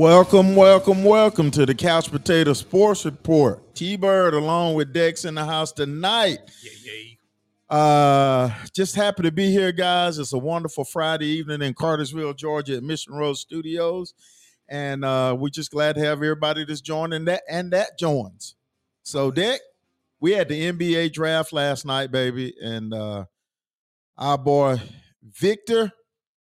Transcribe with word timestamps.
Welcome, 0.00 0.56
welcome, 0.56 1.04
welcome 1.04 1.50
to 1.50 1.66
the 1.66 1.74
Couch 1.74 2.10
Potato 2.10 2.54
Sports 2.54 3.04
Report. 3.04 3.74
T 3.74 3.98
Bird 3.98 4.32
along 4.32 4.72
with 4.72 4.94
Dex 4.94 5.26
in 5.26 5.34
the 5.34 5.44
house 5.44 5.72
tonight. 5.72 6.38
Yeah, 6.62 6.70
yeah. 7.70 7.76
Uh, 7.76 8.50
just 8.72 8.96
happy 8.96 9.24
to 9.24 9.30
be 9.30 9.50
here, 9.50 9.72
guys. 9.72 10.18
It's 10.18 10.32
a 10.32 10.38
wonderful 10.38 10.84
Friday 10.84 11.26
evening 11.26 11.60
in 11.60 11.74
Cartersville, 11.74 12.32
Georgia, 12.32 12.78
at 12.78 12.82
Mission 12.82 13.12
Road 13.12 13.34
Studios, 13.34 14.14
and 14.70 15.04
uh, 15.04 15.36
we're 15.38 15.50
just 15.50 15.70
glad 15.70 15.96
to 15.96 16.00
have 16.00 16.12
everybody 16.16 16.64
that's 16.64 16.80
joining 16.80 17.26
that 17.26 17.42
and 17.46 17.70
that 17.74 17.98
joins. 17.98 18.54
So, 19.02 19.30
Deck, 19.30 19.60
we 20.18 20.32
had 20.32 20.48
the 20.48 20.72
NBA 20.72 21.12
draft 21.12 21.52
last 21.52 21.84
night, 21.84 22.10
baby, 22.10 22.54
and 22.62 22.94
uh, 22.94 23.26
our 24.16 24.38
boy 24.38 24.80
Victor 25.22 25.92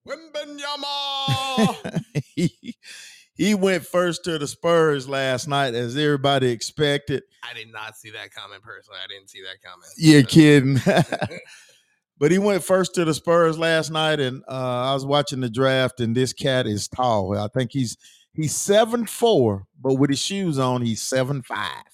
Wembanyama. 0.07 2.02
he, 2.35 2.77
he 3.41 3.55
went 3.55 3.87
first 3.87 4.25
to 4.25 4.37
the 4.37 4.47
Spurs 4.47 5.09
last 5.09 5.49
night, 5.49 5.73
as 5.73 5.97
everybody 5.97 6.51
expected. 6.51 7.23
I 7.43 7.55
did 7.55 7.73
not 7.73 7.97
see 7.97 8.11
that 8.11 8.35
comment 8.35 8.63
personally. 8.63 8.99
I 9.03 9.07
didn't 9.07 9.30
see 9.30 9.41
that 9.41 9.63
comment. 9.63 9.91
You're 9.97 10.23
kidding. 10.23 10.79
but 12.19 12.30
he 12.30 12.39
went 12.39 12.63
first 12.63 12.95
to 12.97 13.05
the 13.07 13.15
Spurs 13.15 13.59
last 13.59 13.91
night, 13.91 14.21
and 14.21 14.43
uh, 14.47 14.91
I 14.91 14.93
was 14.93 15.07
watching 15.07 15.41
the 15.41 15.49
draft, 15.49 16.01
and 16.01 16.15
this 16.15 16.35
cat 16.35 16.66
is 16.66 16.87
tall. 16.87 17.35
I 17.35 17.49
think 17.49 17.73
he's 17.73 17.97
he's 18.35 18.55
seven 18.55 19.07
four, 19.07 19.65
but 19.80 19.95
with 19.95 20.11
his 20.11 20.21
shoes 20.21 20.59
on, 20.59 20.83
he's 20.83 21.01
seven 21.01 21.41
five. 21.41 21.87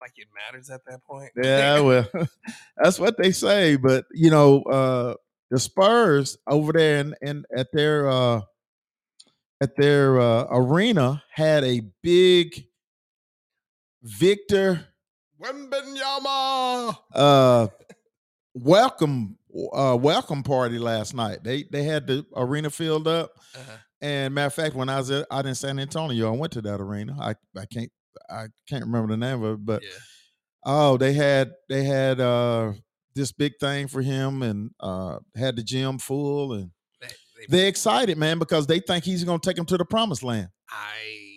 like 0.00 0.12
it 0.16 0.28
matters 0.34 0.70
at 0.70 0.80
that 0.86 1.04
point. 1.04 1.32
Yeah, 1.42 1.80
well, 1.80 2.08
that's 2.78 2.98
what 2.98 3.18
they 3.18 3.32
say. 3.32 3.76
But 3.76 4.06
you 4.14 4.30
know, 4.30 4.62
uh, 4.62 5.14
the 5.50 5.58
Spurs 5.58 6.38
over 6.46 6.72
there 6.72 7.00
and 7.00 7.14
and 7.20 7.44
at 7.54 7.72
their 7.72 8.08
uh, 8.08 8.40
at 9.62 9.76
their 9.76 10.20
uh, 10.20 10.46
arena 10.50 11.22
had 11.30 11.62
a 11.62 11.80
big 12.02 12.66
Victor 14.02 14.84
Wembanyama. 15.40 16.96
uh 17.14 17.68
welcome 18.54 19.38
uh 19.72 19.96
welcome 20.00 20.42
party 20.42 20.80
last 20.80 21.14
night. 21.14 21.44
They 21.44 21.62
they 21.70 21.84
had 21.84 22.08
the 22.08 22.26
arena 22.34 22.70
filled 22.70 23.06
up. 23.06 23.30
Uh-huh. 23.54 23.76
And 24.00 24.34
matter 24.34 24.48
of 24.48 24.54
fact, 24.54 24.74
when 24.74 24.88
I 24.88 24.96
was 24.98 25.12
at, 25.12 25.28
out 25.30 25.46
in 25.46 25.54
San 25.54 25.78
Antonio, 25.78 26.34
I 26.34 26.36
went 26.36 26.52
to 26.54 26.62
that 26.62 26.80
arena. 26.80 27.16
I 27.20 27.36
I 27.56 27.66
can't 27.66 27.92
I 28.28 28.46
can't 28.68 28.84
remember 28.84 29.12
the 29.12 29.16
name 29.16 29.44
of 29.44 29.54
it, 29.54 29.64
but 29.64 29.82
yeah. 29.84 29.90
oh, 30.64 30.96
they 30.96 31.12
had 31.12 31.52
they 31.68 31.84
had 31.84 32.18
uh 32.18 32.72
this 33.14 33.30
big 33.30 33.52
thing 33.60 33.86
for 33.86 34.02
him 34.02 34.42
and 34.42 34.72
uh 34.80 35.18
had 35.36 35.54
the 35.54 35.62
gym 35.62 35.98
full 35.98 36.52
and 36.52 36.72
they're 37.48 37.68
excited, 37.68 38.18
man, 38.18 38.38
because 38.38 38.66
they 38.66 38.80
think 38.80 39.04
he's 39.04 39.24
gonna 39.24 39.38
take 39.38 39.56
them 39.56 39.66
to 39.66 39.76
the 39.76 39.84
promised 39.84 40.22
land. 40.22 40.48
I 40.70 41.32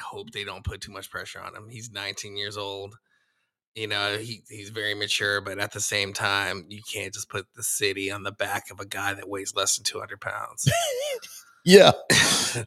hope 0.00 0.30
they 0.30 0.44
don't 0.44 0.64
put 0.64 0.80
too 0.80 0.92
much 0.92 1.10
pressure 1.10 1.40
on 1.40 1.54
him. 1.54 1.68
He's 1.68 1.90
19 1.90 2.36
years 2.36 2.56
old. 2.56 2.96
You 3.74 3.88
know, 3.88 4.16
he, 4.16 4.42
he's 4.48 4.70
very 4.70 4.94
mature, 4.94 5.42
but 5.42 5.58
at 5.58 5.72
the 5.72 5.80
same 5.80 6.14
time, 6.14 6.64
you 6.68 6.80
can't 6.90 7.12
just 7.12 7.28
put 7.28 7.46
the 7.54 7.62
city 7.62 8.10
on 8.10 8.22
the 8.22 8.32
back 8.32 8.70
of 8.70 8.80
a 8.80 8.86
guy 8.86 9.12
that 9.12 9.28
weighs 9.28 9.54
less 9.54 9.76
than 9.76 9.84
200 9.84 10.20
pounds. 10.20 10.66
Yeah, 11.66 11.90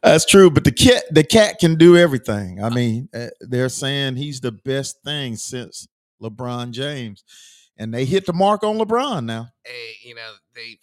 that's 0.02 0.26
true. 0.26 0.50
But 0.50 0.64
the 0.64 0.72
cat, 0.72 1.04
the 1.10 1.24
cat 1.24 1.58
can 1.58 1.76
do 1.76 1.96
everything. 1.96 2.62
I 2.62 2.68
mean, 2.74 3.08
uh, 3.14 3.28
they're 3.40 3.70
saying 3.70 4.16
he's 4.16 4.42
the 4.42 4.52
best 4.52 5.02
thing 5.02 5.36
since 5.36 5.88
LeBron 6.22 6.72
James, 6.72 7.24
and 7.78 7.94
they 7.94 8.04
hit 8.04 8.26
the 8.26 8.34
mark 8.34 8.62
on 8.62 8.76
LeBron 8.76 9.24
now. 9.24 9.48
hey, 9.64 9.92
you 10.04 10.14
know, 10.14 10.32
they. 10.54 10.78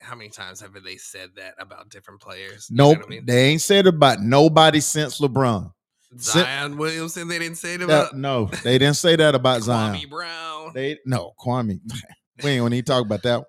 How 0.00 0.14
many 0.14 0.30
times 0.30 0.60
have 0.60 0.72
they 0.84 0.96
said 0.96 1.30
that 1.36 1.54
about 1.58 1.88
different 1.88 2.20
players? 2.20 2.68
You 2.70 2.76
Nope, 2.76 2.98
I 3.04 3.08
mean? 3.08 3.26
they 3.26 3.46
ain't 3.46 3.62
said 3.62 3.86
about 3.86 4.20
nobody 4.20 4.80
since 4.80 5.20
LeBron. 5.20 5.72
Zion 6.18 6.78
Williamson, 6.78 7.28
they 7.28 7.38
didn't 7.38 7.58
say 7.58 7.74
Uh, 7.74 7.84
about 7.84 8.16
no, 8.16 8.46
they 8.64 8.78
didn't 8.78 8.96
say 8.96 9.16
that 9.16 9.34
about 9.34 9.62
Zion. 9.62 9.96
Kwame 9.96 10.10
Brown. 10.10 10.72
They 10.74 10.98
no 11.04 11.32
Kwame. 11.38 11.80
we 12.42 12.50
ain't 12.50 12.60
gonna 12.60 12.70
need 12.70 12.86
to 12.86 12.92
talk 12.92 13.04
about 13.04 13.22
that. 13.24 13.36
one. 13.38 13.46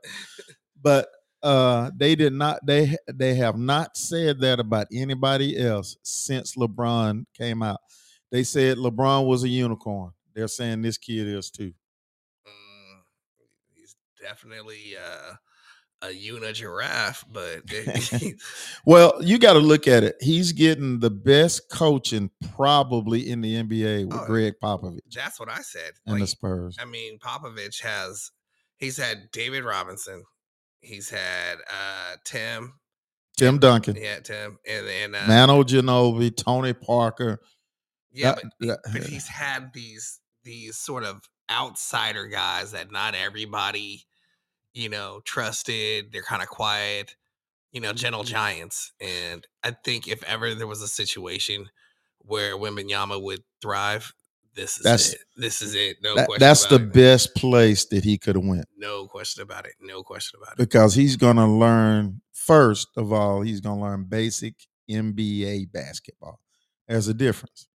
But 0.81 1.07
uh, 1.43 1.91
they 1.95 2.15
did 2.15 2.33
not. 2.33 2.65
They 2.65 2.95
they 3.13 3.35
have 3.35 3.57
not 3.57 3.95
said 3.95 4.41
that 4.41 4.59
about 4.59 4.87
anybody 4.91 5.57
else 5.57 5.95
since 6.03 6.55
LeBron 6.55 7.25
came 7.37 7.61
out. 7.63 7.79
They 8.31 8.43
said 8.43 8.77
LeBron 8.77 9.25
was 9.25 9.43
a 9.43 9.49
unicorn. 9.49 10.11
They're 10.35 10.47
saying 10.47 10.81
this 10.81 10.97
kid 10.97 11.27
is 11.27 11.49
too. 11.49 11.73
Mm, 12.45 13.01
he's 13.73 13.95
definitely 14.21 14.95
uh, 14.97 15.35
a 16.01 16.11
uni 16.11 16.53
giraffe, 16.53 17.25
but 17.31 17.61
Well, 18.85 19.13
you 19.21 19.37
got 19.37 19.53
to 19.53 19.59
look 19.59 19.87
at 19.87 20.03
it. 20.03 20.15
He's 20.21 20.51
getting 20.53 20.99
the 20.99 21.09
best 21.09 21.69
coaching 21.69 22.29
probably 22.55 23.29
in 23.29 23.41
the 23.41 23.55
NBA 23.55 24.05
with 24.07 24.17
Oh, 24.17 24.25
Gregg 24.25 24.53
Popovich 24.63 24.99
that's 25.13 25.39
what 25.39 25.49
I 25.49 25.61
said. 25.61 25.91
and 26.05 26.21
the 26.21 26.27
Spurs. 26.27 26.77
I 26.79 26.85
mean, 26.85 27.19
Popovich 27.19 27.81
has 27.81 28.31
he's 28.77 28.97
had 28.97 29.29
David 29.31 29.63
Robinson, 29.63 30.23
he's 30.81 31.09
had 31.09 31.55
uh, 31.69 32.15
Tim, 32.23 32.73
Tim 33.37 33.57
Duncan, 33.59 33.95
yeah, 33.97 34.19
Tim, 34.19 34.57
and 34.67 34.87
then 34.87 35.15
uh, 35.15 35.25
Manu 35.27 35.63
Ginobili, 35.63 36.35
Tony 36.35 36.73
Parker. 36.73 37.39
yeah, 38.11 38.33
that- 38.35 38.43
but, 38.59 38.67
that- 38.67 38.79
but 38.93 39.03
he's 39.03 39.27
had 39.27 39.71
these 39.73 40.19
these 40.43 40.77
sort 40.77 41.03
of 41.03 41.21
outsider 41.51 42.27
guys 42.27 42.71
that 42.71 42.91
not 42.91 43.15
everybody, 43.15 44.05
you 44.79 44.89
know, 44.89 45.21
trusted. 45.25 46.11
They're 46.11 46.23
kind 46.23 46.41
of 46.41 46.47
quiet, 46.47 47.15
you 47.71 47.81
know, 47.81 47.93
gentle 47.93 48.23
mm-hmm. 48.23 48.31
giants. 48.31 48.93
And 49.01 49.45
I 49.63 49.71
think 49.71 50.07
if 50.07 50.23
ever 50.23 50.55
there 50.55 50.67
was 50.67 50.81
a 50.81 50.87
situation 50.87 51.69
where 52.19 52.55
Wembanyama 52.57 53.21
would 53.21 53.43
thrive, 53.61 54.13
this 54.55 54.77
is 54.77 54.83
That's- 54.83 55.13
it. 55.13 55.21
This 55.35 55.61
is 55.61 55.75
it. 55.75 55.97
No 56.01 56.15
That- 56.15 56.27
question. 56.27 56.39
that's 56.39 56.65
the 56.65 56.75
it. 56.75 56.93
best 56.93 57.35
place 57.35 57.85
that 57.85 58.03
he 58.03 58.17
could 58.17 58.35
have 58.35 58.45
went. 58.45 58.65
No 58.77 59.07
question 59.07 59.43
about 59.43 59.65
it. 59.65 59.73
No 59.81 60.01
question 60.03 60.39
about 60.41 60.53
it. 60.53 60.57
because 60.57 60.95
he's 60.95 61.15
going 61.15 61.37
to 61.37 61.47
learn 61.47 62.21
first 62.31 62.87
of 62.97 63.11
all 63.11 63.41
he's 63.41 63.59
going 63.59 63.77
to 63.77 63.83
learn 63.83 64.05
basic 64.05 64.55
NBA 64.89 65.71
basketball. 65.71 66.39
There's 66.87 67.07
a 67.07 67.13
difference. 67.13 67.67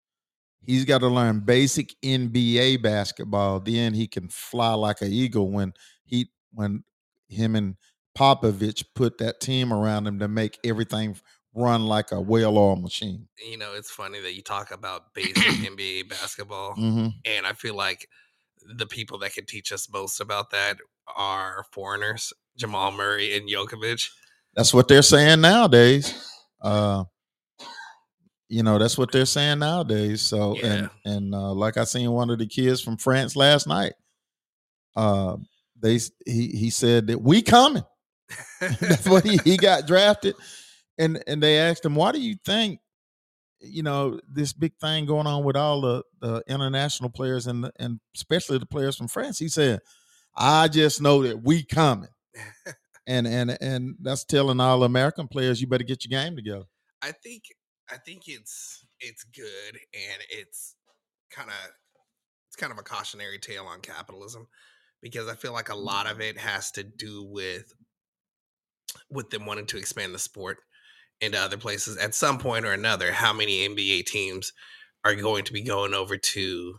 He's 0.65 0.85
got 0.85 0.99
to 0.99 1.07
learn 1.07 1.41
basic 1.41 1.93
NBA 2.01 2.81
basketball. 2.81 3.59
Then 3.59 3.93
he 3.93 4.07
can 4.07 4.29
fly 4.29 4.73
like 4.73 5.01
an 5.01 5.11
eagle 5.11 5.51
when 5.51 5.73
he 6.05 6.29
when 6.53 6.83
him 7.33 7.55
and 7.55 7.75
Popovich 8.17 8.83
put 8.95 9.17
that 9.17 9.39
team 9.39 9.73
around 9.73 10.07
him 10.07 10.19
to 10.19 10.27
make 10.27 10.59
everything 10.63 11.15
run 11.55 11.85
like 11.85 12.11
a 12.11 12.19
well-oiled 12.19 12.81
machine. 12.81 13.27
You 13.37 13.57
know, 13.57 13.73
it's 13.73 13.91
funny 13.91 14.19
that 14.21 14.35
you 14.35 14.41
talk 14.41 14.71
about 14.71 15.13
basic 15.13 15.35
NBA 15.35 16.09
basketball. 16.09 16.73
hmm 16.73 17.07
And 17.25 17.45
I 17.45 17.53
feel 17.53 17.75
like 17.75 18.07
the 18.77 18.87
people 18.87 19.17
that 19.19 19.33
can 19.33 19.45
teach 19.45 19.71
us 19.71 19.89
most 19.91 20.19
about 20.19 20.51
that 20.51 20.77
are 21.15 21.65
foreigners, 21.71 22.33
Jamal 22.57 22.91
Murray 22.91 23.35
and 23.35 23.49
Jokovic. 23.49 24.09
That's 24.55 24.73
what 24.73 24.87
they're 24.87 25.01
saying 25.01 25.41
nowadays. 25.41 26.29
Uh, 26.61 27.03
you 28.49 28.61
know, 28.63 28.77
that's 28.77 28.97
what 28.97 29.11
they're 29.11 29.25
saying 29.25 29.59
nowadays. 29.59 30.21
So, 30.21 30.55
and 30.59 30.89
and 31.05 31.33
uh, 31.33 31.53
like 31.53 31.77
I 31.77 31.85
seen 31.85 32.11
one 32.11 32.29
of 32.29 32.37
the 32.37 32.45
kids 32.45 32.81
from 32.81 32.97
France 32.97 33.35
last 33.35 33.67
night. 33.67 33.93
Uh, 34.95 35.37
they 35.83 35.99
he 36.25 36.47
he 36.47 36.69
said 36.71 37.07
that 37.07 37.21
we 37.21 37.43
coming. 37.43 37.83
that's 38.61 39.07
what 39.07 39.23
he, 39.23 39.37
he 39.43 39.57
got 39.57 39.85
drafted, 39.85 40.33
and 40.97 41.21
and 41.27 41.43
they 41.43 41.59
asked 41.59 41.85
him, 41.85 41.93
why 41.93 42.11
do 42.11 42.19
you 42.19 42.35
think, 42.45 42.79
you 43.59 43.83
know, 43.83 44.19
this 44.27 44.53
big 44.53 44.73
thing 44.79 45.05
going 45.05 45.27
on 45.27 45.43
with 45.43 45.57
all 45.57 45.81
the 45.81 46.03
the 46.21 46.41
international 46.47 47.09
players 47.09 47.45
and 47.45 47.65
the, 47.65 47.71
and 47.77 47.99
especially 48.15 48.57
the 48.57 48.65
players 48.65 48.95
from 48.95 49.09
France? 49.09 49.37
He 49.37 49.49
said, 49.49 49.81
I 50.35 50.69
just 50.69 51.01
know 51.01 51.21
that 51.23 51.43
we 51.43 51.63
coming 51.63 52.09
and 53.07 53.27
and 53.27 53.57
and 53.61 53.95
that's 54.01 54.23
telling 54.23 54.59
all 54.59 54.83
American 54.83 55.27
players 55.27 55.61
you 55.61 55.67
better 55.67 55.83
get 55.83 56.05
your 56.05 56.17
game 56.19 56.35
together. 56.35 56.65
I 57.01 57.11
think 57.11 57.43
I 57.91 57.97
think 57.97 58.23
it's 58.27 58.85
it's 59.01 59.25
good 59.25 59.75
and 59.93 60.21
it's 60.29 60.75
kind 61.29 61.49
of 61.49 61.71
it's 62.47 62.55
kind 62.55 62.71
of 62.71 62.79
a 62.79 62.83
cautionary 62.83 63.39
tale 63.39 63.65
on 63.65 63.81
capitalism 63.81 64.47
because 65.03 65.27
I 65.27 65.35
feel 65.35 65.53
like 65.53 65.69
a 65.69 65.75
lot 65.75 66.07
mm-hmm. 66.07 66.15
of 66.15 66.21
it 66.21 66.37
has 66.39 66.71
to 66.71 66.83
do 66.83 67.23
with 67.23 67.71
with 69.09 69.29
them 69.29 69.45
wanting 69.45 69.65
to 69.65 69.77
expand 69.77 70.13
the 70.13 70.19
sport 70.19 70.57
into 71.21 71.37
other 71.37 71.57
places 71.57 71.97
at 71.97 72.15
some 72.15 72.37
point 72.37 72.65
or 72.65 72.73
another 72.73 73.11
how 73.11 73.33
many 73.33 73.67
NBA 73.67 74.05
teams 74.05 74.53
are 75.05 75.15
going 75.15 75.43
to 75.45 75.53
be 75.53 75.61
going 75.61 75.93
over 75.93 76.17
to 76.17 76.75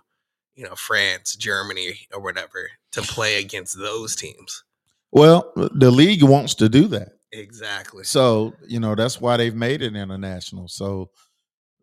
you 0.55 0.65
know 0.65 0.75
France, 0.75 1.37
Germany 1.37 2.01
or 2.13 2.21
whatever 2.21 2.71
to 2.93 3.03
play 3.03 3.39
against 3.39 3.79
those 3.79 4.17
teams. 4.17 4.65
Well, 5.13 5.53
the 5.55 5.93
league 5.93 6.25
wants 6.25 6.55
to 6.57 6.69
do 6.69 6.89
that, 6.89 7.11
Exactly. 7.31 8.03
so 8.03 8.55
you 8.67 8.81
know 8.81 8.95
that's 8.95 9.21
why 9.21 9.37
they've 9.37 9.55
made 9.55 9.83
it 9.83 9.95
international. 9.95 10.69
So 10.69 11.11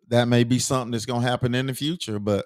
that 0.10 0.28
may 0.28 0.44
be 0.44 0.60
something 0.60 0.92
that's 0.92 1.06
going 1.06 1.22
to 1.22 1.28
happen 1.28 1.56
in 1.56 1.68
the 1.68 1.74
future, 1.74 2.20
but 2.20 2.46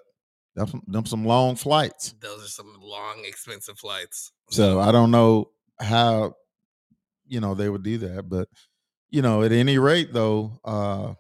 them, 0.56 0.82
them 0.88 1.06
some 1.06 1.26
long 1.26 1.56
flights. 1.56 2.14
Those 2.22 2.46
are 2.46 2.50
some 2.50 2.76
long, 2.80 3.24
expensive 3.26 3.78
flights. 3.78 4.32
So 4.50 4.80
I 4.80 4.92
don't 4.92 5.12
know 5.12 5.52
how 5.80 6.34
you 7.28 7.40
know 7.40 7.54
they 7.56 7.70
would 7.70 7.84
do 7.84 7.98
that, 8.00 8.30
but 8.30 8.48
you 9.10 9.22
know 9.22 9.44
at 9.44 9.52
any 9.52 9.78
rate 9.78 10.14
though, 10.14 10.60
uh, 10.64 11.14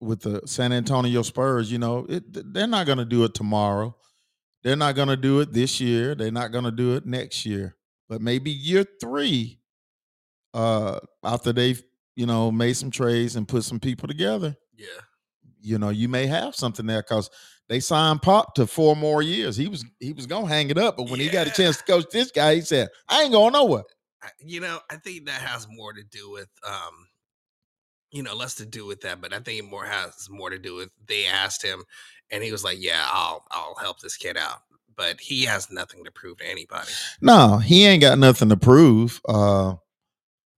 with 0.00 0.20
the 0.22 0.42
San 0.46 0.72
Antonio 0.72 1.22
Spurs, 1.22 1.70
you 1.72 1.78
know, 1.78 2.04
it, 2.08 2.52
they're 2.52 2.66
not 2.66 2.86
going 2.86 2.98
to 2.98 3.04
do 3.04 3.24
it 3.24 3.34
tomorrow. 3.34 3.96
They're 4.62 4.76
not 4.76 4.94
going 4.96 5.08
to 5.08 5.16
do 5.16 5.40
it 5.40 5.52
this 5.52 5.80
year. 5.80 6.14
They're 6.14 6.30
not 6.32 6.52
going 6.52 6.64
to 6.64 6.70
do 6.70 6.94
it 6.96 7.06
next 7.06 7.46
year. 7.46 7.76
But 8.08 8.20
maybe 8.20 8.50
year 8.50 8.84
three, 9.00 9.60
uh, 10.54 11.00
after 11.24 11.52
they've 11.52 11.82
you 12.14 12.26
know 12.26 12.50
made 12.50 12.74
some 12.74 12.90
trades 12.90 13.36
and 13.36 13.46
put 13.46 13.64
some 13.64 13.78
people 13.80 14.08
together, 14.08 14.56
Yeah. 14.76 14.86
you 15.60 15.78
know, 15.78 15.90
you 15.90 16.08
may 16.08 16.26
have 16.26 16.54
something 16.54 16.86
there 16.86 17.02
because 17.02 17.30
they 17.68 17.80
signed 17.80 18.22
Pop 18.22 18.54
to 18.54 18.66
four 18.66 18.94
more 18.94 19.22
years. 19.22 19.56
He 19.56 19.68
was 19.68 19.84
he 20.00 20.12
was 20.12 20.26
gonna 20.26 20.46
hang 20.46 20.70
it 20.70 20.78
up, 20.78 20.96
but 20.96 21.10
when 21.10 21.20
he 21.20 21.28
got 21.28 21.46
a 21.46 21.50
chance 21.50 21.78
to 21.78 21.84
coach 21.84 22.06
this 22.12 22.30
guy, 22.30 22.56
he 22.56 22.60
said, 22.60 22.88
"I 23.08 23.22
ain't 23.22 23.32
going 23.32 23.52
nowhere." 23.52 23.84
You 24.40 24.60
know, 24.60 24.80
I 24.90 24.96
think 24.96 25.26
that 25.26 25.40
has 25.40 25.68
more 25.68 25.92
to 25.92 26.02
do 26.02 26.30
with, 26.30 26.48
um, 26.66 27.08
you 28.10 28.22
know, 28.22 28.34
less 28.34 28.54
to 28.56 28.66
do 28.66 28.86
with 28.86 29.00
that, 29.02 29.20
but 29.20 29.32
I 29.32 29.38
think 29.40 29.60
it 29.60 29.64
more 29.64 29.84
has 29.84 30.28
more 30.30 30.50
to 30.50 30.58
do 30.58 30.74
with 30.74 30.90
they 31.06 31.26
asked 31.26 31.62
him, 31.62 31.84
and 32.30 32.42
he 32.42 32.52
was 32.52 32.64
like, 32.64 32.78
"Yeah, 32.80 33.04
I'll 33.06 33.44
I'll 33.50 33.76
help 33.76 34.00
this 34.00 34.16
kid 34.16 34.36
out," 34.36 34.62
but 34.96 35.20
he 35.20 35.44
has 35.44 35.70
nothing 35.70 36.04
to 36.04 36.10
prove 36.10 36.38
to 36.38 36.48
anybody. 36.48 36.90
No, 37.20 37.58
he 37.58 37.84
ain't 37.84 38.00
got 38.00 38.18
nothing 38.18 38.48
to 38.48 38.56
prove. 38.56 39.20
Uh, 39.28 39.74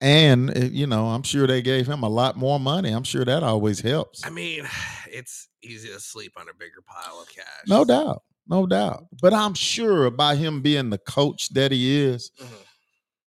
and 0.01 0.51
uh, 0.57 0.61
you 0.67 0.87
know, 0.87 1.07
I'm 1.09 1.23
sure 1.23 1.47
they 1.47 1.63
gave 1.63 1.87
him 1.87 2.03
a 2.03 2.09
lot 2.09 2.37
more 2.37 2.61
money. 2.61 2.91
I'm 2.91 3.05
sure 3.05 3.25
that 3.25 3.43
always 3.43 3.81
helps. 3.81 4.25
I 4.25 4.31
mean, 4.31 4.69
it's 5.11 5.49
easy 5.63 5.89
to 5.89 6.01
sleep 6.01 6.33
on 6.37 6.49
a 6.49 6.55
bigger 6.55 6.83
pile 6.87 7.21
of 7.21 7.29
cash. 7.29 7.45
No 7.67 7.85
doubt, 7.85 8.23
no 8.47 8.67
doubt. 8.67 9.05
But 9.21 9.35
I'm 9.35 9.55
sure 9.55 10.11
by 10.11 10.37
him 10.37 10.63
being 10.63 10.91
the 10.91 10.99
coach 10.99 11.49
that 11.55 11.73
he 11.73 12.01
is, 12.01 12.31
Mhm. 12.41 12.47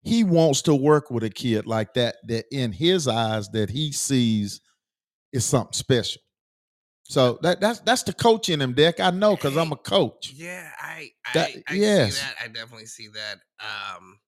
he 0.04 0.24
wants 0.24 0.62
to 0.64 0.76
work 0.76 1.10
with 1.12 1.24
a 1.24 1.30
kid 1.30 1.66
like 1.66 1.94
that. 1.96 2.16
That 2.28 2.46
in 2.52 2.72
his 2.72 3.08
eyes, 3.08 3.50
that 3.50 3.70
he 3.70 3.92
sees 3.92 4.62
is 5.34 5.46
something 5.46 5.74
special. 5.74 6.22
So 7.06 7.40
that 7.42 7.60
that's 7.60 7.80
that's 7.80 8.04
the 8.04 8.14
coach 8.14 8.48
in 8.50 8.62
him, 8.62 8.74
Dick. 8.74 9.00
I 9.02 9.10
know 9.12 9.36
because 9.36 9.58
I'm 9.58 9.72
a 9.72 9.76
coach. 9.78 10.32
Yeah, 10.34 10.70
I 10.80 11.10
I, 11.26 11.34
That- 11.34 11.50
I 11.68 11.74
yes. 11.74 12.16
see 12.16 12.22
that. 12.22 12.36
I 12.44 12.48
definitely 12.48 12.86
see 12.86 13.08
that. 13.10 13.40
Um, 13.60 14.20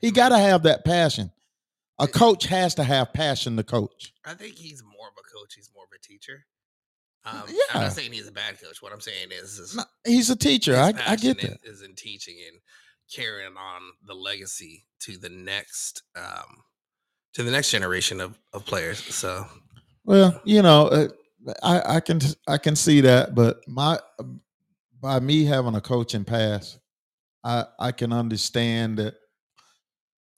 He 0.00 0.10
got 0.10 0.28
to 0.28 0.38
have 0.38 0.62
that 0.64 0.84
passion. 0.84 1.32
A 1.98 2.08
coach 2.08 2.46
has 2.46 2.74
to 2.74 2.84
have 2.84 3.12
passion 3.12 3.56
to 3.56 3.62
coach. 3.62 4.12
I 4.24 4.34
think 4.34 4.56
he's 4.56 4.82
more 4.82 5.06
of 5.06 5.14
a 5.18 5.38
coach. 5.38 5.54
He's 5.54 5.70
more 5.74 5.84
of 5.84 5.90
a 5.94 6.00
teacher. 6.00 6.44
Um, 7.26 7.44
I'm 7.72 7.82
not 7.82 7.92
saying 7.92 8.12
he's 8.12 8.28
a 8.28 8.32
bad 8.32 8.60
coach. 8.60 8.82
What 8.82 8.92
I'm 8.92 9.00
saying 9.00 9.28
is, 9.30 9.58
is 9.58 9.76
No, 9.76 9.84
he's 10.04 10.28
a 10.28 10.36
teacher. 10.36 10.76
I, 10.76 10.92
I 11.06 11.16
get 11.16 11.40
that. 11.40 11.60
Is, 11.62 11.76
is 11.76 11.82
in 11.82 11.94
teaching 11.94 12.36
and 12.48 12.60
carrying 13.10 13.56
on 13.56 13.80
the 14.06 14.14
legacy 14.14 14.84
to 15.00 15.16
the 15.16 15.30
next 15.30 16.02
um, 16.16 16.64
to 17.34 17.42
the 17.42 17.50
next 17.50 17.70
generation 17.70 18.20
of, 18.20 18.38
of 18.52 18.66
players. 18.66 18.98
So 18.98 19.46
Well, 20.04 20.40
you 20.44 20.62
know, 20.62 20.88
uh, 20.88 21.08
I 21.62 21.96
I 21.96 22.00
can 22.00 22.20
I 22.46 22.58
can 22.58 22.76
see 22.76 23.00
that, 23.02 23.34
but 23.34 23.60
my 23.66 23.98
by 25.00 25.20
me 25.20 25.44
having 25.44 25.74
a 25.76 25.80
coaching 25.80 26.24
pass, 26.24 26.78
I 27.42 27.64
I 27.78 27.92
can 27.92 28.12
understand 28.12 28.98
that. 28.98 29.14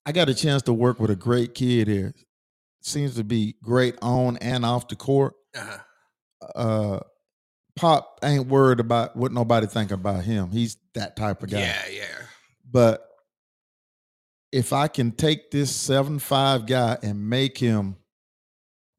I 0.07 0.13
got 0.13 0.29
a 0.29 0.33
chance 0.33 0.61
to 0.63 0.73
work 0.73 1.01
with 1.01 1.11
a 1.11 1.17
great 1.17 1.53
kid 1.53 1.89
here. 1.89 2.15
Seems 2.81 3.15
to 3.15 3.25
be 3.25 3.57
great 3.61 3.97
on 4.01 4.37
and 4.37 4.65
off 4.65 4.87
the 4.87 4.95
court. 4.95 5.33
uh, 5.53 5.79
Uh, 6.55 6.99
Pop 7.75 8.19
ain't 8.23 8.47
worried 8.47 8.79
about 8.79 9.17
what 9.17 9.33
nobody 9.33 9.67
think 9.67 9.91
about 9.91 10.23
him. 10.23 10.49
He's 10.49 10.77
that 10.93 11.17
type 11.17 11.43
of 11.43 11.49
guy. 11.49 11.59
yeah, 11.59 11.81
yeah, 11.91 12.25
But 12.71 13.05
if 14.53 14.71
I 14.71 14.87
can 14.87 15.11
take 15.11 15.51
this 15.51 15.75
seven 15.75 16.19
five 16.19 16.65
guy 16.65 16.97
and 17.03 17.29
make 17.29 17.57
him 17.57 17.97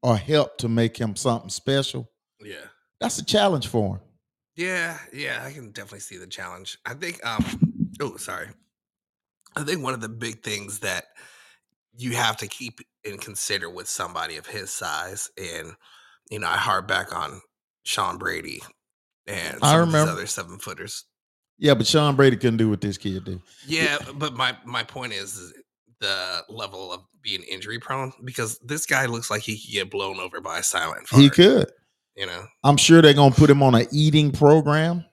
or 0.03 0.15
help 0.15 0.59
to 0.59 0.69
make 0.69 0.95
him 0.95 1.15
something 1.15 1.49
special, 1.49 2.07
yeah. 2.39 2.67
that's 3.01 3.17
a 3.17 3.25
challenge 3.25 3.67
for 3.67 3.95
him. 3.95 4.01
Yeah, 4.55 4.97
yeah, 5.11 5.43
I 5.43 5.51
can 5.51 5.71
definitely 5.71 6.01
see 6.01 6.17
the 6.17 6.27
challenge. 6.27 6.77
I 6.85 6.93
think 6.93 7.25
um 7.25 7.43
oh 7.99 8.15
sorry. 8.17 8.49
I 9.59 9.63
think 9.63 9.83
one 9.83 9.93
of 9.93 10.01
the 10.01 10.09
big 10.09 10.43
things 10.43 10.79
that 10.79 11.05
you 11.97 12.15
have 12.15 12.37
to 12.37 12.47
keep 12.47 12.79
and 13.05 13.19
consider 13.19 13.69
with 13.69 13.87
somebody 13.89 14.37
of 14.37 14.45
his 14.45 14.71
size 14.71 15.29
and 15.37 15.73
you 16.29 16.39
know, 16.39 16.47
I 16.47 16.57
harp 16.57 16.87
back 16.87 17.15
on 17.15 17.41
Shawn 17.83 18.17
Bradley 18.17 18.61
and 19.25 19.57
I 19.61 19.71
some 19.71 19.79
of 19.81 19.85
these 19.87 19.93
remember. 19.93 20.11
other 20.11 20.27
seven 20.27 20.59
footers. 20.59 21.05
Yeah, 21.57 21.73
but 21.73 21.87
Shawn 21.87 22.15
Bradley 22.15 22.37
couldn't 22.37 22.57
do 22.57 22.69
what 22.69 22.81
this 22.81 22.97
kid 22.97 23.25
did. 23.25 23.41
Yeah, 23.67 23.97
but 24.15 24.33
my 24.35 24.55
my 24.63 24.83
point 24.83 25.13
is, 25.13 25.35
is 25.35 25.53
the 25.99 26.43
level 26.47 26.93
of 26.93 27.01
being 27.21 27.43
injury 27.43 27.79
prone 27.79 28.13
because 28.23 28.57
this 28.59 28.85
guy 28.85 29.05
looks 29.07 29.29
like 29.29 29.41
he 29.41 29.59
could 29.59 29.73
get 29.73 29.91
blown 29.91 30.19
over 30.19 30.39
by 30.39 30.59
a 30.59 30.63
silent 30.63 31.07
fart. 31.07 31.21
He 31.21 31.29
could. 31.29 31.69
you 32.15 32.25
know. 32.25 32.45
I'm 32.63 32.77
sure 32.77 33.01
they're 33.01 33.13
gonna 33.13 33.35
put 33.35 33.49
him 33.49 33.61
on 33.61 33.75
an 33.75 33.87
eating 33.91 34.31
program 34.31 35.03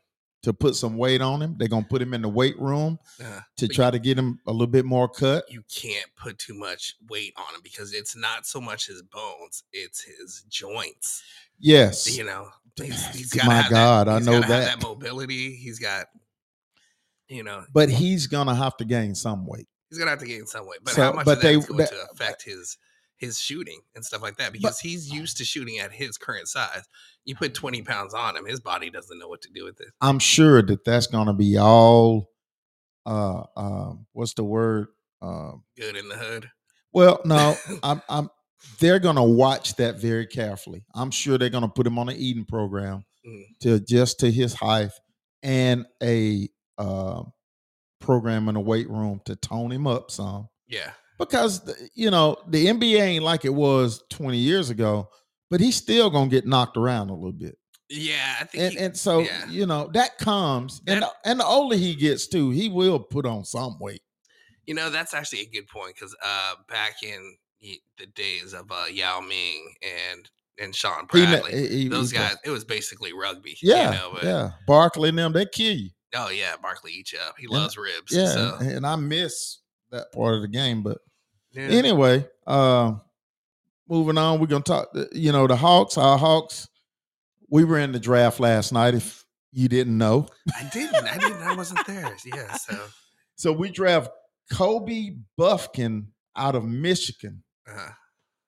to 0.42 0.52
put 0.52 0.76
some 0.76 0.96
weight 0.96 1.20
on 1.20 1.42
him. 1.42 1.56
They're 1.58 1.66
gonna 1.68 1.86
put 1.88 2.00
him 2.00 2.14
in 2.14 2.22
the 2.22 2.28
weight 2.28 2.58
room 2.58 2.98
Uh, 3.22 3.40
to 3.56 3.66
try 3.66 3.90
to 3.90 3.98
get 3.98 4.16
him 4.18 4.38
a 4.46 4.52
little 4.52 4.66
bit 4.66 4.84
more 4.84 5.08
cut. 5.08 5.44
you 5.50 5.62
can't 5.74 6.06
put 6.16 6.38
too 6.38 6.54
much 6.54 6.94
weight 7.08 7.32
on 7.36 7.54
him 7.54 7.60
because 7.64 7.92
it's 7.92 8.14
not 8.16 8.46
so 8.46 8.60
much 8.60 8.86
his 8.86 9.02
bones, 9.02 9.64
it's 9.72 10.02
his 10.02 10.44
joints. 10.48 11.22
Yes. 11.58 12.16
You 12.16 12.24
know, 12.24 12.48
he's, 12.76 13.04
he's 13.14 13.34
My 13.36 13.42
got 13.44 13.52
have 13.62 13.70
God, 13.70 14.06
that, 14.08 14.12
I 14.14 14.18
know 14.20 14.40
that. 14.40 14.48
that 14.48 14.82
mobility. 14.82 15.56
He's 15.56 15.78
got, 15.78 16.06
you 17.28 17.42
know, 17.42 17.64
But 17.72 17.88
he's 17.90 18.26
gonna 18.26 18.54
have 18.54 18.76
to 18.76 18.84
gain 18.84 19.14
some 19.14 19.46
weight. 19.46 19.66
he's 19.90 19.98
gonna 19.98 20.10
have 20.10 20.20
to 20.20 20.26
gain 20.26 20.46
some 20.46 20.66
weight. 20.66 20.80
But 20.84 20.94
So, 20.94 21.02
how 21.02 21.12
much 21.12 21.24
but 21.26 21.40
they- 21.40 21.56
that- 21.56 21.88
to 21.90 22.06
affect 22.12 22.42
his 22.44 22.76
his 23.16 23.38
shooting 23.40 23.80
and 23.94 24.04
stuff 24.04 24.22
like 24.22 24.36
that? 24.36 24.52
Because 24.52 24.78
he's 24.80 25.10
used 25.12 25.36
to 25.38 25.44
shooting 25.44 25.78
at 25.78 25.92
his 25.92 26.16
current 26.18 26.48
size. 26.48 26.82
You 27.24 27.34
put 27.34 27.54
twenty 27.54 27.82
pounds 27.82 28.14
on 28.14 28.36
him, 28.36 28.46
his 28.46 28.60
body 28.60 28.90
doesn't 28.90 29.18
know 29.18 29.28
what 29.28 29.42
to 29.42 29.50
do 29.52 29.64
with 29.64 29.80
it. 29.80 29.88
I'm 30.00 30.18
sure 30.18 30.62
that 30.62 30.84
that's 30.84 31.06
gonna 31.06 31.34
be 31.34 31.56
all 31.58 32.30
uh 33.06 33.42
um 33.56 34.06
what's 34.12 34.34
the 34.34 34.44
word? 34.44 34.88
Um 35.22 35.62
Good 35.76 35.96
in 35.96 36.08
the 36.08 36.16
hood. 36.16 36.50
well, 36.92 37.20
no, 37.24 37.56
I'm 37.82 38.02
I'm 38.08 38.30
they're 38.80 38.98
gonna 38.98 39.24
watch 39.24 39.76
that 39.76 39.98
very 40.00 40.26
carefully. 40.26 40.84
I'm 40.94 41.10
sure 41.10 41.38
they're 41.38 41.48
gonna 41.50 41.68
put 41.68 41.86
him 41.86 41.98
on 41.98 42.08
an 42.08 42.16
eating 42.16 42.44
program 42.44 43.04
Mhm. 43.26 43.44
to 43.60 43.74
adjust 43.74 44.20
to 44.20 44.30
his 44.30 44.54
height 44.54 44.90
and 45.42 45.84
a 46.02 46.48
uh, 46.78 47.22
program 48.00 48.48
in 48.48 48.54
the 48.54 48.60
weight 48.60 48.88
room 48.90 49.20
to 49.24 49.34
tone 49.36 49.70
him 49.72 49.86
up 49.86 50.10
some. 50.10 50.48
Yeah. 50.68 50.90
Because 51.18 51.72
you 51.94 52.10
know 52.10 52.36
the 52.48 52.66
NBA 52.66 53.00
ain't 53.00 53.24
like 53.24 53.44
it 53.44 53.54
was 53.54 54.02
20 54.10 54.36
years 54.36 54.70
ago, 54.70 55.08
but 55.50 55.60
he's 55.60 55.76
still 55.76 56.10
gonna 56.10 56.28
get 56.28 56.46
knocked 56.46 56.76
around 56.76 57.10
a 57.10 57.14
little 57.14 57.32
bit. 57.32 57.56
Yeah, 57.88 58.36
I 58.40 58.44
think 58.44 58.62
And, 58.64 58.72
he- 58.72 58.78
and 58.80 58.96
so 58.96 59.20
yeah. 59.20 59.46
you 59.48 59.64
know 59.66 59.88
that 59.94 60.18
comes, 60.18 60.82
and 60.86 61.02
the, 61.02 61.10
and 61.24 61.40
the 61.40 61.46
older 61.46 61.76
he 61.76 61.94
gets 61.94 62.26
too, 62.26 62.50
he 62.50 62.68
will 62.68 62.98
put 62.98 63.24
on 63.26 63.44
some 63.44 63.78
weight. 63.78 64.02
You 64.66 64.74
know, 64.74 64.90
that's 64.90 65.14
actually 65.14 65.40
a 65.42 65.46
good 65.46 65.68
point 65.68 65.94
because 65.94 66.14
uh, 66.22 66.54
back 66.68 67.02
in 67.04 67.36
the 67.60 68.06
days 68.14 68.52
of 68.52 68.70
uh, 68.70 68.84
Yao 68.90 69.20
Ming 69.20 69.72
and 70.10 70.28
and 70.58 70.74
Shawn 70.74 71.06
Bradley, 71.06 71.52
he- 71.52 71.82
he- 71.82 71.88
those 71.88 72.12
guys, 72.12 72.36
it 72.44 72.50
was 72.50 72.64
basically 72.64 73.12
rugby. 73.12 73.56
yeah, 73.62 73.92
you 73.92 73.96
know, 73.98 74.10
but, 74.14 74.24
yeah. 74.24 74.50
Barkley 74.66 75.10
and 75.10 75.18
them, 75.18 75.32
they 75.32 75.46
kill 75.46 75.76
you. 75.76 75.90
Oh 76.14 76.30
yeah, 76.30 76.54
Barkley 76.60 76.92
eats 76.92 77.12
you 77.12 77.18
up. 77.20 77.36
He 77.38 77.44
And- 77.44 77.52
loves 77.54 77.76
ribs. 77.78 78.10
Yeah, 78.12 78.26
So, 78.28 78.56
and, 78.60 78.70
and 78.70 78.86
I 78.86 78.96
miss 78.96 79.58
that 79.92 80.10
part 80.12 80.34
of 80.34 80.40
the 80.42 80.48
game, 80.48 80.82
but 80.82 80.98
yeah. 81.56 81.62
anyway, 81.68 82.26
uh, 82.46 82.94
moving 83.88 84.18
on, 84.18 84.40
we're 84.40 84.46
gonna 84.46 84.62
talk. 84.62 84.88
uh, 84.94 85.04
You 85.12 85.32
know, 85.32 85.46
the 85.46 85.56
Hawks, 85.56 85.98
our 85.98 86.18
Hawks. 86.18 86.68
We 87.50 87.64
were 87.64 87.78
in 87.78 87.92
the 87.92 88.00
draft 88.00 88.40
last 88.40 88.72
night. 88.72 88.94
If 88.94 89.24
you 89.52 89.68
didn't 89.68 89.96
know, 89.96 90.28
I 90.56 90.68
didn't. 90.72 91.06
I 91.06 91.16
didn't. 91.18 91.42
I 91.42 91.54
wasn't 91.54 91.86
there. 91.86 92.14
Yeah. 92.24 92.52
So, 92.54 92.78
so 93.36 93.52
we 93.52 93.70
draft 93.70 94.10
Kobe 94.52 95.16
Bufkin 95.38 96.06
out 96.36 96.54
of 96.56 96.64
Michigan 96.64 97.42
uh, 97.70 97.88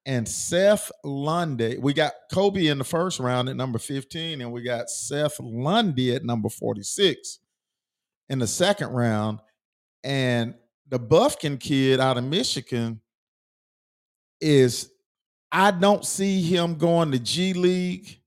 and 0.05 0.29
Seth 0.29 0.91
Lundy. 1.05 1.79
We 1.79 1.95
got 1.95 2.13
Kobe 2.33 2.67
in 2.67 2.79
the 2.79 2.85
first 2.85 3.21
round 3.21 3.49
at 3.49 3.57
number 3.57 3.79
fifteen, 3.79 4.41
and 4.41 4.53
we 4.53 4.63
got 4.63 4.91
Seth 4.91 5.39
Lundy 5.41 6.15
at 6.15 6.25
number 6.25 6.49
forty-six 6.49 7.39
in 8.29 8.41
the 8.41 8.47
second 8.49 8.89
round. 8.91 9.39
And 10.05 10.55
the 10.89 10.99
Bufkin 10.99 11.59
kid 11.59 12.01
out 12.01 12.17
of 12.19 12.25
Michigan 12.25 13.01
is 14.41 14.91
I 15.51 15.71
don't 15.71 16.05
see 16.05 16.43
him 16.43 16.77
going 16.77 17.13
to 17.13 17.19
G 17.19 17.53
League, 17.55 18.21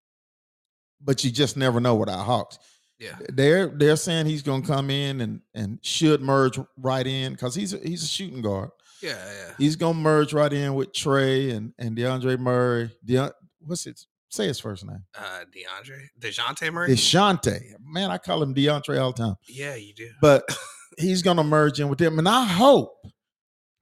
but 1.01 1.23
you 1.23 1.31
just 1.31 1.57
never 1.57 1.79
know 1.79 1.95
with 1.95 2.09
our 2.09 2.23
Hawks. 2.23 2.57
yeah. 2.99 3.17
They're 3.29 3.67
they're 3.67 3.95
saying 3.95 4.25
he's 4.25 4.41
going 4.43 4.61
to 4.61 4.67
come 4.67 4.89
in 4.89 5.21
and 5.21 5.41
and 5.53 5.79
should 5.81 6.21
merge 6.21 6.59
right 6.77 7.05
in 7.05 7.33
because 7.33 7.55
he's 7.55 7.73
a, 7.73 7.77
he's 7.77 8.03
a 8.03 8.07
shooting 8.07 8.41
guard. 8.41 8.69
Yeah. 9.01 9.11
Yeah. 9.17 9.53
He's 9.57 9.75
going 9.75 9.95
to 9.95 9.99
merge 9.99 10.33
right 10.33 10.51
in 10.51 10.73
with 10.75 10.93
Trey 10.93 11.51
and 11.51 11.73
and 11.79 11.95
DeAndre 11.97 12.37
Murray. 12.39 12.91
De, 13.05 13.31
what's 13.59 13.85
it? 13.87 13.99
Say 14.29 14.47
his 14.47 14.59
first 14.59 14.85
name. 14.85 15.03
Uh, 15.17 15.41
DeAndre, 15.53 16.05
Dejounte 16.19 16.71
Murray. 16.71 16.89
Deshante. 16.91 17.59
Man, 17.83 18.09
I 18.11 18.17
call 18.17 18.41
him 18.41 18.55
DeAndre 18.55 19.01
all 19.01 19.11
the 19.11 19.23
time. 19.23 19.35
yeah, 19.49 19.75
you 19.75 19.93
do. 19.93 20.09
But 20.21 20.43
he's 21.01 21.21
going 21.21 21.37
to 21.37 21.43
merge 21.43 21.79
in 21.79 21.89
with 21.89 21.99
them, 21.99 22.19
and 22.19 22.27
I 22.27 22.45
hope 22.45 22.93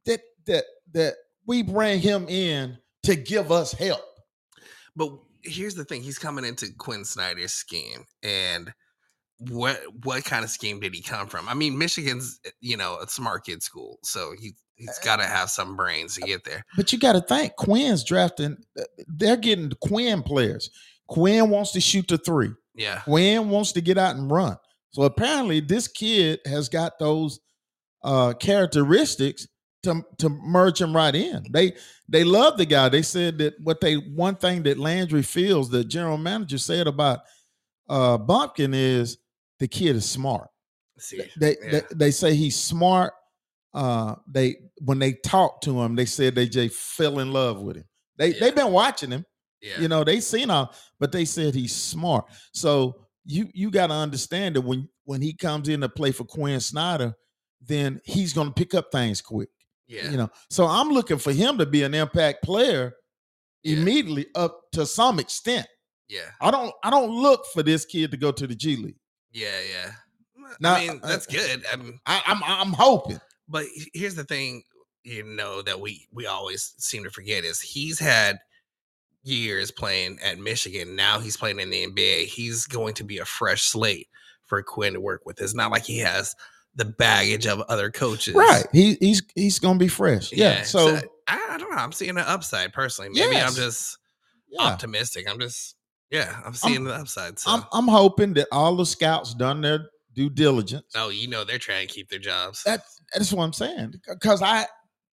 that 0.06 0.22
that 0.46 0.66
that 0.94 1.16
we 1.46 1.64
bring 1.64 2.00
him 2.00 2.28
in 2.28 2.78
to 3.04 3.16
give 3.16 3.52
us 3.52 3.72
help. 3.72 4.02
But 4.96 5.12
here's 5.44 5.76
the 5.76 5.86
thing: 5.86 6.02
he's 6.02 6.20
coming 6.20 6.46
into 6.46 6.68
Quinn 6.78 7.06
Snyder's 7.06 7.54
scheme, 7.54 8.06
and 8.24 8.74
what 9.40 9.82
what 10.04 10.26
kind 10.26 10.44
of 10.44 10.50
scheme 10.50 10.80
did 10.80 10.94
he 10.94 11.02
come 11.02 11.28
from? 11.28 11.48
I 11.48 11.54
mean, 11.54 11.78
Michigan's 11.78 12.40
you 12.60 12.78
know 12.78 12.98
a 13.00 13.08
smart 13.08 13.46
kid 13.46 13.64
school, 13.64 14.00
so 14.04 14.34
he 14.40 14.54
he's 14.76 15.00
got 15.00 15.18
to 15.18 15.26
have 15.26 15.50
some 15.50 15.76
brains 15.76 16.16
to 16.16 16.22
get 16.22 16.44
there. 16.44 16.64
But 16.76 16.92
you 16.92 17.00
got 17.00 17.14
to 17.14 17.22
think 17.22 17.56
Quinn's 17.56 18.04
drafting; 18.04 18.58
uh, 18.78 18.84
they're 19.08 19.38
getting 19.38 19.70
the 19.70 19.76
Quinn 19.76 20.24
players. 20.24 20.70
Quinn 21.08 21.50
wants 21.50 21.72
to 21.72 21.82
shoot 21.82 22.08
the 22.08 22.18
three. 22.18 22.52
Yeah, 22.76 23.02
Quinn 23.02 23.50
wants 23.50 23.72
to 23.74 23.82
get 23.82 23.98
out 23.98 24.16
and 24.16 24.30
run. 24.30 24.58
So 24.92 25.04
apparently, 25.04 25.60
this 25.60 25.88
kid 25.88 26.40
has 26.46 26.70
got 26.70 27.00
those 27.00 27.40
uh, 28.04 28.34
characteristics 28.34 29.48
to 29.84 30.04
to 30.18 30.30
merge 30.30 30.82
him 30.82 30.96
right 30.96 31.16
in. 31.16 31.44
They 31.52 31.74
they 32.08 32.24
love 32.24 32.58
the 32.58 32.66
guy. 32.66 32.90
They 32.90 33.02
said 33.02 33.38
that 33.40 33.54
what 33.62 33.82
they 33.82 33.96
one 33.96 34.36
thing 34.36 34.64
that 34.64 34.78
Landry 34.78 35.22
Fields, 35.22 35.70
the 35.70 35.84
general 35.84 36.18
manager 36.18 36.58
said 36.58 36.88
about 36.88 37.20
uh, 37.88 38.18
Bufkin 38.18 38.74
is 38.74 39.18
the 39.60 39.68
kid 39.68 39.96
is 39.96 40.10
smart. 40.10 40.50
They, 41.38 41.56
yeah. 41.62 41.72
they 41.72 41.82
they 41.96 42.12
say 42.12 42.36
he's 42.36 42.58
smart. 42.58 43.14
Uh, 43.74 44.16
they 44.28 44.58
when 44.82 45.00
they 45.00 45.14
talk 45.14 45.62
to 45.62 45.80
him, 45.82 45.96
they 45.96 46.06
said 46.06 46.36
they 46.36 46.48
just 46.48 46.76
fell 46.76 47.20
in 47.20 47.32
love 47.32 47.62
with 47.62 47.78
him. 47.78 47.86
They 48.18 48.34
yeah. 48.34 48.40
they've 48.40 48.56
been 48.56 48.72
watching 48.72 49.12
him. 49.12 49.26
Yeah. 49.62 49.82
You 49.82 49.88
know, 49.88 50.04
they 50.04 50.20
seen 50.20 50.50
him, 50.50 50.68
but 51.00 51.12
they 51.12 51.26
said 51.26 51.54
he's 51.54 51.76
smart. 51.76 52.26
So 52.54 53.06
you 53.26 53.50
you 53.54 53.72
got 53.72 53.88
to 53.88 53.94
understand 53.94 54.56
that 54.56 54.62
when 54.62 54.90
when 55.06 55.22
he 55.22 55.34
comes 55.34 55.70
in 55.70 55.82
to 55.82 55.90
play 55.90 56.12
for 56.12 56.24
Quinn 56.24 56.60
Snyder, 56.60 57.14
then 57.62 58.02
he's 58.06 58.34
going 58.34 58.48
to 58.48 58.54
pick 58.54 58.74
up 58.74 58.92
things 58.92 59.22
quick. 59.22 59.50
Yeah. 59.88 60.10
You 60.12 60.18
know, 60.18 60.30
so 60.50 60.66
I'm 60.68 60.90
looking 60.90 61.18
for 61.18 61.32
him 61.32 61.58
to 61.58 61.66
be 61.66 61.84
an 61.84 61.94
impact 61.94 62.44
player 62.44 62.94
yeah. 63.64 63.78
immediately 63.78 64.28
up 64.36 64.62
to 64.74 64.86
some 64.86 65.20
extent. 65.20 65.68
Yeah. 66.08 66.30
I 66.42 66.52
don't 66.52 66.74
I 66.84 66.90
don't 66.90 67.10
look 67.10 67.46
for 67.54 67.64
this 67.64 67.86
kid 67.86 68.12
to 68.12 68.18
go 68.18 68.32
to 68.32 68.48
the 68.48 68.56
G 68.56 68.76
League. 68.76 69.00
Yeah, 69.32 69.48
yeah. 69.72 69.92
Now, 70.60 70.76
I 70.76 70.88
mean, 70.88 71.00
uh, 71.04 71.08
that's 71.08 71.28
good. 71.28 71.64
I'm, 71.72 72.00
I, 72.06 72.22
I'm 72.26 72.42
I'm 72.44 72.74
hoping. 72.74 73.20
But 73.48 73.66
here's 73.94 74.16
the 74.16 74.24
thing, 74.24 74.64
you 75.04 75.24
know, 75.24 75.62
that 75.62 75.80
we 75.80 76.08
we 76.12 76.26
always 76.26 76.74
seem 76.78 77.04
to 77.04 77.12
forget 77.12 77.44
is 77.44 77.62
he's 77.62 78.00
had 78.00 78.40
years 79.24 79.72
playing 79.72 80.20
at 80.24 80.40
Michigan. 80.40 80.96
Now 80.96 81.20
he's 81.20 81.38
playing 81.38 81.60
in 81.60 81.70
the 81.70 81.88
NBA. 81.88 82.26
He's 82.26 82.66
going 82.66 82.94
to 82.96 83.04
be 83.04 83.18
a 83.18 83.26
fresh 83.26 83.64
slate 83.64 84.08
for 84.46 84.62
Quinn 84.64 84.94
to 84.94 85.02
work 85.02 85.26
with. 85.26 85.42
It's 85.42 85.54
not 85.54 85.72
like 85.72 85.84
he 85.84 86.00
has 86.00 86.36
the 86.76 86.86
baggage 86.86 87.46
of 87.46 87.62
other 87.62 87.92
coaches. 87.92 88.34
Right. 88.34 88.66
He 88.72 88.96
he's 89.00 89.22
he's 89.36 89.60
gonna 89.60 89.80
be 89.80 89.88
fresh. 89.88 90.32
Yeah. 90.32 90.58
yeah 90.58 90.64
so, 90.64 90.98
so 90.98 91.08
I, 91.28 91.48
I, 91.52 91.58
don't 91.58 91.72
know. 91.72 91.78
I'm 91.78 91.92
seeing 91.92 92.12
an 92.12 92.20
upside 92.20 92.74
personally. 92.74 93.10
Maybe 93.10 93.36
yes. 93.36 93.50
I'm 93.50 93.56
just 93.56 93.98
yeah. 94.50 94.62
optimistic. 94.62 95.30
I'm 95.30 95.40
just 95.40 95.76
yeah, 96.12 96.40
I'm 96.44 96.54
seeing 96.54 96.78
I'm, 96.78 96.84
the 96.86 96.94
upside. 96.96 97.40
So 97.40 97.52
I'm 97.52 97.64
I'm 97.72 97.88
hoping 97.88 98.34
that 98.36 98.48
all 98.52 98.76
the 98.76 98.86
scouts 98.86 99.34
done 99.34 99.62
their 99.62 99.90
due 100.14 100.30
diligence. 100.30 100.86
Oh, 100.96 101.10
you 101.10 101.28
know 101.28 101.44
they're 101.44 101.60
trying 101.60 101.88
to 101.88 101.94
keep 101.94 102.10
their 102.10 102.20
jobs. 102.20 102.64
That, 102.64 102.82
that's 103.14 103.32
what 103.32 103.44
I'm 103.44 103.54
saying. 103.54 103.94
Because 104.08 104.42
I 104.42 104.66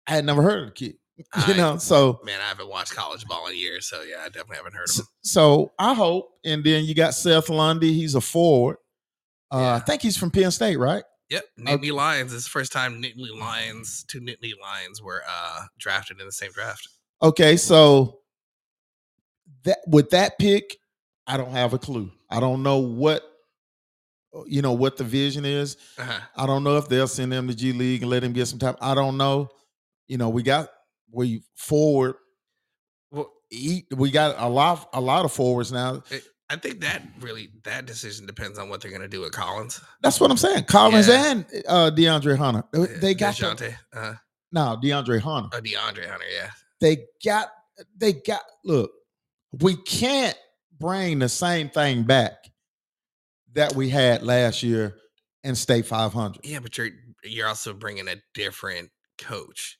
I 0.08 0.12
had 0.12 0.26
never 0.26 0.42
heard 0.42 0.60
of 0.60 0.66
the 0.68 0.72
kid. 0.72 0.96
You 1.48 1.54
I, 1.54 1.58
know, 1.58 1.78
so 1.78 2.20
man, 2.26 2.42
I 2.42 2.50
haven't 2.50 2.70
watched 2.70 2.94
college 2.94 3.26
ball 3.26 3.48
in 3.48 3.56
years, 3.56 3.88
so 3.88 4.02
yeah, 4.02 4.18
I 4.20 4.26
definitely 4.26 4.58
haven't 4.58 4.74
heard 4.74 4.90
of 4.90 4.96
him. 4.98 5.06
So, 5.24 5.72
I 5.80 5.94
hope, 5.94 6.30
and 6.44 6.62
then 6.62 6.84
you 6.84 6.94
got 6.94 7.14
Seth 7.14 7.50
Lundy. 7.50 7.94
He's 7.94 8.16
a 8.16 8.22
forward. 8.22 8.78
Uh, 9.50 9.60
yeah. 9.60 9.76
I 9.76 9.80
think 9.80 10.02
he's 10.02 10.18
from 10.18 10.30
Penn 10.30 10.52
State, 10.52 10.78
right? 10.78 11.04
Yep, 11.30 11.44
Nittany 11.60 11.74
okay. 11.74 11.92
Lions. 11.92 12.34
It's 12.34 12.44
the 12.44 12.50
first 12.50 12.72
time 12.72 13.02
Nittany 13.02 13.38
Lions, 13.40 14.04
two 14.08 14.20
Nittany 14.20 14.54
Lions 14.62 15.02
were 15.02 15.24
uh, 15.28 15.64
drafted 15.80 16.20
in 16.20 16.26
the 16.26 16.32
same 16.32 16.52
draft. 16.52 16.88
Okay, 17.22 17.56
so 17.58 18.20
that 19.64 19.80
with 19.88 20.10
that 20.12 20.38
pick, 20.38 20.78
I 21.26 21.38
don't 21.38 21.52
have 21.52 21.74
a 21.74 21.80
clue. 21.80 22.12
I 22.30 22.40
don't 22.40 22.62
know 22.62 22.78
what 22.78 23.24
uh, 24.36 24.44
you 24.46 24.62
know 24.62 24.74
what 24.74 24.98
the 24.98 25.04
vision 25.04 25.46
is. 25.46 25.78
Uh-huh. 25.98 26.20
I 26.36 26.46
don't 26.46 26.64
know 26.64 26.78
if 26.78 26.88
they'll 26.88 27.08
send 27.08 27.32
them 27.32 27.48
to 27.48 27.56
G 27.56 27.72
League 27.72 28.02
and 28.02 28.12
let 28.12 28.24
him 28.24 28.34
get 28.34 28.48
some 28.48 28.60
time. 28.60 28.76
I 28.82 28.94
don't 28.94 29.18
know. 29.18 29.50
You 30.08 30.18
know, 30.18 30.30
we 30.30 30.44
got 30.44 30.70
we 31.16 31.44
forward. 31.56 32.16
Well, 33.12 33.32
we 33.52 34.12
got 34.12 34.36
a 34.38 34.48
lot 34.48 34.90
a 34.94 35.02
lot 35.02 35.26
of 35.26 35.32
forwards 35.32 35.72
now. 35.72 36.04
I 36.50 36.58
think 36.58 36.82
that 36.82 37.02
really 37.22 37.50
that 37.64 37.86
decision 37.86 38.28
depends 38.28 38.60
on 38.60 38.70
what 38.70 38.82
they're 38.82 38.92
going 38.92 39.02
to 39.02 39.08
do 39.08 39.22
with 39.22 39.32
Collins. 39.32 39.82
That's 40.02 40.20
what 40.20 40.30
I'm 40.30 40.38
saying. 40.38 40.66
Collins 40.66 41.08
yeah. 41.08 41.32
and 41.32 41.46
uh, 41.68 41.92
DeAndre 41.92 42.38
Hunter. 42.38 42.64
They 42.72 43.16
got 43.16 43.36
Dejounte. 43.36 43.76
The, 43.92 44.00
uh, 44.00 44.16
no, 44.52 44.78
DeAndre 44.82 45.20
Hunter. 45.20 45.50
Oh, 45.54 45.62
DeAndre 45.62 46.08
Hunter. 46.08 46.26
Yeah. 46.32 46.50
They 46.80 47.06
got. 47.24 47.50
They 47.98 48.14
got. 48.14 48.42
Look, 48.64 48.92
we 49.62 49.76
can't 49.76 50.38
bring 50.80 51.20
the 51.20 51.30
same 51.30 51.70
thing 51.70 52.04
back 52.04 52.34
that 53.54 53.74
we 53.74 53.90
had 53.90 54.22
last 54.22 54.62
year 54.62 54.98
and 55.44 55.58
stay 55.58 55.82
500. 55.82 56.42
Yeah, 56.44 56.60
but 56.60 56.78
you're 56.78 56.90
you're 57.24 57.48
also 57.48 57.74
bringing 57.74 58.08
a 58.08 58.18
different 58.34 58.92
coach. 59.18 59.80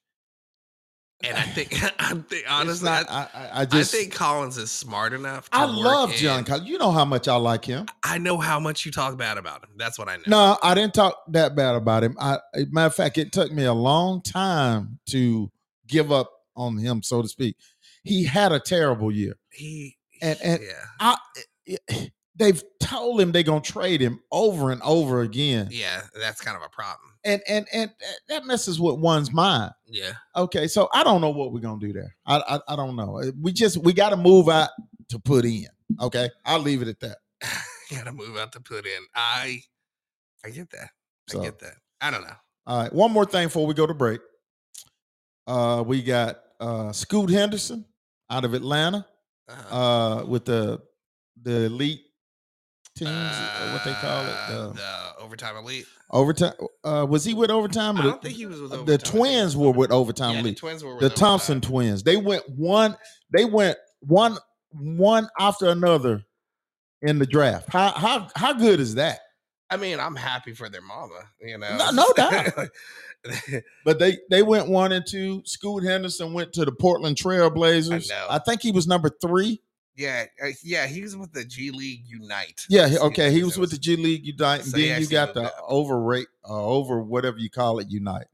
And 1.24 1.38
I 1.38 1.44
think, 1.44 1.74
I 2.00 2.14
think 2.14 2.46
honestly, 2.50 2.90
not, 2.90 3.10
I, 3.10 3.28
I, 3.34 3.62
I, 3.62 3.66
just 3.66 3.94
I 3.94 3.98
think 3.98 4.14
Collins 4.14 4.58
is 4.58 4.72
smart 4.72 5.14
enough. 5.14 5.50
I 5.52 5.66
love 5.66 6.14
John 6.14 6.44
Collins. 6.44 6.68
You 6.68 6.78
know 6.78 6.92
how 6.92 7.06
much 7.06 7.28
I 7.28 7.36
like 7.36 7.66
him. 7.66 7.86
I 8.04 8.18
know 8.18 8.38
how 8.38 8.60
much 8.60 8.86
you 8.86 8.92
talk 8.92 9.18
bad 9.18 9.38
about 9.38 9.64
him. 9.64 9.70
That's 9.78 9.98
what 9.98 10.10
I 10.10 10.18
know. 10.18 10.24
No, 10.28 10.58
I 10.62 10.76
didn't 10.76 10.94
talk 10.94 11.18
that 11.30 11.56
bad 11.56 11.76
about 11.76 12.04
him. 12.04 12.16
I, 12.20 12.40
matter 12.70 12.88
of 12.88 12.96
fact, 12.96 13.18
it 13.18 13.32
took 13.32 13.52
me 13.52 13.64
a 13.64 13.74
long 13.74 14.22
time 14.22 15.00
to 15.10 15.52
give 15.88 16.12
up 16.12 16.32
on 16.56 16.78
him, 16.78 17.02
so 17.02 17.22
to 17.22 17.28
speak. 17.28 17.56
He 18.04 18.26
had 18.26 18.52
a 18.52 18.60
terrible 18.60 19.12
year. 19.12 19.36
He 19.52 19.98
and 20.22 20.40
and 20.44 20.62
yeah. 20.62 20.86
I, 21.00 21.18
it, 21.66 22.12
they've 22.36 22.64
told 22.80 23.20
him 23.22 23.32
they're 23.32 23.44
gonna 23.44 23.62
trade 23.62 24.02
him 24.02 24.20
over 24.32 24.72
and 24.72 24.82
over 24.82 25.22
again. 25.22 25.70
Yeah, 25.72 26.02
that's 26.20 26.42
kind 26.42 26.58
of 26.58 26.64
a 26.64 26.70
problem. 26.70 27.12
And 27.24 27.42
and 27.48 27.68
and 27.74 27.92
that 28.30 28.46
messes 28.46 28.80
with 28.80 29.00
one's 29.00 29.32
mind. 29.34 29.72
Yeah. 29.88 30.14
Okay, 30.36 30.68
so 30.68 30.90
I 30.94 31.04
don't 31.04 31.22
know 31.22 31.30
what 31.30 31.54
we're 31.54 31.60
gonna 31.60 31.80
do 31.80 31.94
there. 31.94 32.16
I 32.26 32.38
I, 32.48 32.74
I 32.74 32.76
don't 32.76 32.96
know. 32.96 33.22
We 33.42 33.52
just 33.52 33.78
we 33.78 33.94
got 33.94 34.10
to 34.10 34.18
move 34.18 34.50
out 34.50 34.70
to 35.10 35.20
put 35.20 35.46
in. 35.46 35.68
Okay, 36.02 36.30
I'll 36.46 36.60
leave 36.60 36.82
it 36.82 36.88
at 36.88 37.00
that. 37.00 37.18
got 37.92 38.06
to 38.06 38.12
move 38.12 38.38
out 38.38 38.52
to 38.54 38.60
put 38.60 38.86
in. 38.86 39.02
I 39.14 39.62
I 40.44 40.50
get 40.50 40.70
that. 40.72 40.90
I 41.34 41.44
get 41.44 41.60
that. 41.60 41.76
I 42.02 42.12
don't 42.12 42.24
know. 42.24 42.36
All 42.68 42.82
right, 42.82 42.94
one 42.94 43.12
more 43.12 43.26
thing 43.26 43.48
before 43.48 43.66
we 43.66 43.74
go 43.74 43.88
to 43.88 43.94
break. 43.94 44.22
Uh, 45.48 45.84
we 45.86 46.02
got 46.02 46.40
uh 46.60 46.92
Scoot 46.92 47.30
Henderson 47.30 47.86
out 48.30 48.46
of 48.46 48.54
Atlanta 48.54 49.06
uh-huh. 49.48 49.76
uh 49.76 50.26
with 50.26 50.46
the 50.46 50.82
the 51.44 51.66
elite 51.66 52.05
teams, 52.96 53.12
uh, 53.12 53.70
what 53.72 53.84
they 53.84 53.94
call 53.94 54.26
it, 54.26 54.36
the, 54.50 54.74
the 54.74 55.24
overtime 55.24 55.58
elite. 55.58 55.86
Overtime. 56.12 56.54
Uh, 56.84 57.06
was 57.10 57.26
he 57.26 57.34
with 57.34 57.52
overtime? 57.52 57.98
I 57.98 58.04
don't 58.04 58.22
think 58.22 58.36
he 58.36 58.46
was 58.46 58.62
with 58.62 58.72
overtime. 58.72 58.86
The 58.86 58.98
twins 58.98 59.58
were 59.58 59.72
with 59.72 59.92
overtime 59.92 60.36
yeah, 60.36 60.40
elite. 60.40 60.56
The 60.56 60.60
twins 60.60 60.84
were 60.84 61.00
the 61.00 61.10
Thompson 61.10 61.58
overtime. 61.58 61.72
twins. 61.72 62.04
They 62.04 62.18
went 62.18 62.48
one. 62.50 62.98
They 63.32 63.46
went 63.46 63.78
one 64.00 64.38
one 64.72 65.28
after 65.40 65.68
another 65.68 66.24
in 67.02 67.20
the 67.20 67.26
draft. 67.26 67.70
How 67.70 67.92
how 67.92 68.30
how 68.36 68.54
good 68.54 68.80
is 68.80 68.96
that? 68.96 69.20
I 69.70 69.78
mean, 69.78 70.00
I'm 70.00 70.16
happy 70.16 70.54
for 70.54 70.70
their 70.70 70.82
mama. 70.82 71.20
You 71.42 71.58
know, 71.58 71.78
no, 71.78 71.92
no 71.92 72.14
doubt. 72.16 72.70
but 73.86 74.00
they 74.00 74.20
they 74.30 74.44
went 74.44 74.70
one 74.70 74.92
and 74.92 75.06
two. 75.06 75.42
Scoot 75.46 75.84
Henderson 75.84 76.34
went 76.34 76.54
to 76.54 76.66
the 76.66 76.72
Portland 76.72 77.18
Trailblazers. 77.18 78.12
I, 78.12 78.36
I 78.36 78.40
think 78.40 78.62
he 78.62 78.72
was 78.72 78.88
number 78.88 79.10
three. 79.22 79.62
Yeah, 79.96 80.26
uh, 80.44 80.48
yeah, 80.62 80.88
he 80.88 81.02
was 81.02 81.16
with 81.16 81.32
the 81.32 81.46
G 81.46 81.72
League 81.72 82.04
Ignite. 82.12 82.66
Yeah, 82.70 82.90
okay, 83.02 83.32
he 83.32 83.44
was 83.44 83.58
with 83.58 83.72
the 83.72 83.78
G 83.78 83.96
League 83.96 84.28
Ignite, 84.28 84.62
and 84.62 84.70
so 84.70 84.78
then 84.78 85.02
you 85.02 85.08
got 85.08 85.34
the 85.34 85.52
overrate, 85.62 86.28
uh, 86.48 86.66
over 86.66 87.02
whatever 87.02 87.38
you 87.38 87.50
call 87.50 87.80
it, 87.80 87.88
Ignite. 87.90 88.28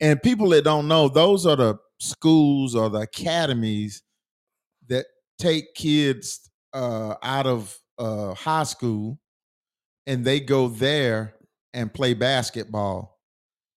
And 0.00 0.22
people 0.22 0.48
that 0.50 0.64
don't 0.64 0.86
know, 0.86 1.08
those 1.08 1.46
are 1.46 1.56
the 1.56 1.78
schools 1.98 2.74
or 2.74 2.90
the 2.90 3.00
academies 3.00 4.02
that 4.88 5.06
take 5.38 5.74
kids 5.74 6.50
uh, 6.72 7.14
out 7.22 7.46
of 7.46 7.76
uh, 7.98 8.34
high 8.34 8.64
school, 8.64 9.18
and 10.06 10.24
they 10.24 10.40
go 10.40 10.68
there 10.68 11.34
and 11.72 11.92
play 11.92 12.14
basketball. 12.14 13.18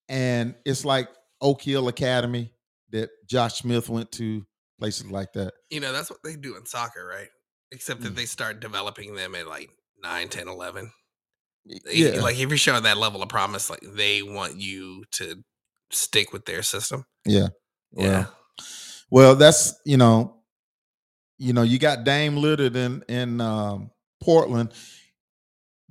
And 0.10 0.56
it's 0.66 0.86
like 0.86 1.10
Oak 1.42 1.62
Hill 1.64 1.88
Academy 1.88 2.54
that 2.92 3.10
Josh 3.28 3.60
Smith 3.60 3.90
went 3.90 4.12
to 4.14 4.46
places 4.80 5.10
like 5.12 5.34
that. 5.34 5.54
You 5.70 5.80
know, 5.80 5.92
that's 5.92 6.10
what 6.10 6.20
they 6.24 6.36
do 6.36 6.56
in 6.56 6.66
soccer, 6.66 7.06
right? 7.06 7.30
Except 7.72 8.02
that 8.02 8.14
mm. 8.14 8.16
they 8.16 8.26
start 8.26 8.60
developing 8.60 9.16
them 9.16 9.36
at 9.36 9.48
like 9.48 9.70
9, 10.02 10.30
10, 10.30 10.48
11. 10.48 10.92
Yeah. 11.66 12.22
Like 12.22 12.40
if 12.40 12.50
you're 12.50 12.58
showing 12.58 12.84
that 12.84 12.98
level 12.98 13.22
of 13.22 13.30
promise, 13.30 13.70
like 13.70 13.82
they 13.82 14.22
want 14.22 14.56
you 14.58 15.04
to 15.14 15.44
stick 15.92 16.32
with 16.32 16.46
their 16.46 16.64
system. 16.64 17.06
Yeah. 17.26 17.48
Well, 17.92 18.08
yeah. 18.08 18.26
Well, 19.10 19.36
that's, 19.36 19.80
you 19.86 19.98
know, 19.98 20.38
you 21.38 21.54
know, 21.54 21.62
you 21.62 21.80
got 21.80 22.04
Dame 22.04 22.36
Lillard 22.36 22.76
in 22.76 23.04
in 23.08 23.42
um, 23.42 23.92
Portland, 24.22 24.74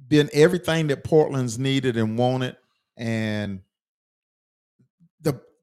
been 0.08 0.28
everything 0.32 0.88
that 0.88 1.04
Portland's 1.04 1.58
needed 1.58 1.96
and 1.96 2.18
wanted, 2.18 2.56
and 2.96 3.60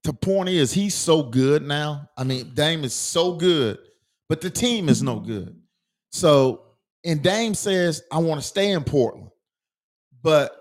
the 0.04 0.14
point 0.14 0.50
is 0.50 0.72
he's 0.72 0.96
so 0.96 1.24
good 1.24 1.64
now. 1.64 2.10
I 2.18 2.24
mean, 2.24 2.54
Dame 2.54 2.84
is 2.84 2.94
so 2.94 3.34
good, 3.34 3.78
but 4.28 4.42
the 4.42 4.50
team 4.50 4.90
is 4.90 5.02
no 5.02 5.20
good. 5.20 5.60
So, 6.12 6.64
and 7.06 7.22
Dame 7.22 7.54
says, 7.54 8.04
I 8.12 8.20
want 8.20 8.42
to 8.42 8.48
stay 8.48 8.72
in 8.72 8.84
Portland. 8.84 9.30
But 10.22 10.56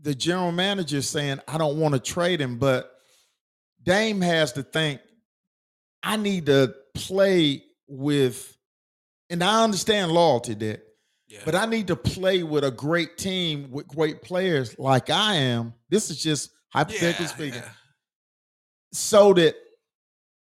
the 0.00 0.14
general 0.14 0.52
manager 0.52 0.98
is 0.98 1.08
saying, 1.08 1.40
I 1.48 1.58
don't 1.58 1.78
want 1.78 1.94
to 1.94 2.00
trade 2.00 2.40
him. 2.40 2.58
But 2.58 2.90
Dame 3.82 4.20
has 4.20 4.52
to 4.54 4.62
think, 4.62 5.00
I 6.02 6.16
need 6.16 6.46
to 6.46 6.74
play 6.94 7.64
with, 7.86 8.56
and 9.30 9.42
I 9.42 9.64
understand 9.64 10.12
loyalty 10.12 10.54
there, 10.54 10.82
yeah. 11.28 11.40
but 11.44 11.54
I 11.54 11.66
need 11.66 11.86
to 11.88 11.96
play 11.96 12.42
with 12.42 12.64
a 12.64 12.70
great 12.70 13.16
team 13.16 13.70
with 13.70 13.88
great 13.88 14.22
players 14.22 14.78
like 14.78 15.08
I 15.08 15.36
am. 15.36 15.74
This 15.88 16.10
is 16.10 16.22
just 16.22 16.50
hypothetically 16.68 17.26
yeah, 17.26 17.32
speaking. 17.32 17.60
Yeah. 17.60 17.68
So 18.94 19.34
that 19.34 19.56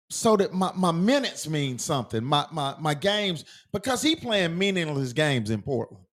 so 0.09 0.37
that 0.37 0.53
my, 0.53 0.71
my 0.75 0.91
minutes 0.91 1.47
mean 1.47 1.77
something. 1.77 2.23
My 2.23 2.45
my 2.51 2.75
my 2.79 2.93
games 2.93 3.45
because 3.73 4.01
he 4.01 4.15
playing 4.15 4.57
meaningless 4.57 5.13
games 5.13 5.49
in 5.49 5.61
Portland. 5.61 6.05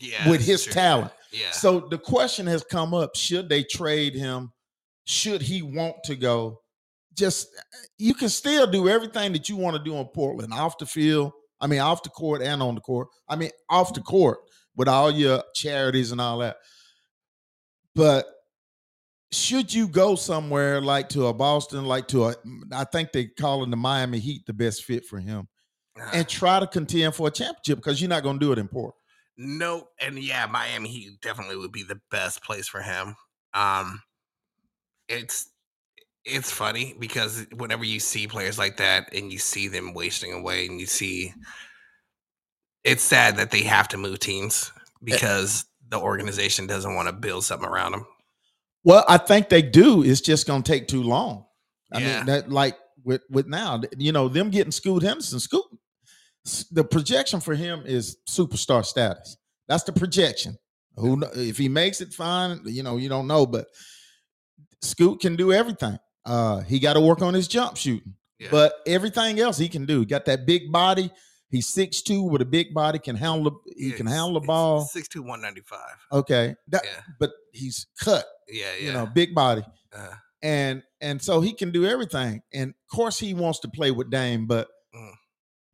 Yeah, 0.00 0.28
with 0.28 0.44
his 0.44 0.64
true. 0.64 0.72
talent. 0.72 1.12
Yeah. 1.30 1.50
So 1.50 1.80
the 1.80 1.98
question 1.98 2.46
has 2.46 2.64
come 2.64 2.94
up: 2.94 3.14
Should 3.14 3.48
they 3.48 3.62
trade 3.62 4.14
him? 4.14 4.50
Should 5.04 5.42
he 5.42 5.62
want 5.62 5.96
to 6.04 6.16
go? 6.16 6.60
Just 7.14 7.48
you 7.98 8.14
can 8.14 8.30
still 8.30 8.66
do 8.66 8.88
everything 8.88 9.32
that 9.34 9.48
you 9.48 9.56
want 9.56 9.76
to 9.76 9.82
do 9.82 9.96
in 9.96 10.06
Portland 10.06 10.54
off 10.54 10.78
the 10.78 10.86
field. 10.86 11.32
I 11.60 11.66
mean, 11.66 11.80
off 11.80 12.02
the 12.02 12.08
court 12.08 12.42
and 12.42 12.62
on 12.62 12.74
the 12.74 12.80
court. 12.80 13.08
I 13.28 13.36
mean, 13.36 13.50
off 13.70 13.94
the 13.94 14.00
court 14.00 14.38
with 14.74 14.88
all 14.88 15.10
your 15.10 15.42
charities 15.54 16.12
and 16.12 16.20
all 16.20 16.38
that. 16.38 16.56
But 17.94 18.26
should 19.34 19.72
you 19.72 19.88
go 19.88 20.14
somewhere 20.14 20.80
like 20.80 21.08
to 21.10 21.26
a 21.26 21.34
Boston, 21.34 21.84
like 21.84 22.08
to 22.08 22.26
a, 22.26 22.34
I 22.72 22.84
think 22.84 23.12
they 23.12 23.26
calling 23.26 23.70
the 23.70 23.76
Miami 23.76 24.18
Heat 24.18 24.46
the 24.46 24.52
best 24.52 24.84
fit 24.84 25.04
for 25.04 25.18
him, 25.18 25.48
and 26.12 26.28
try 26.28 26.60
to 26.60 26.66
contend 26.66 27.14
for 27.14 27.28
a 27.28 27.30
championship 27.30 27.78
because 27.78 28.00
you're 28.00 28.08
not 28.08 28.22
going 28.22 28.38
to 28.38 28.44
do 28.46 28.52
it 28.52 28.58
in 28.58 28.68
Port. 28.68 28.94
Nope, 29.36 29.88
and 30.00 30.18
yeah, 30.18 30.46
Miami 30.46 30.88
Heat 30.88 31.20
definitely 31.20 31.56
would 31.56 31.72
be 31.72 31.82
the 31.82 32.00
best 32.10 32.42
place 32.44 32.68
for 32.68 32.80
him. 32.80 33.16
Um, 33.52 34.00
it's 35.08 35.50
it's 36.24 36.50
funny 36.50 36.94
because 36.98 37.46
whenever 37.54 37.84
you 37.84 38.00
see 38.00 38.26
players 38.26 38.58
like 38.58 38.78
that 38.78 39.12
and 39.12 39.32
you 39.32 39.38
see 39.38 39.68
them 39.68 39.92
wasting 39.94 40.32
away, 40.32 40.66
and 40.66 40.80
you 40.80 40.86
see, 40.86 41.32
it's 42.84 43.02
sad 43.02 43.36
that 43.36 43.50
they 43.50 43.62
have 43.62 43.88
to 43.88 43.96
move 43.96 44.20
teams 44.20 44.72
eh 44.76 44.80
because 45.04 45.64
the 45.88 45.98
organization 45.98 46.66
doesn't 46.66 46.94
want 46.94 47.08
to 47.08 47.12
build 47.12 47.44
something 47.44 47.68
around 47.68 47.92
them. 47.92 48.06
Well, 48.84 49.04
I 49.08 49.16
think 49.16 49.48
they 49.48 49.62
do. 49.62 50.04
It's 50.04 50.20
just 50.20 50.46
going 50.46 50.62
to 50.62 50.70
take 50.70 50.86
too 50.86 51.02
long. 51.02 51.46
I 51.92 51.98
yeah. 51.98 52.16
mean, 52.18 52.26
that 52.26 52.50
like 52.50 52.76
with 53.02 53.22
with 53.30 53.46
now, 53.46 53.80
you 53.96 54.12
know, 54.12 54.28
them 54.28 54.50
getting 54.50 54.72
Scoot 54.72 55.02
Henderson, 55.02 55.40
Scoot, 55.40 55.64
the 56.70 56.84
projection 56.84 57.40
for 57.40 57.54
him 57.54 57.82
is 57.86 58.18
superstar 58.28 58.84
status. 58.84 59.36
That's 59.68 59.84
the 59.84 59.92
projection. 59.92 60.58
Who 60.96 61.22
if 61.34 61.58
he 61.58 61.68
makes 61.68 62.00
it, 62.00 62.12
fine. 62.12 62.60
You 62.64 62.82
know, 62.82 62.98
you 62.98 63.08
don't 63.08 63.26
know, 63.26 63.46
but 63.46 63.66
Scoot 64.82 65.20
can 65.20 65.34
do 65.34 65.52
everything. 65.52 65.98
Uh, 66.24 66.60
he 66.60 66.78
got 66.78 66.94
to 66.94 67.00
work 67.00 67.22
on 67.22 67.34
his 67.34 67.48
jump 67.48 67.76
shooting, 67.76 68.14
yeah. 68.38 68.48
but 68.50 68.74
everything 68.86 69.40
else 69.40 69.58
he 69.58 69.68
can 69.68 69.86
do. 69.86 70.00
He 70.00 70.06
got 70.06 70.24
that 70.26 70.46
big 70.46 70.70
body. 70.70 71.10
He's 71.48 71.68
six 71.68 72.02
two 72.02 72.22
with 72.22 72.42
a 72.42 72.46
big 72.46 72.74
body, 72.74 72.98
can 72.98 73.16
handle 73.16 73.60
he 73.76 73.90
yeah, 73.90 73.96
can 73.96 74.06
handle 74.06 74.34
the 74.34 74.46
ball. 74.46 74.82
Six 74.82 75.08
two, 75.08 75.22
one 75.22 75.40
ninety 75.40 75.60
five. 75.60 75.96
Okay. 76.10 76.56
That, 76.68 76.82
yeah. 76.84 77.00
But 77.18 77.30
he's 77.52 77.86
cut. 77.98 78.26
Yeah, 78.48 78.66
yeah. 78.78 78.86
You 78.86 78.92
know, 78.92 79.06
big 79.06 79.34
body. 79.34 79.62
Uh-huh. 79.92 80.16
And 80.42 80.82
and 81.00 81.22
so 81.22 81.40
he 81.40 81.52
can 81.52 81.70
do 81.70 81.86
everything. 81.86 82.42
And 82.52 82.70
of 82.70 82.96
course 82.96 83.18
he 83.18 83.34
wants 83.34 83.60
to 83.60 83.68
play 83.68 83.90
with 83.90 84.10
Dame, 84.10 84.46
but 84.46 84.68
mm. 84.94 85.12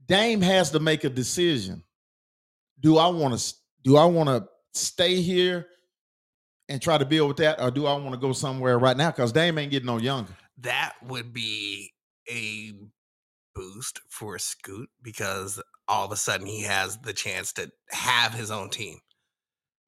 Dame 0.07 0.41
has 0.43 0.71
to 0.73 0.81
make 0.81 1.05
a 1.05 1.11
decision. 1.11 1.83
Do 2.81 2.99
I 2.99 3.09
want 3.09 3.39
to 3.39 3.55
do 3.83 3.97
I 3.97 4.05
want 4.05 4.29
to 4.29 4.47
stay 4.75 5.21
here 5.21 5.67
and 6.69 6.81
try 6.81 6.99
to 6.99 7.05
build 7.05 7.29
with 7.29 7.37
that, 7.39 7.61
or 7.61 7.71
do 7.71 7.87
I 7.87 7.95
want 7.95 8.13
to 8.13 8.17
go 8.17 8.33
somewhere 8.33 8.79
right 8.79 8.97
now? 8.97 9.11
Because 9.11 9.33
Dame 9.33 9.59
ain't 9.59 9.71
getting 9.71 9.87
no 9.87 9.99
younger. 9.99 10.33
That 10.59 10.95
would 11.03 11.33
be 11.33 11.93
a 12.29 12.73
boost 13.61 14.01
for 14.09 14.39
Scoot 14.39 14.89
because 15.03 15.61
all 15.87 16.07
of 16.07 16.13
a 16.13 16.17
sudden 16.17 16.47
he 16.47 16.63
has 16.63 16.97
the 16.99 17.13
chance 17.13 17.53
to 17.55 17.71
have 17.91 18.33
his 18.33 18.51
own 18.51 18.71
team. 18.71 18.99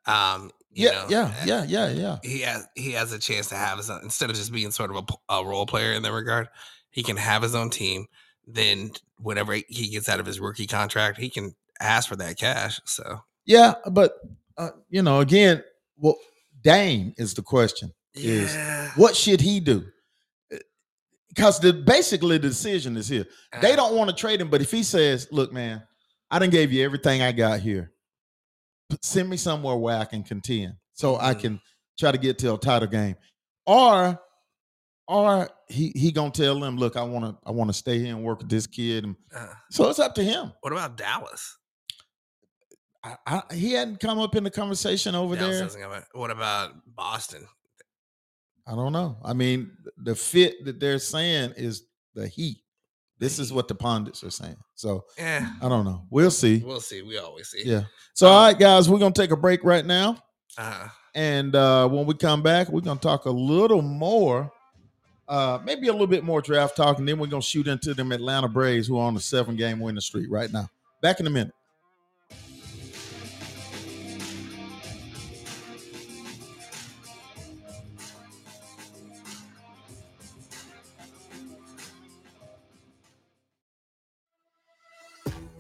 Um, 0.07 0.51
yeah, 0.75 0.91
know, 0.91 1.07
yeah, 1.09 1.35
yeah, 1.45 1.65
yeah, 1.65 1.89
yeah. 1.91 2.19
He 2.23 2.41
has 2.41 2.67
he 2.75 2.93
has 2.93 3.13
a 3.13 3.19
chance 3.19 3.49
to 3.49 3.57
have 3.57 3.79
his 3.79 3.89
own 3.89 4.01
instead 4.03 4.31
of 4.31 4.37
just 4.37 4.53
being 4.53 4.71
sort 4.71 4.91
of 4.91 4.97
a, 4.97 5.35
a 5.35 5.45
role 5.45 5.67
player 5.67 5.93
in 5.93 6.03
that 6.03 6.13
regard. 6.13 6.49
He 6.91 7.03
can 7.03 7.17
have 7.17 7.43
his 7.43 7.55
own 7.55 7.71
team. 7.71 8.07
Then 8.47 8.93
whenever 9.19 9.55
he 9.55 9.89
gets 9.91 10.09
out 10.09 10.21
of 10.21 10.27
his 10.27 10.41
rookie 10.41 10.67
contract, 10.67 11.19
he 11.19 11.31
can 11.31 11.55
ask 11.81 12.09
for 12.09 12.17
that 12.17 12.39
cash. 12.39 12.81
So 12.85 13.21
yeah, 13.45 13.75
but 13.91 14.15
uh, 14.59 14.71
you 14.91 15.03
know, 15.03 15.21
again, 15.21 15.63
well, 15.97 16.17
Dame 16.63 17.15
is 17.17 17.35
the 17.35 17.43
question. 17.43 17.93
Is 18.15 18.55
what 18.97 19.17
should 19.17 19.41
he 19.41 19.61
do? 19.61 19.87
Because 21.35 21.59
the 21.59 21.73
basically 21.73 22.39
the 22.39 22.49
decision 22.49 22.97
is 22.97 23.09
here. 23.09 23.27
They 23.61 23.69
uh-huh. 23.69 23.77
don't 23.77 23.97
want 23.97 24.11
to 24.11 24.17
trade 24.17 24.41
him, 24.41 24.49
but 24.49 24.61
if 24.61 24.71
he 24.71 24.83
says, 24.83 25.29
"Look, 25.31 25.53
man, 25.53 25.83
I 26.31 26.39
didn't 26.39 26.53
gave 26.53 26.73
you 26.73 26.85
everything 26.85 27.23
I 27.23 27.33
got 27.33 27.61
here. 27.61 27.93
Send 29.01 29.31
me 29.31 29.37
somewhere 29.37 29.77
where 29.77 29.99
I 29.99 30.05
can 30.05 30.23
contend, 30.23 30.75
so 30.93 31.15
mm-hmm. 31.15 31.25
I 31.25 31.35
can 31.35 31.61
try 31.99 32.13
to 32.13 32.19
get 32.19 32.39
to 32.41 32.55
a 32.55 32.59
title 32.59 32.89
game," 32.89 33.17
or 33.67 34.21
or 35.09 35.51
he 35.69 35.93
he 35.95 36.13
gonna 36.13 36.31
tell 36.31 36.61
them, 36.61 36.77
"Look, 36.77 36.97
I 36.97 37.03
want 37.03 37.25
to 37.25 37.37
I 37.47 37.51
want 37.51 37.69
to 37.71 37.75
stay 37.75 37.99
here 37.99 38.15
and 38.15 38.25
work 38.25 38.41
with 38.41 38.51
this 38.51 38.67
kid." 38.67 39.05
And 39.05 39.17
uh, 39.35 39.47
so 39.71 39.89
it's 39.89 39.99
up 39.99 40.15
to 40.17 40.25
him. 40.25 40.53
What 40.61 40.73
about 40.73 40.97
Dallas? 40.97 41.57
I, 43.05 43.17
I, 43.27 43.43
he 43.55 43.73
hadn't 43.73 43.99
come 43.99 44.21
up 44.21 44.37
in 44.37 44.45
the 44.45 44.51
conversation 44.51 45.15
over 45.15 45.35
Dallas 45.35 45.75
there. 45.75 46.07
What 46.13 46.31
about 46.31 46.73
Boston? 46.95 47.49
I 48.67 48.75
don't 48.75 48.93
know. 48.93 49.17
I 49.25 49.33
mean, 49.33 49.71
the 49.97 50.15
fit 50.15 50.65
that 50.65 50.79
they're 50.79 50.99
saying 50.99 51.55
is 51.57 51.85
the 52.15 52.29
heat. 52.29 52.59
This 53.19 53.39
is 53.39 53.53
what 53.53 53.69
the 53.69 53.75
pundits 53.75 54.25
are 54.25 54.31
saying. 54.31 54.57
So 54.75 55.05
yeah, 55.17 55.53
I 55.61 55.69
don't 55.69 55.85
know. 55.85 56.03
We'll 56.11 56.31
see. 56.31 56.63
We'll 56.65 56.81
see. 56.81 57.03
We 57.03 57.19
always 57.19 57.49
see. 57.49 57.63
Yeah. 57.65 57.85
So 58.15 58.27
um, 58.27 58.33
all 58.33 58.47
right, 58.47 58.59
guys, 58.59 58.89
we're 58.89 58.99
gonna 58.99 59.15
take 59.15 59.31
a 59.31 59.37
break 59.37 59.63
right 59.65 59.87
now. 59.87 60.17
Uh-huh. 60.59 60.89
And 61.15 61.55
uh, 61.55 61.89
when 61.89 62.07
we 62.07 62.15
come 62.15 62.43
back, 62.43 62.69
we're 62.69 62.81
gonna 62.81 62.99
talk 62.99 63.27
a 63.27 63.31
little 63.31 63.83
more, 63.83 64.51
uh, 65.29 65.59
maybe 65.65 65.89
a 65.89 65.93
little 65.93 66.07
bit 66.07 66.25
more 66.25 66.41
draft 66.41 66.77
talk, 66.77 66.99
and 66.99 67.09
then 67.09 67.19
we're 67.19 67.27
gonna 67.27 67.43
shoot 67.43 67.69
into 67.69 67.95
them 67.95 68.11
Atlanta 68.13 68.49
Braves 68.49 68.89
who 68.89 68.99
are 68.99 69.07
on 69.07 69.15
the 69.15 69.21
seven 69.21 69.57
game 69.57 69.79
winning 69.79 70.01
streak 70.01 70.27
right 70.31 70.53
now. 70.53 70.69
Back 71.01 71.21
in 71.21 71.27
a 71.27 71.31
minute. 71.31 71.55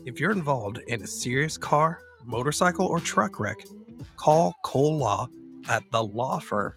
If 0.04 0.18
you're 0.18 0.32
involved 0.32 0.78
in 0.88 1.02
a 1.02 1.06
serious 1.06 1.56
car, 1.56 2.00
motorcycle, 2.24 2.86
or 2.86 2.98
truck 2.98 3.38
wreck, 3.38 3.58
call 4.16 4.54
Cole 4.64 4.96
Law 4.98 5.28
at 5.68 5.84
the 5.92 6.02
law 6.02 6.40
firm. 6.40 6.74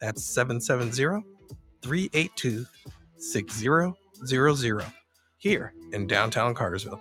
That's 0.00 0.24
770 0.24 1.24
382 1.82 2.66
6000 3.16 3.94
here 5.38 5.72
in 5.92 6.06
downtown 6.06 6.54
Cartersville. 6.54 7.00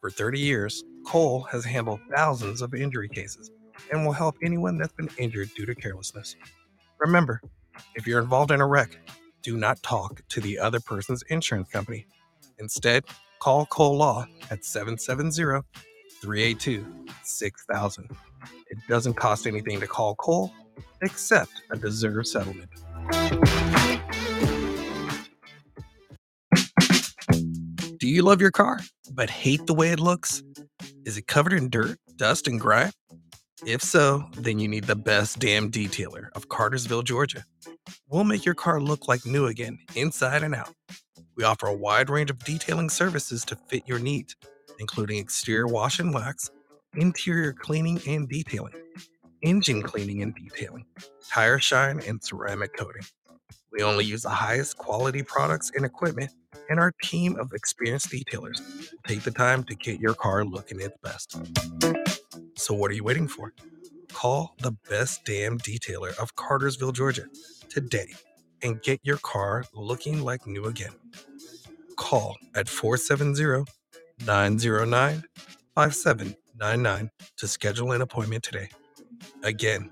For 0.00 0.10
30 0.10 0.40
years, 0.40 0.82
Cole 1.06 1.42
has 1.50 1.64
handled 1.64 2.00
thousands 2.14 2.62
of 2.62 2.74
injury 2.74 3.08
cases 3.08 3.50
and 3.92 4.06
will 4.06 4.12
help 4.12 4.36
anyone 4.42 4.78
that's 4.78 4.94
been 4.94 5.10
injured 5.18 5.50
due 5.56 5.66
to 5.66 5.74
carelessness. 5.74 6.36
Remember, 6.98 7.42
if 7.96 8.06
you're 8.06 8.20
involved 8.22 8.50
in 8.50 8.60
a 8.62 8.66
wreck, 8.66 8.98
do 9.42 9.58
not 9.58 9.82
talk 9.82 10.22
to 10.30 10.40
the 10.40 10.58
other 10.58 10.80
person's 10.80 11.22
insurance 11.28 11.68
company. 11.68 12.06
Instead, 12.58 13.04
Call 13.40 13.64
Cole 13.66 13.96
Law 13.96 14.26
at 14.50 14.64
770 14.64 15.66
382 16.20 16.86
6000. 17.24 18.10
It 18.68 18.78
doesn't 18.86 19.14
cost 19.14 19.46
anything 19.46 19.80
to 19.80 19.86
call 19.86 20.14
Cole 20.16 20.52
except 21.02 21.50
a 21.70 21.76
deserved 21.76 22.26
settlement. 22.26 22.70
Do 27.98 28.08
you 28.08 28.22
love 28.22 28.40
your 28.40 28.50
car 28.50 28.80
but 29.12 29.30
hate 29.30 29.66
the 29.66 29.74
way 29.74 29.90
it 29.90 30.00
looks? 30.00 30.42
Is 31.06 31.16
it 31.16 31.26
covered 31.26 31.54
in 31.54 31.70
dirt, 31.70 31.98
dust, 32.16 32.46
and 32.46 32.60
grime? 32.60 32.92
If 33.66 33.82
so, 33.82 34.24
then 34.36 34.58
you 34.58 34.68
need 34.68 34.84
the 34.84 34.96
best 34.96 35.38
damn 35.38 35.70
detailer 35.70 36.28
of 36.34 36.48
Cartersville, 36.48 37.02
Georgia. 37.02 37.44
We'll 38.08 38.24
make 38.24 38.44
your 38.44 38.54
car 38.54 38.80
look 38.80 39.08
like 39.08 39.24
new 39.26 39.46
again, 39.46 39.78
inside 39.94 40.42
and 40.42 40.54
out. 40.54 40.72
We 41.40 41.46
offer 41.46 41.68
a 41.68 41.74
wide 41.74 42.10
range 42.10 42.28
of 42.28 42.38
detailing 42.44 42.90
services 42.90 43.46
to 43.46 43.56
fit 43.56 43.84
your 43.88 43.98
needs, 43.98 44.36
including 44.78 45.16
exterior 45.16 45.66
wash 45.66 45.98
and 45.98 46.12
wax, 46.12 46.50
interior 46.96 47.54
cleaning 47.54 47.98
and 48.06 48.28
detailing, 48.28 48.74
engine 49.42 49.80
cleaning 49.80 50.20
and 50.20 50.34
detailing, 50.34 50.84
tire 51.32 51.58
shine, 51.58 52.02
and 52.06 52.22
ceramic 52.22 52.76
coating. 52.76 53.04
We 53.72 53.82
only 53.82 54.04
use 54.04 54.20
the 54.20 54.28
highest 54.28 54.76
quality 54.76 55.22
products 55.22 55.72
and 55.74 55.86
equipment, 55.86 56.30
and 56.68 56.78
our 56.78 56.92
team 57.02 57.38
of 57.38 57.54
experienced 57.54 58.10
detailers 58.10 58.60
will 58.60 58.98
take 59.06 59.22
the 59.22 59.30
time 59.30 59.64
to 59.64 59.74
get 59.74 59.98
your 59.98 60.12
car 60.12 60.44
looking 60.44 60.78
its 60.82 60.98
best. 61.02 61.40
So, 62.58 62.74
what 62.74 62.90
are 62.90 62.94
you 62.94 63.04
waiting 63.04 63.28
for? 63.28 63.54
Call 64.12 64.56
the 64.58 64.72
best 64.90 65.24
damn 65.24 65.56
detailer 65.56 66.14
of 66.18 66.36
Cartersville, 66.36 66.92
Georgia 66.92 67.24
today 67.70 68.08
and 68.62 68.82
get 68.82 69.00
your 69.02 69.18
car 69.18 69.64
looking 69.74 70.22
like 70.22 70.46
new 70.46 70.66
again. 70.66 70.92
Call 72.00 72.36
at 72.56 72.66
470 72.68 73.64
909 74.26 75.22
5799 75.74 77.10
to 77.36 77.46
schedule 77.46 77.92
an 77.92 78.00
appointment 78.00 78.42
today. 78.42 78.70
Again, 79.42 79.90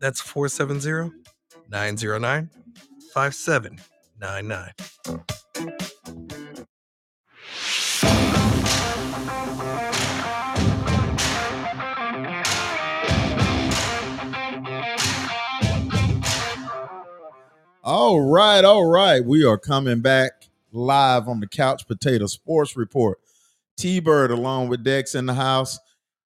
that's 0.00 0.18
470 0.22 1.12
909 1.68 2.50
5799. 3.12 4.70
All 17.84 18.20
right, 18.20 18.64
all 18.64 18.86
right. 18.88 19.22
We 19.22 19.44
are 19.44 19.58
coming 19.58 20.00
back 20.00 20.41
live 20.72 21.28
on 21.28 21.40
the 21.40 21.46
Couch 21.46 21.86
Potato 21.86 22.26
Sports 22.26 22.76
Report. 22.76 23.18
T 23.76 24.00
Bird 24.00 24.30
along 24.30 24.68
with 24.68 24.84
Dex 24.84 25.14
in 25.14 25.26
the 25.26 25.34
house. 25.34 25.78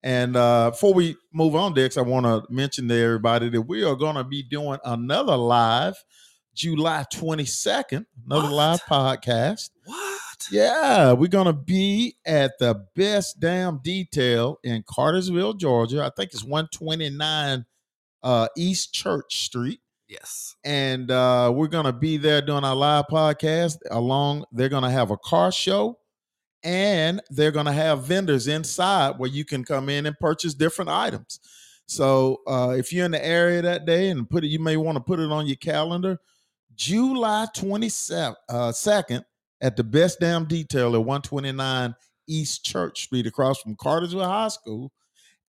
And 0.02 0.37
uh, 0.37 0.70
before 0.70 0.94
we 0.94 1.16
move 1.32 1.54
on, 1.56 1.74
Dex, 1.74 1.96
I 1.96 2.02
want 2.02 2.26
to 2.26 2.44
mention 2.52 2.88
to 2.88 2.94
everybody 2.94 3.48
that 3.48 3.62
we 3.62 3.82
are 3.82 3.96
going 3.96 4.16
to 4.16 4.24
be 4.24 4.42
doing 4.42 4.78
another 4.85 5.37
live 5.37 5.96
July 6.54 7.04
22nd, 7.12 8.06
another 8.24 8.48
What? 8.48 8.52
live 8.52 8.80
podcast. 8.85 9.70
What? 9.85 10.20
Yeah, 10.50 11.12
we're 11.12 11.28
going 11.28 11.46
to 11.46 11.52
be 11.52 12.16
at 12.26 12.52
the 12.59 12.85
best 12.94 13.40
damn 13.40 13.78
detail 13.78 14.59
in 14.62 14.85
Cartersville, 14.88 15.54
Georgia. 15.54 16.04
I 16.04 16.11
think 16.16 16.32
it's 16.32 16.44
129 16.44 17.64
uh, 18.22 18.48
East 18.56 18.92
Church 18.92 19.44
Street 19.44 19.80
Yes. 20.09 20.55
and 20.64 21.11
uh, 21.11 21.53
we're 21.55 21.66
gonna 21.66 21.92
be 21.92 22.16
there 22.16 22.40
doing 22.40 22.64
our 22.64 22.77
live 22.77 23.07
podcast. 23.11 23.79
Along, 23.90 24.45
they're 24.53 24.69
gonna 24.69 24.90
have 24.90 25.11
a 25.11 25.16
car 25.16 25.51
show, 25.51 25.99
and 26.62 27.21
they're 27.31 27.51
gonna 27.51 27.73
have 27.73 28.05
vendors 28.05 28.47
inside 28.47 29.19
where 29.19 29.31
you 29.31 29.45
can 29.45 29.64
come 29.64 29.88
in 29.88 30.07
and 30.07 30.19
purchase 30.19 30.55
different 30.55 30.90
items. 30.90 31.40
So 31.87 32.42
uh, 32.47 32.75
if 32.77 32.92
you're 32.92 33.05
in 33.05 33.12
the 33.12 33.25
area 33.25 33.62
that 33.62 33.87
day 33.87 34.11
and 34.11 34.29
put 34.29 34.45
it, 34.45 34.49
you 34.49 34.59
may 34.59 34.77
want 34.77 34.97
to 34.97 35.03
put 35.03 35.21
it 35.21 35.31
on 35.31 35.47
your 35.47 35.57
calendar. 35.57 36.19
July 36.75 37.47
27th, 37.57 38.35
uh, 38.49 39.21
at 39.62 39.77
the 39.77 39.85
Best 39.85 40.21
Damn 40.21 40.45
Detail 40.45 40.95
at 40.95 41.05
129 41.05 41.95
East 42.29 42.64
Church 42.64 43.05
Street, 43.05 43.27
across 43.27 43.61
from 43.61 43.77
Cartersville 43.77 44.25
High 44.25 44.49
School. 44.49 44.92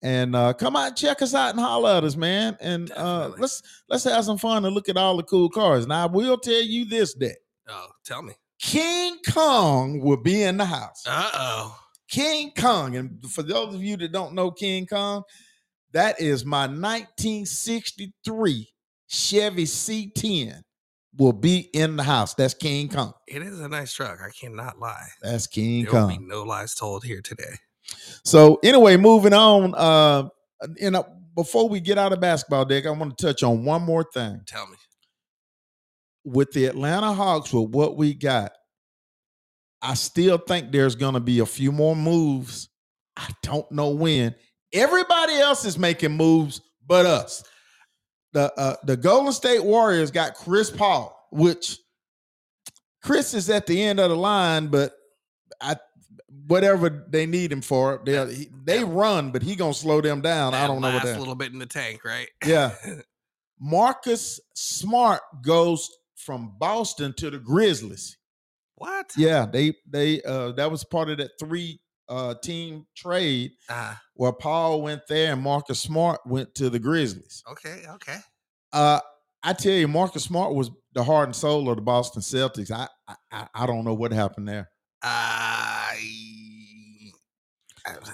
And 0.01 0.36
uh, 0.36 0.53
come 0.53 0.75
out 0.75 0.89
and 0.89 0.97
check 0.97 1.21
us 1.23 1.33
out 1.33 1.51
and 1.51 1.60
holler 1.60 1.97
at 1.97 2.03
us, 2.03 2.15
man. 2.15 2.55
And 2.62 2.91
uh, 2.91 3.31
let's 3.38 3.62
let's 3.89 4.03
have 4.03 4.25
some 4.25 4.38
fun 4.38 4.63
and 4.65 4.75
look 4.75 4.89
at 4.89 4.97
all 4.97 5.17
the 5.17 5.23
cool 5.23 5.49
cars. 5.49 5.88
Now 5.88 6.03
I 6.03 6.05
will 6.05 6.38
tell 6.38 6.62
you 6.62 6.86
this: 6.86 7.15
that 7.15 7.38
Oh, 7.67 7.88
tell 8.05 8.21
me. 8.21 8.33
King 8.60 9.17
Kong 9.31 9.99
will 9.99 10.21
be 10.21 10.43
in 10.43 10.57
the 10.57 10.65
house. 10.65 11.03
Uh 11.07 11.29
oh. 11.33 11.79
King 12.10 12.51
Kong, 12.57 12.95
and 12.95 13.23
for 13.29 13.43
those 13.43 13.73
of 13.75 13.83
you 13.83 13.97
that 13.97 14.12
don't 14.12 14.33
know 14.33 14.51
King 14.51 14.86
Kong, 14.86 15.23
that 15.93 16.21
is 16.21 16.45
my 16.45 16.67
1963 16.67 18.69
Chevy 19.07 19.65
C10 19.65 20.62
will 21.17 21.33
be 21.33 21.69
in 21.73 21.97
the 21.97 22.03
house. 22.03 22.33
That's 22.33 22.53
King 22.53 22.89
Kong. 22.89 23.13
It 23.27 23.41
is 23.41 23.60
a 23.60 23.67
nice 23.67 23.93
truck. 23.93 24.19
I 24.21 24.29
cannot 24.29 24.79
lie. 24.79 25.07
That's 25.21 25.47
King 25.47 25.86
There 25.86 25.93
will 26.01 26.07
be 26.10 26.15
Kong. 26.17 26.27
no 26.27 26.43
lies 26.43 26.75
told 26.75 27.03
here 27.03 27.21
today. 27.21 27.55
So 28.26 28.60
anyway, 28.63 28.97
moving 28.97 29.34
on. 29.34 29.76
Uh, 29.76 30.30
you 30.78 30.91
know, 30.91 31.06
before 31.36 31.69
we 31.69 31.80
get 31.82 31.97
out 31.97 32.13
of 32.13 32.21
basketball, 32.21 32.65
Dick, 32.65 32.86
I 32.86 32.91
want 32.91 33.17
to 33.17 33.28
touch 33.28 33.43
on 33.43 33.65
one 33.65 33.84
more 33.84 34.06
thing. 34.13 34.41
Tell 34.47 34.67
me. 34.67 34.78
with 36.26 36.52
the 36.54 36.67
Atlanta 36.67 37.13
Hawks, 37.13 37.54
with 37.54 37.71
what 37.71 37.97
we 37.97 38.15
got, 38.15 38.54
I 39.82 39.95
still 39.95 40.38
think 40.39 40.71
there's 40.71 40.95
going 40.95 41.15
to 41.15 41.21
be 41.21 41.39
a 41.39 41.47
few 41.47 41.71
more 41.71 41.95
moves. 41.95 42.69
I 43.17 43.30
don't 43.43 43.71
know 43.71 43.91
when. 43.91 44.36
Everybody 44.73 45.36
else 45.36 45.65
is 45.65 45.80
making 45.80 46.13
moves, 46.17 46.62
but 46.88 47.06
us. 47.06 47.43
The 48.34 48.54
uh, 48.60 48.76
the 48.86 48.97
Golden 48.97 49.34
State 49.34 49.63
Warriors 49.63 50.12
got 50.12 50.36
Chris 50.36 50.71
Paul, 50.71 51.17
which 51.32 51.80
Chris 53.04 53.34
is 53.34 53.50
at 53.50 53.67
the 53.67 53.82
end 53.82 54.00
of 54.00 54.10
the 54.10 54.17
line, 54.17 54.67
but 54.67 54.93
I 55.62 55.78
whatever 56.47 57.05
they 57.10 57.25
need 57.25 57.51
him 57.51 57.62
for, 57.62 58.01
they 58.05 58.33
he- 58.33 58.49
they 58.65 58.83
run, 58.83 59.31
but 59.31 59.43
he 59.43 59.55
gonna 59.55 59.73
slow 59.73 60.01
them 60.01 60.21
down. 60.21 60.53
I 60.53 60.65
don't 60.67 60.81
know 60.81 60.93
what 60.93 61.03
that. 61.03 61.19
little 61.19 61.36
bit 61.36 61.51
in 61.53 61.60
the 61.60 61.65
tank, 61.65 62.03
right? 62.03 62.29
Yeah. 62.45 62.73
Marcus 63.60 64.39
Smart 64.55 65.21
goes 65.43 65.89
from 66.15 66.53
Boston 66.60 67.13
to 67.17 67.29
the 67.29 67.39
Grizzlies. 67.39 68.17
what? 68.75 69.12
Yeah, 69.17 69.45
they 69.51 69.73
they 69.89 70.21
uh 70.23 70.51
that 70.53 70.69
was 70.69 70.83
part 70.83 71.10
of 71.10 71.17
that 71.17 71.31
three 71.39 71.79
uh 72.10 72.36
team 72.43 72.86
trade 72.95 73.51
Ah, 73.69 73.99
where 74.13 74.31
Paul 74.31 74.81
went 74.81 75.01
there 75.10 75.33
and 75.33 75.41
Marcus 75.41 75.79
Smart 75.79 76.19
went 76.25 76.53
to 76.55 76.69
the 76.69 76.79
Grizzlies. 76.79 77.43
okay, 77.51 77.83
okay. 77.95 78.17
Uh 78.71 78.99
I 79.43 79.53
tell 79.53 79.73
you, 79.73 79.88
Marcus 79.88 80.23
Smart 80.23 80.53
was 80.53 80.69
the 80.93 81.03
heart 81.03 81.27
and 81.27 81.36
soul 81.36 81.69
of 81.69 81.75
the 81.77 81.81
Boston 81.81 82.21
Celtics. 82.21 82.71
I 82.71 82.88
I- 83.31 83.47
I, 83.53 83.65
don't 83.67 83.86
know 83.86 83.93
what 83.93 84.12
happened 84.12 84.47
there. 84.49 84.69
I, 85.01 85.07
I, 85.10 85.76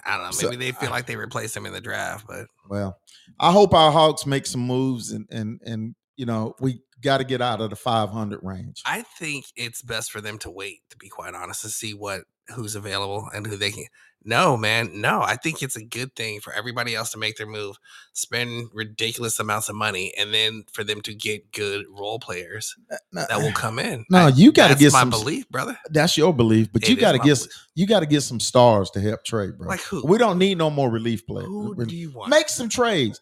I 0.05 0.17
don't 0.17 0.25
know. 0.25 0.31
So, 0.31 0.49
Maybe 0.49 0.65
they 0.65 0.71
feel 0.71 0.89
like 0.89 1.05
they 1.05 1.15
replaced 1.15 1.55
him 1.55 1.65
in 1.65 1.73
the 1.73 1.81
draft, 1.81 2.25
but 2.27 2.47
Well, 2.69 2.97
I 3.39 3.51
hope 3.51 3.73
our 3.73 3.91
Hawks 3.91 4.25
make 4.25 4.45
some 4.45 4.61
moves 4.61 5.11
and 5.11 5.27
and 5.31 5.59
and 5.65 5.95
you 6.15 6.25
know 6.25 6.55
we 6.59 6.81
got 7.03 7.19
to 7.19 7.23
get 7.23 7.41
out 7.41 7.61
of 7.61 7.69
the 7.69 7.75
500 7.75 8.39
range. 8.41 8.81
I 8.85 9.03
think 9.19 9.45
it's 9.55 9.81
best 9.81 10.11
for 10.11 10.21
them 10.21 10.37
to 10.39 10.49
wait. 10.49 10.79
To 10.89 10.97
be 10.97 11.09
quite 11.09 11.35
honest, 11.35 11.61
to 11.61 11.69
see 11.69 11.93
what 11.93 12.21
who's 12.55 12.75
available 12.75 13.29
and 13.33 13.45
who 13.47 13.55
they 13.57 13.71
can. 13.71 13.85
No, 14.25 14.55
man, 14.55 15.01
no. 15.01 15.21
I 15.21 15.35
think 15.35 15.61
it's 15.61 15.75
a 15.75 15.83
good 15.83 16.15
thing 16.15 16.39
for 16.39 16.53
everybody 16.53 16.95
else 16.95 17.11
to 17.11 17.17
make 17.17 17.35
their 17.35 17.47
move, 17.47 17.75
spend 18.13 18.69
ridiculous 18.73 19.37
amounts 19.37 19.67
of 19.67 19.75
money, 19.75 20.13
and 20.17 20.33
then 20.33 20.63
for 20.71 20.85
them 20.85 21.01
to 21.01 21.13
get 21.13 21.51
good 21.51 21.85
role 21.89 22.19
players 22.19 22.73
No, 23.11 23.25
that 23.27 23.39
will 23.39 23.51
come 23.53 23.79
in. 23.79 24.05
No, 24.09 24.19
I- 24.19 24.27
you 24.29 24.53
got 24.53 24.69
to 24.69 24.75
get 24.75 24.93
my 24.93 25.01
some. 25.01 25.09
belief, 25.09 25.49
brother. 25.49 25.77
That's 25.89 26.15
your 26.17 26.33
belief, 26.33 26.69
but 26.71 26.83
It 26.83 26.89
you 26.89 26.95
got 26.95 27.11
to 27.13 27.17
get 27.17 27.37
belief. 27.37 27.67
you 27.75 27.85
got 27.85 27.99
to 27.99 28.05
get 28.05 28.21
some 28.21 28.39
stars 28.39 28.89
to 28.91 29.01
help 29.01 29.25
trade, 29.25 29.57
bro. 29.57 29.67
like 29.67 29.81
who? 29.81 30.05
We 30.05 30.17
don't 30.17 30.37
need 30.37 30.57
no 30.57 30.69
more 30.69 30.89
relief 30.89 31.25
players. 31.27 31.47
Who 31.49 31.75
do 31.85 31.95
you 31.95 32.11
want? 32.11 32.29
Make 32.29 32.47
some 32.47 32.69
trades. 32.69 33.19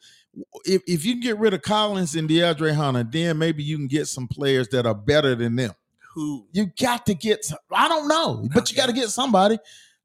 If 0.66 0.82
if 0.88 1.04
you 1.06 1.14
can 1.14 1.22
get 1.22 1.38
rid 1.40 1.54
of 1.54 1.62
Collins 1.62 2.16
and 2.16 2.30
DeAndre 2.30 2.74
Hunter, 2.74 3.04
then 3.04 3.38
maybe 3.38 3.64
you 3.64 3.78
can 3.78 3.88
get 3.88 4.08
some 4.08 4.28
players 4.28 4.68
that 4.70 4.86
are 4.86 4.96
better 4.96 5.36
than 5.36 5.56
them. 5.58 5.72
who? 6.14 6.48
You 6.54 6.68
got 6.80 7.06
to 7.08 7.14
get. 7.14 7.44
Some, 7.46 7.58
I 7.72 7.88
don't 7.90 8.08
know, 8.08 8.48
but 8.54 8.70
you 8.72 8.78
got 8.78 8.88
to 8.88 8.94
get 8.94 9.10
somebody. 9.10 9.58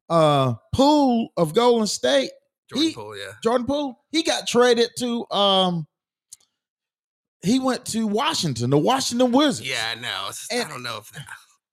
Uh, 0.09 0.55
Poole 0.73 1.29
of 1.37 1.55
Golden 1.55 1.87
State, 1.87 2.31
Jordan 2.71 2.89
he- 2.89 2.95
Poole, 2.95 3.17
yeah. 3.17 3.33
Jordan 3.43 3.67
Poole, 3.67 3.99
he 4.11 4.23
got 4.23 4.47
traded 4.49 4.91
to. 4.99 5.27
Um, 5.31 5.87
he 7.43 7.59
went 7.61 7.85
to 7.87 8.07
Washington, 8.07 8.71
the 8.71 8.79
Washington 8.79 9.31
Wizards. 9.33 9.69
Yeah, 9.69 9.93
I 9.97 10.01
know. 10.01 10.25
just, 10.29 10.53
And- 10.53 10.65
I 10.65 10.69
don't 10.69 10.83
know 10.83 10.99
if 10.99 11.12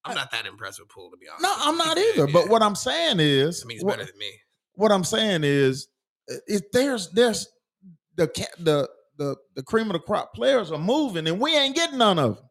I'm 0.06 0.16
not 0.16 0.32
that 0.32 0.46
impressed 0.46 0.80
with 0.80 0.90
Poole 0.90 1.10
to 1.12 1.18
be 1.18 1.28
honest. 1.28 1.42
No. 1.44 1.54
I'm 1.58 1.78
not 1.78 1.98
Yeah, 1.98 2.04
either. 2.04 2.28
But 2.28 2.46
yeah. 2.46 2.52
what 2.52 2.62
I'm 2.62 2.76
saying 2.76 3.18
is, 3.20 3.64
I 3.64 3.68
mean, 3.68 3.78
he's 3.78 3.84
what- 3.86 3.98
better 3.98 4.12
than 4.12 4.20
me. 4.20 4.32
what 4.74 4.92
I'm 4.92 5.04
saying 5.04 5.44
is, 5.44 5.88
if 6.48 6.62
there's 6.72 7.10
there's 7.12 7.48
the 8.16 8.28
the 8.60 8.90
the 9.18 9.36
the 9.56 9.64
cream 9.64 9.88
of 9.88 9.94
the 9.94 10.00
crop 10.00 10.34
players 10.34 10.72
are 10.72 10.80
moving, 10.80 11.28
and 11.28 11.40
we 11.40 11.56
ain't 11.56 11.76
getting 11.76 11.98
none 11.98 12.20
of 12.20 12.36
them. 12.38 12.46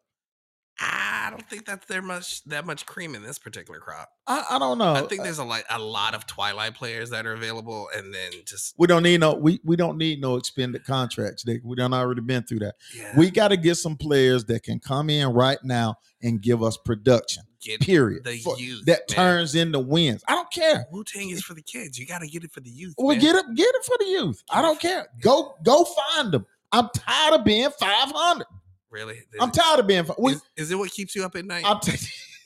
I 0.79 1.27
don't 1.29 1.47
think 1.47 1.65
that's 1.65 1.85
there 1.85 2.01
much 2.01 2.43
that 2.45 2.65
much 2.65 2.85
cream 2.85 3.13
in 3.13 3.21
this 3.21 3.37
particular 3.37 3.79
crop. 3.79 4.09
I, 4.25 4.43
I 4.51 4.59
don't 4.59 4.77
know. 4.77 4.93
I 4.93 5.01
think 5.01 5.23
there's 5.23 5.37
a 5.37 5.43
like 5.43 5.65
a 5.69 5.79
lot 5.79 6.15
of 6.15 6.25
Twilight 6.25 6.73
players 6.73 7.11
that 7.11 7.25
are 7.25 7.33
available, 7.33 7.89
and 7.95 8.13
then 8.13 8.31
just 8.45 8.73
we 8.77 8.87
don't 8.87 9.03
need 9.03 9.19
no 9.19 9.35
we 9.35 9.59
we 9.63 9.75
don't 9.75 9.97
need 9.97 10.19
no 10.19 10.35
expended 10.35 10.83
contracts. 10.83 11.43
Dick. 11.43 11.61
We 11.63 11.75
done 11.75 11.93
already 11.93 12.21
been 12.21 12.43
through 12.43 12.59
that. 12.59 12.75
yeah, 12.95 13.17
We 13.17 13.29
got 13.29 13.49
to 13.49 13.57
get 13.57 13.75
some 13.75 13.95
players 13.95 14.45
that 14.45 14.63
can 14.63 14.79
come 14.79 15.09
in 15.09 15.29
right 15.29 15.59
now 15.63 15.95
and 16.21 16.41
give 16.41 16.63
us 16.63 16.77
production. 16.77 17.43
Get 17.63 17.79
Period. 17.81 18.23
the 18.23 18.37
For- 18.39 18.57
youth 18.59 18.85
that 18.85 19.01
man. 19.09 19.15
turns 19.15 19.55
into 19.55 19.79
wins. 19.79 20.23
I 20.27 20.35
don't 20.35 20.51
care. 20.51 20.85
Wu 20.91 21.03
Tang 21.03 21.29
is 21.29 21.43
for 21.43 21.53
the 21.53 21.61
kids. 21.61 21.97
You 21.97 22.05
got 22.05 22.19
to 22.21 22.27
get 22.27 22.43
it 22.43 22.51
for 22.51 22.59
the 22.59 22.69
youth. 22.69 22.93
Well, 22.97 23.15
man. 23.15 23.19
get 23.21 23.35
it, 23.35 23.45
get 23.55 23.67
it 23.73 23.85
for 23.85 23.95
the 23.99 24.05
youth. 24.05 24.43
I 24.49 24.61
don't 24.61 24.79
care. 24.79 25.07
Go 25.21 25.55
go 25.63 25.85
find 25.85 26.31
them. 26.31 26.45
I'm 26.71 26.89
tired 26.95 27.35
of 27.39 27.45
being 27.45 27.69
500. 27.79 28.45
really. 28.89 29.19
I'm 29.39 29.51
tired 29.51 29.79
of 29.79 29.87
being. 29.87 30.05
Is, 30.27 30.41
is 30.57 30.71
it 30.71 30.75
what 30.77 30.91
keeps 30.91 31.15
you 31.15 31.23
up 31.23 31.35
at 31.35 31.45
night? 31.45 31.63
I'm, 31.65 31.79
t- 31.79 31.97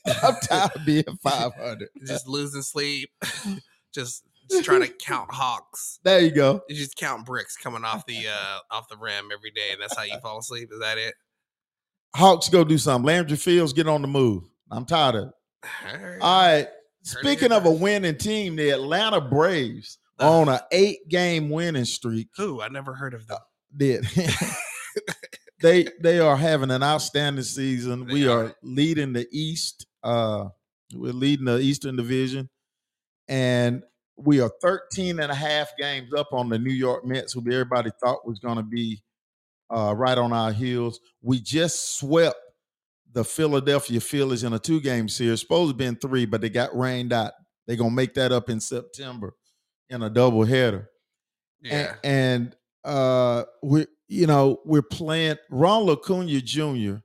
I'm 0.24 0.36
tired 0.44 0.72
of 0.76 0.86
being 0.86 1.04
500. 1.24 1.90
just 2.06 2.28
losing 2.28 2.62
sleep, 2.62 3.10
just 3.94 4.24
just 4.50 4.64
trying 4.64 4.82
to 4.82 4.88
count 4.88 5.30
hawks. 5.32 6.00
There 6.04 6.22
you 6.22 6.32
go. 6.32 6.62
You 6.70 6.76
just 6.76 6.96
count 6.96 7.26
bricks 7.26 7.58
coming 7.58 7.84
off 7.84 8.06
the 8.06 8.28
uh 8.28 8.60
off 8.72 8.88
the 8.90 8.96
rim 8.98 9.30
every 9.34 9.52
day, 9.52 9.72
and 9.74 9.82
that's 9.82 9.96
how 9.98 10.04
you 10.04 10.18
fall 10.22 10.40
asleep. 10.40 10.70
Is 10.72 10.80
that 10.80 10.98
it? 10.98 11.14
Hawks 12.16 12.48
go 12.50 12.64
do 12.64 12.78
something. 12.78 13.06
Landry 13.06 13.38
Fields 13.38 13.74
get 13.74 13.88
on 13.88 14.02
the 14.02 14.08
move. 14.08 14.44
I'm 14.72 14.86
tired 14.86 15.16
of 15.16 15.24
it. 15.30 16.22
All 16.22 16.44
right. 16.44 16.68
Speaking 17.04 17.52
of 17.52 17.66
a 17.66 17.72
winning 17.72 18.18
team, 18.18 18.56
the 18.56 18.70
Atlanta 18.72 19.22
Braves 19.22 19.98
uh, 20.20 20.40
on 20.40 20.50
an 20.50 20.60
eight 20.72 21.08
game 21.10 21.50
winning 21.50 21.86
streak. 21.86 22.28
Who? 22.36 22.62
I 22.62 22.68
never 22.68 22.94
heard 22.94 23.14
of 23.14 23.28
them. 23.28 23.40
Did. 23.76 24.06
they 25.62 25.88
they 26.02 26.20
are 26.20 26.36
having 26.36 26.72
an 26.72 26.84
outstanding 26.84 27.44
season. 27.44 28.08
They 28.08 28.14
we 28.14 28.28
are. 28.28 28.46
are. 28.46 28.56
leading 28.62 29.14
the 29.14 29.28
East. 29.32 29.86
Uh 30.04 30.50
we're 30.94 31.14
leading 31.14 31.46
the 31.46 31.60
Eastern 31.60 31.96
Division. 31.96 32.50
And 33.28 33.84
we 34.16 34.40
are 34.42 34.52
13 34.62 35.20
and 35.20 35.32
a 35.32 35.36
half 35.36 35.70
games 35.78 36.14
up 36.14 36.30
on 36.32 36.50
the 36.50 36.58
New 36.58 36.74
York 36.74 37.06
Mets, 37.06 37.34
who 37.34 37.42
everybody 37.42 37.92
thought 38.02 38.28
was 38.28 38.40
going 38.40 38.58
to 38.58 38.64
be 38.64 39.02
uh, 39.70 39.94
right 39.96 40.18
on 40.18 40.34
our 40.34 40.52
heels. 40.52 41.00
We 41.22 41.42
just 41.42 41.98
swept 41.98 42.38
the 43.14 43.24
Philadelphia 43.24 44.00
Phillies 44.00 44.44
in 44.44 44.54
a 44.54 44.60
two 44.60 44.82
game 44.82 45.10
series. 45.10 45.42
Supposed 45.42 45.72
to 45.72 45.78
be 45.78 45.86
in 45.86 45.96
three, 45.96 46.26
but 46.26 46.42
they 46.42 46.50
got 46.50 46.78
rained 46.78 47.14
out. 47.14 47.34
They're 47.66 47.78
gonna 47.78 47.92
make 47.92 48.14
that 48.16 48.32
up 48.32 48.50
in 48.50 48.60
September 48.60 49.34
in 49.90 50.02
a 50.04 50.10
double 50.10 50.44
header. 50.44 50.90
Yeah. 51.62 51.96
And, 52.04 52.56
and 52.56 52.56
uh 52.84 53.44
we 53.64 53.88
you 54.08 54.28
know, 54.28 54.60
we're 54.66 54.82
playing 54.82 55.36
Ronald 55.50 56.02
Acuña 56.02 56.44
Jr. 56.44 57.00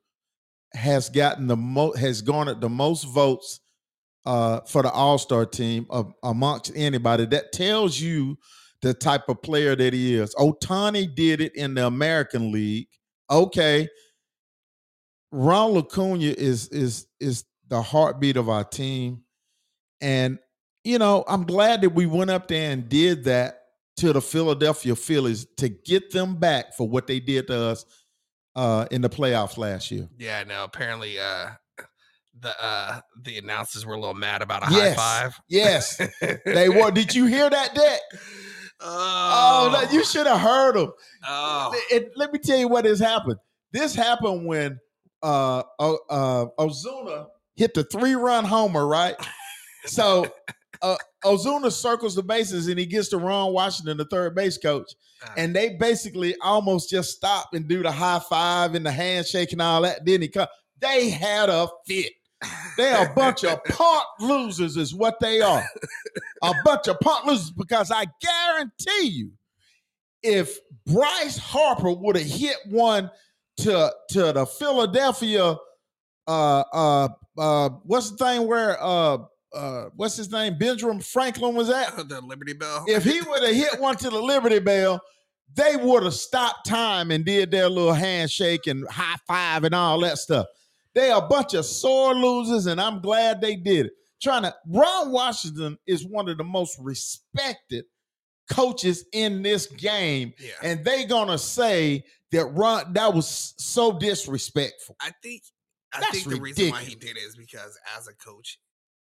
has 0.74 1.08
gotten 1.08 1.46
the 1.46 1.56
most 1.56 1.98
has 1.98 2.22
garnered 2.22 2.60
the 2.60 2.68
most 2.68 3.04
votes 3.04 3.60
uh 4.24 4.60
for 4.60 4.82
the 4.82 4.90
All-Star 4.90 5.46
team 5.46 5.86
of, 5.90 6.12
amongst 6.22 6.72
anybody. 6.76 7.26
That 7.26 7.52
tells 7.52 7.98
you 7.98 8.38
the 8.82 8.94
type 8.94 9.28
of 9.28 9.42
player 9.42 9.74
that 9.74 9.92
he 9.92 10.14
is. 10.14 10.34
Ohtani 10.34 11.14
did 11.14 11.40
it 11.40 11.54
in 11.54 11.74
the 11.74 11.86
American 11.86 12.52
League. 12.52 12.88
Okay, 13.30 13.88
Ronald 15.32 15.88
Acuña 15.88 16.32
is 16.34 16.68
is 16.68 17.06
is 17.18 17.44
the 17.68 17.80
heartbeat 17.80 18.36
of 18.36 18.50
our 18.50 18.64
team, 18.64 19.22
and 20.00 20.38
you 20.84 20.98
know 20.98 21.24
I'm 21.26 21.44
glad 21.44 21.80
that 21.80 21.90
we 21.90 22.06
went 22.06 22.30
up 22.30 22.48
there 22.48 22.70
and 22.70 22.88
did 22.88 23.24
that 23.24 23.60
to 23.96 24.12
the 24.12 24.20
Philadelphia 24.20 24.94
Phillies 24.94 25.46
to 25.56 25.70
get 25.70 26.12
them 26.12 26.36
back 26.36 26.74
for 26.74 26.88
what 26.88 27.06
they 27.06 27.18
did 27.18 27.46
to 27.46 27.58
us 27.58 27.84
uh, 28.54 28.86
in 28.90 29.00
the 29.00 29.08
playoffs 29.08 29.56
last 29.56 29.90
year. 29.90 30.08
Yeah, 30.18 30.44
no. 30.44 30.64
Apparently, 30.64 31.18
uh, 31.18 31.48
the 32.38 32.62
uh, 32.62 33.00
the 33.22 33.38
announcers 33.38 33.86
were 33.86 33.94
a 33.94 34.00
little 34.00 34.14
mad 34.14 34.42
about 34.42 34.68
a 34.68 34.74
yes, 34.74 34.96
high 34.96 35.22
five. 35.22 35.40
Yes, 35.48 35.96
they 36.44 36.68
were. 36.68 36.90
Did 36.90 37.14
you 37.14 37.24
hear 37.24 37.48
that, 37.48 37.74
Dick? 37.74 38.00
Oh, 38.80 39.72
oh 39.74 39.92
you 39.92 40.04
should 40.04 40.26
have 40.26 40.40
heard 40.40 40.76
them. 40.76 40.92
Oh. 41.26 41.72
It, 41.90 42.02
it, 42.02 42.12
let 42.16 42.32
me 42.32 42.38
tell 42.38 42.58
you 42.58 42.68
what 42.68 42.84
has 42.84 42.98
happened. 42.98 43.36
This 43.72 43.94
happened 43.94 44.46
when 44.46 44.78
uh, 45.22 45.62
uh, 45.78 46.46
Ozuna 46.58 47.26
hit 47.56 47.74
the 47.74 47.84
three 47.84 48.14
run 48.14 48.44
homer, 48.44 48.86
right? 48.86 49.14
so 49.84 50.26
uh, 50.82 50.96
Ozuna 51.24 51.70
circles 51.70 52.14
the 52.14 52.22
bases 52.22 52.68
and 52.68 52.78
he 52.78 52.86
gets 52.86 53.08
to 53.10 53.18
Ron 53.18 53.52
Washington, 53.52 53.96
the 53.96 54.04
third 54.06 54.34
base 54.34 54.58
coach. 54.58 54.92
Ah. 55.22 55.34
And 55.36 55.54
they 55.54 55.70
basically 55.70 56.34
almost 56.42 56.90
just 56.90 57.12
stop 57.12 57.54
and 57.54 57.68
do 57.68 57.82
the 57.82 57.92
high 57.92 58.20
five 58.28 58.74
and 58.74 58.84
the 58.84 58.90
handshake 58.90 59.52
and 59.52 59.62
all 59.62 59.82
that. 59.82 60.04
Then 60.04 60.22
he 60.22 60.28
come. 60.28 60.48
They 60.80 61.10
had 61.10 61.48
a 61.48 61.68
fit. 61.86 62.12
They're 62.76 63.08
a 63.08 63.14
bunch 63.14 63.44
of 63.44 63.62
punt 63.68 64.04
losers, 64.18 64.76
is 64.76 64.92
what 64.92 65.20
they 65.20 65.40
are. 65.40 65.64
A 66.42 66.52
bunch 66.64 66.88
of 66.88 66.98
punt 66.98 67.26
losers 67.26 67.52
because 67.52 67.92
I 67.92 68.06
guarantee 68.20 69.08
you, 69.08 69.30
if 70.24 70.58
Bryce 70.86 71.38
Harper 71.38 71.92
would 71.92 72.16
have 72.16 72.26
hit 72.26 72.56
one 72.68 73.10
to 73.58 73.92
to 74.10 74.32
the 74.32 74.46
Philadelphia 74.46 75.56
uh 76.26 76.64
uh 76.72 77.08
uh 77.38 77.68
what's 77.84 78.10
the 78.10 78.16
thing 78.16 78.46
where 78.46 78.82
uh 78.82 79.18
uh 79.54 79.84
what's 79.96 80.16
his 80.16 80.30
name 80.30 80.56
Benjamin 80.58 81.00
Franklin 81.00 81.54
was 81.54 81.70
at 81.70 82.08
the 82.08 82.20
Liberty 82.20 82.52
Bell. 82.52 82.84
if 82.88 83.04
he 83.04 83.20
would 83.26 83.42
have 83.42 83.54
hit 83.54 83.80
one 83.80 83.96
to 83.96 84.10
the 84.10 84.20
Liberty 84.20 84.58
Bell, 84.58 85.00
they 85.54 85.76
would 85.76 86.02
have 86.04 86.14
stopped 86.14 86.66
time 86.66 87.10
and 87.10 87.24
did 87.24 87.50
their 87.50 87.68
little 87.68 87.92
handshake 87.92 88.66
and 88.66 88.88
high 88.88 89.16
five 89.26 89.64
and 89.64 89.74
all 89.74 90.00
that 90.00 90.18
stuff. 90.18 90.46
They 90.94 91.10
are 91.10 91.24
a 91.24 91.28
bunch 91.28 91.54
of 91.54 91.64
sore 91.64 92.14
losers, 92.14 92.66
and 92.66 92.80
I'm 92.80 93.00
glad 93.00 93.40
they 93.40 93.56
did 93.56 93.86
it. 93.86 93.92
Trying 94.22 94.42
to 94.42 94.54
Ron 94.68 95.10
Washington 95.10 95.78
is 95.86 96.06
one 96.06 96.28
of 96.28 96.38
the 96.38 96.44
most 96.44 96.78
respected 96.78 97.84
coaches 98.52 99.04
in 99.12 99.42
this 99.42 99.66
game, 99.66 100.32
yeah. 100.38 100.50
and 100.62 100.84
they 100.84 101.04
gonna 101.04 101.38
say 101.38 102.04
that 102.32 102.46
Ron 102.46 102.92
that 102.94 103.14
was 103.14 103.54
so 103.58 103.92
disrespectful. 103.92 104.96
I 105.00 105.10
think 105.22 105.42
I 105.92 106.00
That's 106.00 106.12
think 106.12 106.24
the 106.24 106.40
ridiculous. 106.40 106.58
reason 106.58 106.72
why 106.72 106.82
he 106.82 106.94
did 106.94 107.16
it 107.16 107.20
is 107.20 107.36
because 107.36 107.78
as 107.98 108.08
a 108.08 108.14
coach, 108.14 108.58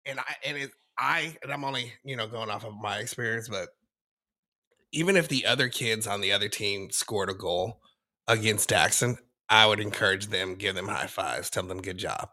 and 0.05 0.19
I 0.19 0.35
and 0.45 0.57
it 0.57 0.71
I 0.97 1.35
and 1.43 1.51
I'm 1.51 1.63
only 1.63 1.93
you 2.03 2.15
know 2.15 2.27
going 2.27 2.49
off 2.49 2.65
of 2.65 2.73
my 2.75 2.97
experience, 2.97 3.47
but 3.49 3.69
even 4.91 5.15
if 5.15 5.27
the 5.27 5.45
other 5.45 5.69
kids 5.69 6.07
on 6.07 6.21
the 6.21 6.31
other 6.31 6.49
team 6.49 6.89
scored 6.91 7.29
a 7.29 7.33
goal 7.33 7.81
against 8.27 8.69
Daxon, 8.69 9.17
I 9.49 9.65
would 9.65 9.79
encourage 9.79 10.27
them, 10.27 10.55
give 10.55 10.75
them 10.75 10.87
high 10.87 11.07
fives, 11.07 11.49
tell 11.49 11.63
them 11.63 11.81
good 11.81 11.97
job. 11.97 12.29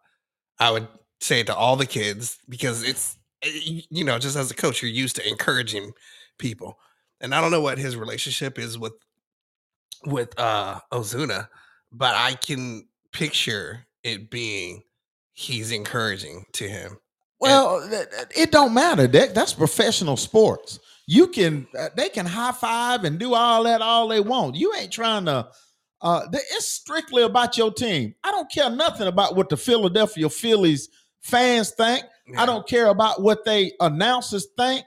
I 0.59 0.71
would 0.71 0.89
say 1.21 1.41
it 1.41 1.47
to 1.49 1.55
all 1.55 1.77
the 1.77 1.87
kids 1.87 2.39
because 2.49 2.83
it's 2.83 3.17
eh, 3.43 3.83
you 3.91 4.05
know 4.05 4.19
just 4.19 4.37
as 4.37 4.51
a 4.51 4.55
coach, 4.55 4.83
you're 4.83 4.91
used 4.91 5.17
to 5.17 5.29
encouraging 5.29 5.93
people, 6.39 6.79
and 7.23 7.35
I 7.35 7.41
don't 7.41 7.51
know 7.51 7.61
what 7.61 7.79
his 7.79 7.97
relationship 7.97 8.59
is 8.59 8.79
with 8.79 8.93
with 10.05 10.39
uh 10.39 10.81
Ozuna, 10.93 11.49
but 11.91 12.15
I 12.15 12.35
can 12.35 12.87
picture 13.13 13.87
it 14.03 14.31
being 14.31 14.83
he's 15.33 15.71
encouraging 15.73 16.45
to 16.55 16.69
him. 16.69 16.99
Well, 17.41 17.81
and, 17.83 18.07
it 18.37 18.53
don't 18.53 18.75
matter. 18.75 19.07
That, 19.07 19.35
that's 19.35 19.53
professional 19.53 20.17
sports. 20.17 20.79
You 21.07 21.29
can 21.29 21.67
uh, 21.79 21.89
they 21.97 22.09
can 22.09 22.27
high 22.27 22.53
five 22.53 23.05
and 23.05 23.19
do 23.19 23.35
all 23.35 23.65
that 23.65 23.83
all 23.83 24.09
they 24.09 24.21
want. 24.21 24.57
You 24.57 24.75
ain't 24.75 24.93
trying 24.93 25.25
to 25.27 25.49
uh 26.01 26.27
it's 26.33 26.67
strictly 26.67 27.23
about 27.23 27.57
your 27.57 27.73
team. 27.73 28.15
I 28.25 28.31
don't 28.33 28.51
care 28.51 28.71
nothing 28.71 29.07
about 29.07 29.37
what 29.37 29.49
the 29.49 29.57
Philadelphia 29.57 30.29
Phillies 30.29 30.89
fans 31.23 31.71
think. 31.71 32.05
Yeah. 32.27 32.43
I 32.43 32.47
don't 32.47 32.67
care 32.67 32.89
about 32.89 33.23
what 33.23 33.45
they 33.45 33.73
announcers 33.81 34.49
think. 34.57 34.85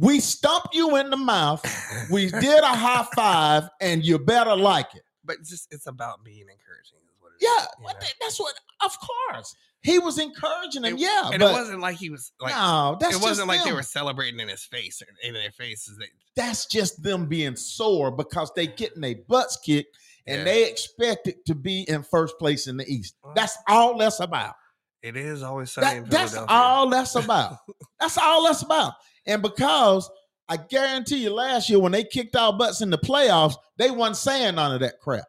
We 0.00 0.20
stumped 0.20 0.74
you 0.74 0.96
in 0.96 1.10
the 1.10 1.16
mouth. 1.16 1.64
We 2.10 2.30
did 2.30 2.62
a 2.62 2.66
high 2.66 3.06
five, 3.14 3.68
and 3.80 4.04
you 4.04 4.18
better 4.18 4.56
like 4.56 4.94
it. 4.94 5.02
But 5.24 5.36
it's 5.40 5.50
just 5.50 5.68
it's 5.72 5.86
about 5.86 6.24
being 6.24 6.40
encouraging, 6.40 6.98
is 7.08 7.16
what 7.20 7.32
it 7.32 7.44
yeah, 7.44 8.00
is, 8.00 8.14
that's 8.20 8.40
what. 8.40 8.54
Of 8.84 8.92
course, 9.00 9.56
he 9.82 9.98
was 9.98 10.18
encouraging 10.18 10.82
them. 10.82 10.94
It, 10.94 11.00
yeah, 11.00 11.30
and 11.32 11.40
but, 11.40 11.50
it 11.50 11.54
wasn't 11.54 11.80
like 11.80 11.96
he 11.96 12.10
was 12.10 12.32
like 12.40 12.54
no. 12.54 12.96
That's 13.00 13.16
it 13.16 13.22
wasn't 13.22 13.48
like 13.48 13.60
them. 13.60 13.68
they 13.68 13.74
were 13.74 13.82
celebrating 13.82 14.40
in 14.40 14.48
his 14.48 14.64
face 14.64 15.02
or 15.02 15.06
in 15.22 15.34
their 15.34 15.50
faces. 15.50 15.98
That's 16.34 16.66
just 16.66 17.02
them 17.02 17.26
being 17.26 17.56
sore 17.56 18.10
because 18.10 18.52
they 18.54 18.66
getting 18.66 19.00
their 19.00 19.16
butts 19.28 19.58
kicked 19.64 19.96
and 20.26 20.38
yeah. 20.38 20.44
they 20.44 20.68
expect 20.68 21.28
it 21.28 21.46
to 21.46 21.54
be 21.54 21.82
in 21.88 22.02
first 22.02 22.38
place 22.38 22.66
in 22.66 22.76
the 22.76 22.86
East. 22.86 23.14
That's 23.34 23.56
all 23.68 23.96
that's 23.96 24.20
about. 24.20 24.54
It 25.02 25.16
is 25.16 25.42
always 25.42 25.70
sunny 25.70 26.00
that, 26.00 26.10
That's 26.10 26.36
all 26.36 26.90
that's 26.90 27.14
about. 27.14 27.58
that's 28.00 28.18
all 28.18 28.44
that's 28.44 28.62
about. 28.62 28.94
And 29.26 29.42
because 29.42 30.10
I 30.48 30.56
guarantee 30.56 31.24
you, 31.24 31.34
last 31.34 31.68
year 31.68 31.78
when 31.78 31.92
they 31.92 32.04
kicked 32.04 32.36
our 32.36 32.52
butts 32.52 32.80
in 32.80 32.90
the 32.90 32.98
playoffs, 32.98 33.54
they 33.76 33.90
wasn't 33.90 34.16
saying 34.16 34.54
none 34.54 34.72
of 34.72 34.80
that 34.80 35.00
crap. 35.00 35.24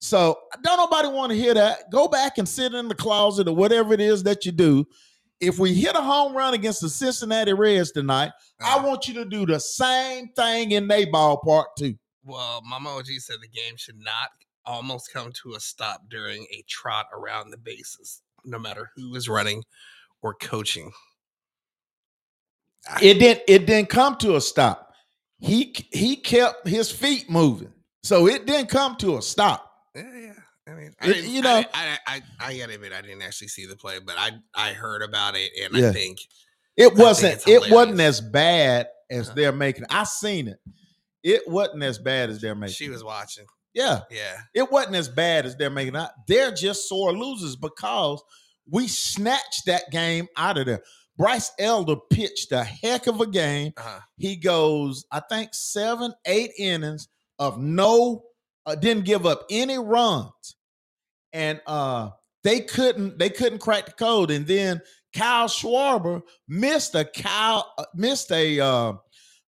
So 0.00 0.36
don't 0.64 0.78
nobody 0.78 1.08
want 1.08 1.30
to 1.30 1.38
hear 1.38 1.54
that. 1.54 1.90
Go 1.92 2.08
back 2.08 2.38
and 2.38 2.48
sit 2.48 2.74
in 2.74 2.88
the 2.88 2.94
closet 2.94 3.46
or 3.46 3.54
whatever 3.54 3.94
it 3.94 4.00
is 4.00 4.24
that 4.24 4.44
you 4.44 4.52
do. 4.52 4.86
If 5.40 5.58
we 5.58 5.74
hit 5.74 5.94
a 5.94 6.00
home 6.00 6.36
run 6.36 6.54
against 6.54 6.80
the 6.80 6.88
Cincinnati 6.88 7.52
Reds 7.52 7.92
tonight, 7.92 8.32
I 8.60 8.76
uh-huh. 8.76 8.88
want 8.88 9.08
you 9.08 9.14
to 9.14 9.24
do 9.24 9.46
the 9.46 9.60
same 9.60 10.28
thing 10.34 10.72
in 10.72 10.88
their 10.88 11.06
ballpark 11.06 11.66
too. 11.78 11.96
Well, 12.24 12.62
Mama 12.64 12.90
OG 12.90 13.06
said 13.18 13.36
the 13.40 13.48
game 13.48 13.76
should 13.76 13.98
not 13.98 14.30
almost 14.64 15.12
come 15.12 15.32
to 15.42 15.54
a 15.54 15.60
stop 15.60 16.02
during 16.08 16.46
a 16.50 16.64
trot 16.68 17.06
around 17.12 17.50
the 17.50 17.58
bases, 17.58 18.22
no 18.44 18.58
matter 18.58 18.90
who 18.96 19.14
is 19.14 19.28
running 19.28 19.62
or 20.22 20.34
coaching. 20.34 20.92
It 23.00 23.14
didn't. 23.14 23.42
It 23.48 23.66
didn't 23.66 23.88
come 23.88 24.16
to 24.16 24.36
a 24.36 24.40
stop. 24.40 24.92
He 25.38 25.74
he 25.92 26.16
kept 26.16 26.66
his 26.66 26.90
feet 26.90 27.30
moving, 27.30 27.72
so 28.02 28.26
it 28.26 28.46
didn't 28.46 28.68
come 28.68 28.96
to 28.96 29.18
a 29.18 29.22
stop. 29.22 29.70
Yeah, 29.94 30.02
yeah. 30.14 30.32
I 30.66 30.74
mean, 30.74 30.94
I 31.00 31.08
it, 31.08 31.24
you 31.24 31.42
know, 31.42 31.50
I, 31.50 31.66
I, 31.74 31.98
I, 32.06 32.22
I, 32.40 32.56
gotta 32.56 32.74
admit, 32.74 32.92
I 32.92 33.02
didn't 33.02 33.22
actually 33.22 33.48
see 33.48 33.66
the 33.66 33.76
play, 33.76 33.98
but 33.98 34.14
I, 34.16 34.30
I 34.54 34.72
heard 34.72 35.02
about 35.02 35.34
it, 35.34 35.50
and 35.62 35.74
yeah. 35.74 35.88
I 35.88 35.92
think 35.92 36.20
it 36.76 36.94
wasn't. 36.94 37.42
Think 37.42 37.64
it 37.64 37.72
wasn't 37.72 38.00
as 38.00 38.20
bad 38.20 38.88
as 39.10 39.28
uh-huh. 39.28 39.34
they're 39.34 39.52
making. 39.52 39.86
I 39.90 40.04
seen 40.04 40.48
it. 40.48 40.58
It 41.22 41.46
wasn't 41.48 41.82
as 41.82 41.98
bad 41.98 42.30
as 42.30 42.40
they're 42.40 42.54
making. 42.54 42.74
She 42.74 42.88
was 42.88 43.04
watching. 43.04 43.46
Yeah, 43.74 44.00
yeah. 44.10 44.38
It 44.54 44.70
wasn't 44.70 44.96
as 44.96 45.08
bad 45.08 45.46
as 45.46 45.56
they're 45.56 45.70
making. 45.70 45.96
They're 46.28 46.52
just 46.52 46.88
sore 46.88 47.12
losers 47.12 47.56
because 47.56 48.22
we 48.70 48.86
snatched 48.86 49.66
that 49.66 49.90
game 49.90 50.28
out 50.36 50.58
of 50.58 50.66
there. 50.66 50.82
Bryce 51.16 51.50
Elder 51.58 51.96
pitched 52.10 52.52
a 52.52 52.64
heck 52.64 53.06
of 53.06 53.20
a 53.20 53.26
game. 53.26 53.72
Uh-huh. 53.76 54.00
He 54.18 54.36
goes, 54.36 55.04
I 55.12 55.20
think, 55.20 55.50
seven, 55.52 56.12
eight 56.26 56.52
innings 56.58 57.08
of 57.38 57.58
no, 57.60 58.24
uh, 58.66 58.74
didn't 58.74 59.04
give 59.04 59.26
up 59.26 59.44
any 59.50 59.78
runs. 59.78 60.56
And 61.32 61.60
uh 61.66 62.10
they 62.44 62.60
couldn't 62.60 63.18
they 63.18 63.30
couldn't 63.30 63.60
crack 63.60 63.86
the 63.86 63.92
code. 63.92 64.30
And 64.30 64.46
then 64.46 64.80
Kyle 65.14 65.48
Schwarber 65.48 66.22
missed 66.48 66.94
a 66.94 67.04
Kyle 67.04 67.72
uh, 67.78 67.84
missed 67.94 68.30
a 68.32 68.60
uh, 68.60 68.92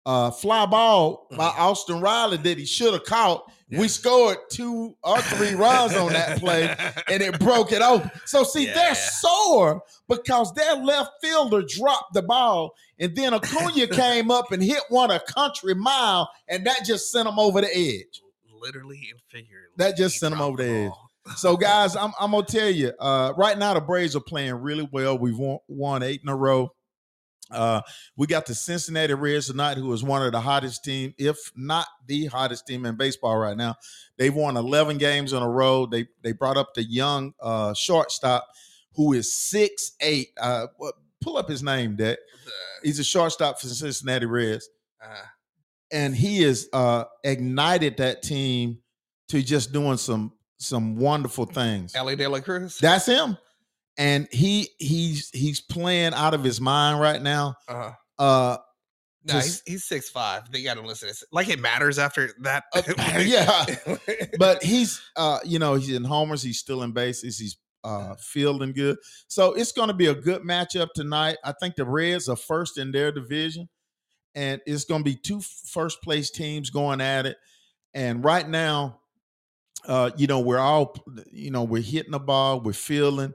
uh, 0.05 0.31
fly 0.33 0.67
ball 0.67 1.29
by 1.31 1.49
Mhm. 1.51 1.59
Austin 1.59 2.01
Riley 2.01 2.37
that 2.39 2.59
he 2.59 2.65
should 2.67 2.93
have 2.93 3.05
caught. 3.05 3.51
Yeah. 3.73 3.81
We 3.81 3.89
scored 3.89 4.37
two 4.51 4.95
or 5.03 5.19
three 5.23 5.55
runs 5.55 5.95
on 5.95 6.13
that 6.13 6.39
play, 6.39 6.69
and 7.09 7.23
it 7.23 7.39
broke 7.41 7.73
it 7.73 7.81
open. 7.83 8.11
So 8.27 8.45
see, 8.45 8.67
Yeah. 8.67 8.75
they're 8.75 8.95
sore 8.95 9.83
because 10.09 10.53
their 10.55 10.75
left 10.77 11.11
fielder 11.23 11.63
dropped 11.67 12.13
the 12.13 12.23
ball, 12.23 12.75
and 12.99 13.17
then 13.17 13.33
Acuña 13.33 13.91
came 13.95 14.31
up 14.31 14.53
and 14.53 14.63
hit 14.63 14.83
one 14.91 15.11
a 15.11 15.21
country 15.21 15.75
mile, 15.75 16.31
and 16.49 16.67
that 16.67 16.85
just 16.85 17.11
sent 17.11 17.27
them 17.27 17.39
over 17.39 17.63
the 17.63 17.75
edge. 17.75 18.21
literally 18.61 19.09
and 19.11 19.21
figuratively. 19.31 19.75
That 19.79 19.97
just 19.97 20.19
sent 20.21 20.33
them 20.33 20.43
over 20.43 20.63
the 20.63 20.69
edge. 20.69 20.93
So, 21.37 21.57
guys, 21.57 21.95
I'm, 21.95 22.11
I'm 22.19 22.33
gonna 22.33 22.45
tell 22.45 22.69
you, 22.69 22.93
uh, 22.99 23.33
right 23.37 23.57
now 23.57 23.75
the 23.75 23.81
Braves 23.81 24.17
are 24.17 24.21
playing 24.21 24.55
really 24.55 24.89
well. 24.91 25.17
We've 25.17 25.39
won, 25.39 25.59
won 25.69 26.03
eight 26.03 26.21
in 26.21 26.29
a 26.29 26.35
row. 26.35 26.73
Uh, 27.53 27.83
we 28.17 28.27
got 28.27 28.47
the 28.47 28.55
Cincinnati 28.55 29.15
Reds 29.15 29.47
tonight, 29.47 29.77
who 29.77 29.93
is 29.93 30.03
one 30.03 30.23
of 30.23 30.33
the 30.33 30.41
hottest 30.41 30.85
team, 30.85 31.15
if 31.19 31.37
not 31.57 31.87
the 32.07 32.27
hottest 32.27 32.67
team 32.67 32.87
in 32.87 32.97
baseball 32.97 33.37
right 33.37 33.57
now. 33.57 33.77
They've 34.17 34.35
won 34.35 34.57
11 34.57 34.99
games 34.99 35.33
in 35.33 35.43
a 35.43 35.49
row. 35.49 35.87
They 35.87 36.07
they 36.23 36.33
brought 36.33 36.57
up 36.57 36.75
the 36.75 36.85
young 36.85 37.35
uh, 37.41 37.75
shortstop, 37.75 38.47
who 38.95 39.13
is 39.13 39.35
six 39.35 39.93
eight. 40.01 40.29
Uh, 40.41 40.67
pull 41.21 41.37
up 41.37 41.49
his 41.49 41.63
name. 41.63 41.97
The, 41.97 42.19
He's 42.83 42.99
a 42.99 43.05
shortstop 43.05 43.61
for 43.61 43.69
the 43.69 43.75
Cincinnati 43.75 44.27
Reds 44.27 44.69
uh, 45.03 45.07
and 45.93 46.17
he 46.17 46.43
has 46.43 46.69
uh 46.73 47.05
ignited 47.23 47.99
that 47.99 48.23
team 48.23 48.79
to 49.29 49.43
just 49.43 49.73
doing 49.73 49.97
some 49.97 50.33
some 50.59 50.97
wonderful 50.97 51.45
things. 51.45 51.95
Elly 51.95 52.17
De 52.17 52.27
La 52.29 52.41
Cruz. 52.41 52.79
That's 52.79 53.07
him. 53.07 53.37
And 53.99 54.27
he 54.33 54.69
he's 54.79 55.31
he's 55.33 55.61
playing 55.61 56.15
out 56.15 56.35
of 56.35 56.43
his 56.43 56.61
mind 56.61 57.01
right 57.01 57.21
now. 57.21 57.55
uh-huh. 57.69 57.93
Uh 58.19 58.57
No, 59.25 59.35
Just- 59.35 59.63
he's, 59.67 59.75
he's 59.75 59.85
six 59.85 60.09
five. 60.09 60.51
They 60.51 60.63
got 60.63 60.75
to 60.75 60.81
listen. 60.83 61.09
It's 61.11 61.25
like 61.33 61.49
it 61.49 61.61
matters 61.61 61.99
after 61.99 62.31
that. 62.41 62.65
Uh, 62.75 62.83
yeah. 63.25 63.67
but 64.39 64.63
he's 64.63 65.01
uh 65.17 65.41
you 65.45 65.59
know 65.59 65.75
he's 65.75 65.95
in 65.95 66.05
homers, 66.05 66.43
he's 66.43 66.59
still 66.59 66.83
in 66.83 66.93
bases, 66.93 67.39
he's 67.39 67.57
uh 67.85 68.15
fielding 68.19 68.73
good. 68.73 68.97
So 69.29 69.53
it's 69.55 69.73
going 69.73 69.89
to 69.89 69.95
be 69.95 70.07
a 70.07 70.15
good 70.15 70.43
matchup 70.43 70.89
tonight. 70.95 71.37
I 71.45 71.53
think 71.61 71.75
the 71.77 71.85
Reds 71.85 72.29
are 72.29 72.37
first 72.37 72.79
in 72.79 72.93
their 72.93 73.13
division 73.13 73.69
and 74.35 74.61
it's 74.67 74.85
going 74.85 75.01
to 75.01 75.11
be 75.11 75.17
two 75.17 75.41
first 75.41 76.01
place 76.01 76.31
teams 76.31 76.71
going 76.71 77.01
at 77.01 77.27
it. 77.27 77.37
And 77.93 78.25
right 78.25 78.49
now 78.49 79.01
uh 79.87 80.11
you 80.17 80.29
know 80.29 80.41
we're 80.41 80.61
all 80.61 80.95
you 81.33 81.51
know 81.51 81.65
we're 81.65 81.83
hitting 81.83 82.13
the 82.13 82.21
ball, 82.21 82.61
we're 82.61 82.73
fielding 82.73 83.33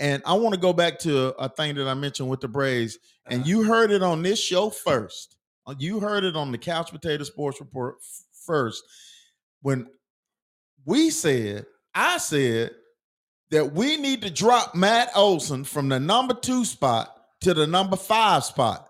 and 0.00 0.22
I 0.26 0.32
want 0.32 0.54
to 0.54 0.60
go 0.60 0.72
back 0.72 0.98
to 1.00 1.28
a 1.38 1.48
thing 1.48 1.76
that 1.76 1.86
I 1.86 1.94
mentioned 1.94 2.28
with 2.28 2.40
the 2.40 2.48
Braves 2.48 2.98
and 3.26 3.42
Uh-huh. 3.42 3.48
you 3.48 3.62
heard 3.62 3.90
it 3.92 4.02
on 4.02 4.22
this 4.22 4.42
show 4.42 4.70
first. 4.70 5.36
Uh, 5.66 5.74
You 5.78 6.00
heard 6.00 6.24
it 6.24 6.34
on 6.36 6.50
the 6.50 6.58
Couch 6.58 6.90
Potato 6.90 7.22
Sports 7.22 7.60
Report 7.60 7.96
first 8.46 8.82
when 9.62 9.86
we 10.86 11.10
said, 11.10 11.66
I 11.94 12.18
said 12.18 12.70
that 13.50 13.72
we 13.72 13.96
need 13.96 14.22
to 14.22 14.30
drop 14.30 14.74
Matt 14.74 15.10
Olson 15.14 15.64
from 15.64 15.88
the 15.88 16.00
number 16.00 16.34
two 16.34 16.64
spot 16.64 17.14
to 17.42 17.52
the 17.54 17.66
number 17.66 17.96
five 17.96 18.44
spot. 18.44 18.88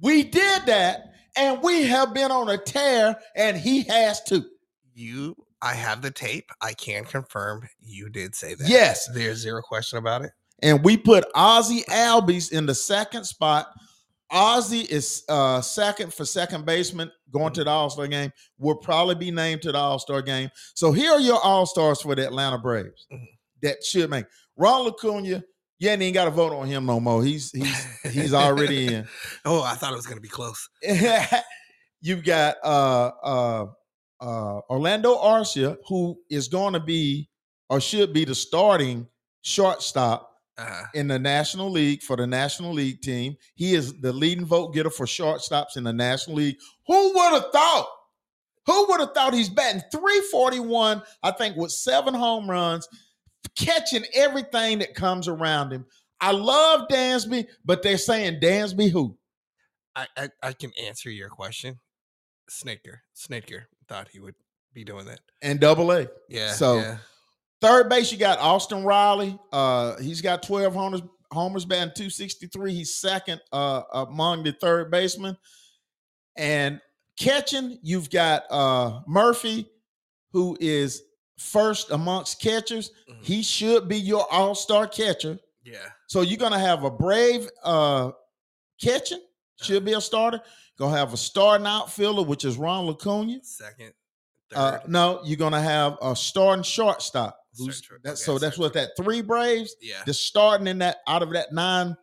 We 0.00 0.22
did 0.22 0.66
that, 0.66 1.12
and 1.36 1.60
we 1.62 1.84
have 1.84 2.14
been 2.14 2.30
on 2.30 2.48
a 2.48 2.56
tear, 2.58 3.18
and 3.34 3.56
he 3.56 3.82
has 3.82 4.22
to. 4.24 4.44
you, 4.94 5.36
I 5.60 5.74
have 5.74 6.00
the 6.02 6.10
tape. 6.10 6.50
I 6.62 6.72
can 6.72 7.04
confirm 7.04 7.68
you 7.80 8.08
did 8.08 8.34
say 8.34 8.54
that. 8.54 8.68
Yes. 8.68 9.08
there's 9.12 9.38
zero 9.38 9.60
question 9.62 9.98
about 9.98 10.22
it. 10.24 10.30
And 10.62 10.82
we 10.84 10.96
put 10.96 11.24
Ozzy 11.34 11.84
Albies 11.86 12.52
in 12.52 12.66
the 12.66 12.74
second 12.74 13.24
spot. 13.24 13.68
Ozzy 14.32 14.88
is 14.90 15.22
uh 15.28 15.60
second 15.60 16.12
for 16.12 16.24
second 16.24 16.64
baseman 16.66 17.10
going 17.30 17.52
to 17.52 17.62
the 17.64 17.70
All 17.70 17.90
Star 17.90 18.08
game. 18.08 18.32
Will 18.58 18.74
probably 18.76 19.14
be 19.14 19.30
named 19.30 19.62
to 19.62 19.72
the 19.72 19.78
All 19.78 19.98
Star 19.98 20.20
game. 20.22 20.50
So 20.74 20.90
here 20.92 21.12
are 21.12 21.20
your 21.20 21.40
All 21.40 21.66
Stars 21.66 22.00
for 22.00 22.14
the 22.14 22.26
Atlanta 22.26 22.58
Braves 22.58 23.06
Mhm. 23.12 23.26
that 23.62 23.84
should 23.84 24.10
make 24.10 24.26
Ron 24.56 24.90
Acuña. 24.90 25.44
You 25.78 25.90
ain't 25.90 26.00
even 26.02 26.14
got 26.14 26.24
to 26.24 26.30
vote 26.30 26.52
on 26.54 26.66
him 26.66 26.86
no 26.86 26.98
more. 26.98 27.22
He's 27.22 27.52
he's 27.52 27.84
he's 28.12 28.34
already 28.34 28.94
in. 28.94 29.06
oh, 29.44 29.62
I 29.62 29.74
thought 29.74 29.92
it 29.92 29.96
was 29.96 30.06
gonna 30.06 30.20
be 30.20 30.28
close. 30.28 30.68
You've 32.00 32.24
got 32.24 32.56
uh 32.64 33.10
uh 33.22 33.66
uh 34.20 34.60
Orlando 34.70 35.16
Arcia, 35.16 35.76
who 35.86 36.18
is 36.30 36.48
going 36.48 36.72
to 36.72 36.80
be 36.80 37.28
or 37.68 37.80
should 37.80 38.12
be 38.12 38.24
the 38.24 38.34
starting 38.34 39.06
shortstop 39.42 40.32
Uh, 40.58 40.84
in 40.94 41.06
the 41.08 41.18
National 41.18 41.70
League 41.70 42.02
for 42.02 42.16
the 42.16 42.26
National 42.26 42.72
League 42.72 43.02
team. 43.02 43.36
He 43.56 43.74
is 43.74 43.92
the 44.00 44.12
leading 44.12 44.46
vote 44.46 44.72
getter 44.72 44.88
for 44.88 45.04
shortstops 45.04 45.76
in 45.76 45.84
the 45.84 45.92
National 45.92 46.36
League. 46.36 46.56
Who 46.86 47.12
would 47.14 47.32
have 47.34 47.52
thought? 47.52 47.88
Who 48.64 48.86
would 48.88 49.00
have 49.00 49.12
thought 49.12 49.34
he's 49.34 49.50
batting 49.50 49.82
341, 49.92 51.02
I 51.22 51.30
think, 51.32 51.56
with 51.56 51.70
seven 51.72 52.14
home 52.14 52.48
runs, 52.50 52.88
catching 53.56 54.04
everything 54.14 54.78
that 54.78 54.94
comes 54.94 55.28
around 55.28 55.72
him? 55.72 55.84
I 56.20 56.32
love 56.32 56.88
Dansby, 56.88 57.46
but 57.64 57.82
they're 57.82 57.98
saying 57.98 58.40
Dansby 58.40 58.90
who? 58.90 59.18
I, 59.94 60.06
I 60.16 60.28
I 60.42 60.52
can 60.54 60.72
answer 60.82 61.10
your 61.10 61.28
question. 61.28 61.80
Snitker, 62.50 63.00
Snitker 63.14 63.64
thought 63.88 64.08
he 64.10 64.20
would 64.20 64.34
be 64.72 64.84
doing 64.84 65.04
that. 65.06 65.20
And 65.42 65.60
double 65.60 65.92
A. 65.92 66.08
Yeah. 66.28 66.52
So- 66.52 66.78
yeah. 66.78 66.96
Third 67.60 67.88
base, 67.88 68.12
you 68.12 68.18
got 68.18 68.38
Austin 68.38 68.84
Riley. 68.84 69.38
Uh, 69.52 69.96
he's 70.00 70.20
got 70.20 70.42
12 70.42 70.74
homers, 70.74 71.02
homers 71.32 71.64
batting 71.64 71.92
263. 71.94 72.72
He's 72.74 72.94
second 72.96 73.40
uh, 73.52 73.82
among 73.92 74.42
the 74.44 74.52
third 74.52 74.90
basemen. 74.90 75.36
And 76.36 76.80
catching, 77.18 77.78
you've 77.82 78.10
got 78.10 78.44
uh, 78.50 79.00
Murphy, 79.06 79.70
who 80.32 80.56
is 80.60 81.02
first 81.38 81.90
amongst 81.90 82.40
catchers. 82.42 82.90
Mhm. 83.10 83.24
He 83.24 83.42
should 83.42 83.88
be 83.88 83.96
your 83.98 84.26
all-star 84.30 84.86
catcher. 84.86 85.38
yeah. 85.64 85.78
So 86.08 86.20
you're 86.20 86.38
gonna 86.38 86.58
have 86.58 86.84
a 86.84 86.90
brave 86.90 87.48
uh 87.64 88.12
catching, 88.80 89.20
should 89.60 89.84
be 89.84 89.94
a 89.94 90.00
starter. 90.00 90.40
Gonna 90.78 90.96
have 90.96 91.12
a 91.12 91.16
starting 91.16 91.66
outfielder, 91.66 92.22
which 92.22 92.44
is 92.44 92.56
Ronald 92.56 93.00
Acuña. 93.00 93.44
Second, 93.44 93.92
third. 94.50 94.56
Uh, 94.58 94.78
no, 94.86 95.20
you're 95.24 95.36
gonna 95.38 95.60
have 95.60 95.98
a 96.00 96.14
starting 96.14 96.62
shortstop. 96.62 97.36
Who's, 97.58 97.82
okay, 98.06 98.14
so 98.14 98.38
that's 98.38 98.58
what 98.58 98.72
that 98.74 98.90
three 98.96 99.22
Braves. 99.22 99.76
yeah. 99.80 100.02
The 100.06 100.14
starting 100.14 100.66
in 100.66 100.78
that 100.78 100.98
out 101.08 101.22
of 101.22 101.32
that 101.32 101.52
nine 101.52 101.96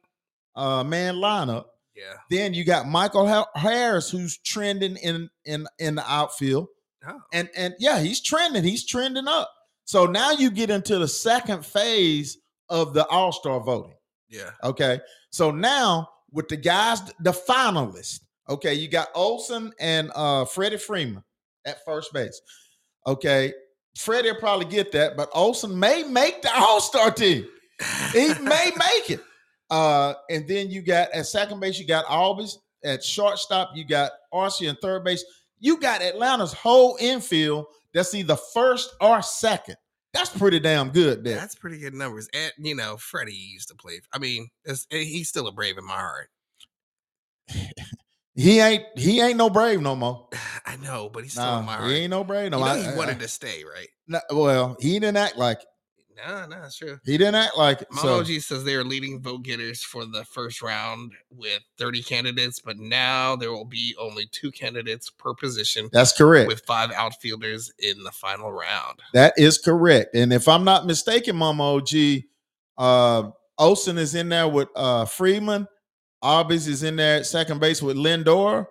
uh 0.55 0.83
man 0.83 1.15
lineup. 1.15 1.65
Yeah. 1.95 2.13
Then 2.29 2.53
you 2.53 2.63
got 2.63 2.87
Michael 2.87 3.47
Harris, 3.55 4.09
who's 4.09 4.37
trending 4.39 4.95
in 4.97 5.29
in 5.45 5.67
in 5.79 5.95
the 5.95 6.11
outfield, 6.11 6.67
Oh. 7.07 7.19
and 7.33 7.49
and 7.55 7.73
yeah, 7.79 7.99
he's 7.99 8.21
trending. 8.21 8.63
He's 8.63 8.85
trending 8.85 9.27
up. 9.27 9.51
So 9.85 10.05
now 10.05 10.31
you 10.31 10.49
get 10.49 10.69
into 10.69 10.97
the 10.97 11.07
second 11.07 11.65
phase 11.65 12.37
of 12.69 12.93
the 12.93 13.05
All 13.07 13.31
Star 13.31 13.59
voting. 13.59 13.93
Yeah. 14.29 14.51
Okay. 14.63 14.99
So 15.29 15.51
now 15.51 16.09
with 16.31 16.47
the 16.47 16.57
guys, 16.57 17.01
the 17.19 17.31
finalists, 17.31 18.21
okay, 18.49 18.73
you 18.73 18.87
got 18.87 19.09
Olson 19.13 19.71
and 19.79 20.11
uh 20.15 20.45
Freddie 20.45 20.77
Freeman 20.77 21.23
at 21.65 21.83
first 21.85 22.11
base. 22.13 22.41
Okay. 23.05 23.53
Freddie 23.95 24.31
will 24.31 24.39
probably 24.39 24.65
get 24.65 24.91
that, 24.93 25.15
but 25.15 25.29
Olson 25.33 25.77
may 25.77 26.03
make 26.03 26.41
the 26.41 26.53
all-star 26.55 27.11
team. 27.11 27.47
He 28.11 28.33
may 28.41 28.71
make 28.75 29.09
it. 29.09 29.21
Uh, 29.69 30.13
and 30.29 30.47
then 30.47 30.69
you 30.69 30.81
got 30.81 31.11
at 31.11 31.25
second 31.25 31.59
base, 31.59 31.79
you 31.79 31.87
got 31.87 32.05
Albies. 32.05 32.57
At 32.85 33.01
shortstop, 33.01 33.71
you 33.75 33.85
got 33.87 34.11
Arcia 34.33 34.67
and 34.69 34.77
third 34.79 35.05
base. 35.05 35.23
You 35.59 35.79
got 35.79 36.01
Atlanta's 36.01 36.51
whole 36.51 36.97
infield 36.99 37.65
that's 37.93 38.13
either 38.13 38.35
first 38.35 38.93
or 38.99 39.21
second. 39.21 39.77
That's 40.13 40.29
pretty 40.29 40.59
damn 40.59 40.89
good 40.89 41.23
there. 41.23 41.37
That's 41.37 41.55
pretty 41.55 41.79
good 41.79 41.93
numbers. 41.93 42.27
And 42.33 42.51
you 42.57 42.75
know, 42.75 42.97
Freddie 42.97 43.33
used 43.33 43.69
to 43.69 43.75
play. 43.75 44.01
I 44.11 44.19
mean, 44.19 44.49
he's 44.89 45.29
still 45.29 45.47
a 45.47 45.51
brave 45.51 45.77
in 45.77 45.85
my 45.85 45.93
heart. 45.93 46.29
He 48.35 48.59
ain't 48.59 48.83
he 48.97 49.21
ain't 49.21 49.37
no 49.37 49.49
brave 49.49 49.79
no 49.81 49.95
more. 49.95 50.27
I 50.65 50.75
know, 50.77 51.09
but 51.13 51.23
he's 51.23 51.33
still 51.33 51.59
in 51.59 51.65
my 51.65 51.73
Nah, 51.73 51.77
heart. 51.81 51.91
he 51.91 51.97
ain't 51.97 52.09
no 52.11 52.23
brave 52.23 52.51
no 52.51 52.57
you 52.57 52.65
more. 52.65 52.73
know 52.75 52.79
I- 52.81 52.83
he 52.83 52.89
I- 52.89 52.95
wanted 52.95 53.19
to 53.19 53.27
stay, 53.27 53.63
right? 53.63 53.87
no, 54.07 54.19
well, 54.31 54.75
he 54.79 54.93
didn't 54.99 55.17
act 55.17 55.37
like 55.37 55.61
it. 55.61 55.67
No, 56.15 56.45
no, 56.45 56.63
it's 56.63 56.77
true. 56.77 56.99
He 57.03 57.17
didn't 57.17 57.35
act 57.35 57.57
like 57.57 57.81
it. 57.81 57.87
So, 57.95 58.21
G 58.23 58.39
says 58.39 58.63
they 58.63 58.75
are 58.75 58.83
leading 58.83 59.19
vote 59.19 59.41
getters 59.43 59.81
for 59.81 60.05
the 60.05 60.23
first 60.25 60.61
round 60.61 61.11
with 61.31 61.59
30 61.79 62.03
candidates, 62.03 62.59
but 62.59 62.77
now 62.77 63.35
there 63.35 63.51
will 63.51 63.65
be 63.65 63.95
only 63.99 64.27
two 64.31 64.51
candidates 64.51 65.09
per 65.09 65.33
position 65.33 65.89
that's 65.91 66.11
correct. 66.15 66.47
with 66.47 66.61
five 66.67 66.91
outfielders 66.91 67.71
in 67.79 68.01
the 68.03 68.11
final 68.11 68.51
round. 68.51 68.99
That 69.13 69.33
is 69.37 69.57
correct. 69.57 70.15
And 70.15 70.31
if 70.31 70.47
I'm 70.47 70.63
not 70.63 70.85
mistaken, 70.85 71.35
Mama 71.35 71.63
OG, 71.77 72.23
uh, 72.77 73.31
Olson 73.57 73.97
is 73.97 74.13
in 74.13 74.29
there 74.29 74.47
with 74.47 74.69
uh, 74.75 75.05
Freeman. 75.05 75.67
Albies 76.23 76.67
is 76.67 76.83
in 76.83 76.95
there 76.95 77.17
at 77.17 77.25
second 77.25 77.59
base 77.59 77.81
with 77.81 77.97
Lindor. 77.97 78.67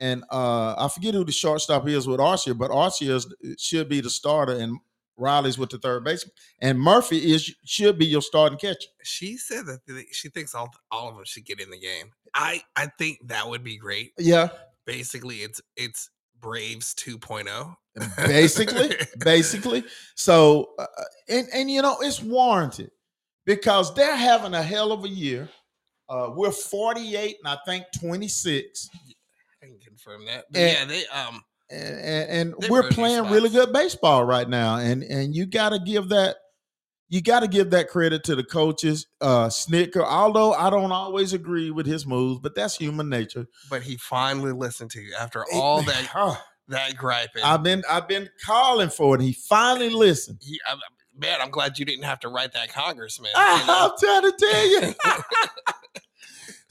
And 0.00 0.24
uh, 0.30 0.74
I 0.76 0.88
forget 0.92 1.14
who 1.14 1.24
the 1.24 1.32
shortstop 1.32 1.88
is 1.88 2.06
with 2.06 2.20
Arcia, 2.20 2.56
but 2.56 2.70
Arcia 2.70 3.14
is, 3.14 3.34
should 3.58 3.88
be 3.88 4.00
the 4.00 4.10
starter. 4.10 4.52
And 4.52 4.78
Riley's 5.16 5.56
with 5.56 5.70
the 5.70 5.78
third 5.78 6.02
baseman, 6.02 6.32
and 6.60 6.78
Murphy 6.80 7.32
is 7.32 7.54
should 7.64 7.96
be 7.96 8.06
your 8.06 8.20
starting 8.20 8.58
catcher. 8.58 8.88
She 9.04 9.36
said 9.36 9.64
that 9.66 9.78
she 10.10 10.28
thinks 10.28 10.56
all 10.56 10.70
all 10.90 11.08
of 11.08 11.14
them 11.14 11.24
should 11.24 11.44
get 11.44 11.60
in 11.60 11.70
the 11.70 11.78
game. 11.78 12.10
I 12.34 12.62
I 12.74 12.88
think 12.98 13.28
that 13.28 13.48
would 13.48 13.62
be 13.62 13.76
great. 13.76 14.12
Yeah, 14.18 14.48
Basically, 14.86 15.36
it's 15.36 15.60
it's 15.76 16.10
Braves 16.40 16.94
oh. 17.08 17.12
2.0. 17.12 17.76
basically, 18.16 18.96
basically. 19.18 19.84
So, 20.14 20.70
uh, 20.78 20.86
and 21.28 21.48
and 21.54 21.70
you 21.70 21.82
know 21.82 21.96
it's 22.00 22.20
warranted 22.22 22.90
because 23.46 23.94
they're 23.94 24.16
having 24.16 24.54
a 24.54 24.62
hell 24.62 24.92
of 24.92 25.04
a 25.04 25.08
year. 25.08 25.48
Uh, 26.08 26.30
we're 26.34 26.50
48 26.50 27.36
and 27.42 27.48
I 27.48 27.58
think 27.66 27.84
26, 27.98 28.88
I 29.62 29.66
can 29.66 29.78
confirm 29.78 30.26
that. 30.26 30.44
But 30.50 30.60
And- 30.60 30.90
yeah, 30.90 30.96
they 30.96 31.06
um 31.08 31.42
and, 31.70 31.96
and, 31.98 32.54
and 32.60 32.70
we're 32.70 32.88
playing 32.90 33.24
really 33.30 33.48
good 33.48 33.72
baseball 33.72 34.24
right 34.24 34.48
now. 34.48 34.76
And 34.76 35.02
and 35.02 35.34
you 35.34 35.46
got 35.46 35.70
to 35.70 35.78
give 35.78 36.10
that 36.10 36.36
you 37.08 37.22
got 37.22 37.40
to 37.40 37.48
give 37.48 37.70
that 37.70 37.88
credit 37.88 38.24
to 38.24 38.34
the 38.34 38.44
coaches. 38.44 39.06
Uh, 39.20 39.46
Snitker, 39.48 40.04
although 40.04 40.52
I 40.52 40.68
don't 40.68 40.92
always 40.92 41.32
agree 41.32 41.70
with 41.70 41.86
his 41.86 42.06
moves, 42.06 42.40
but 42.40 42.54
that's 42.54 42.76
human 42.76 43.08
nature. 43.08 43.46
but 43.70 43.82
he 43.82 43.96
finally 43.96 44.52
listened 44.52 44.90
to 44.92 45.00
you 45.00 45.14
after 45.18 45.44
all 45.54 45.82
that 45.82 46.10
Oh, 46.14 46.38
that 46.68 46.96
griping. 46.96 47.42
I've 47.42 47.62
been 47.62 47.82
I've 47.90 48.08
been 48.08 48.28
calling 48.44 48.90
for 48.90 49.14
it. 49.16 49.22
He 49.22 49.32
finally 49.32 49.90
listened. 49.90 50.40
He- 50.42 50.60
I'm- 50.68 50.78
man, 51.16 51.40
I'm 51.40 51.50
glad 51.50 51.78
you 51.78 51.84
didn't 51.86 52.04
have 52.04 52.20
to 52.20 52.28
write 52.28 52.52
that 52.52 52.72
congressman. 52.72 53.30
you 53.34 53.66
know? 53.66 53.66
I'm 53.68 53.90
trying 53.98 54.22
to 54.22 54.36
tell 54.38 54.66
you. 54.68 54.94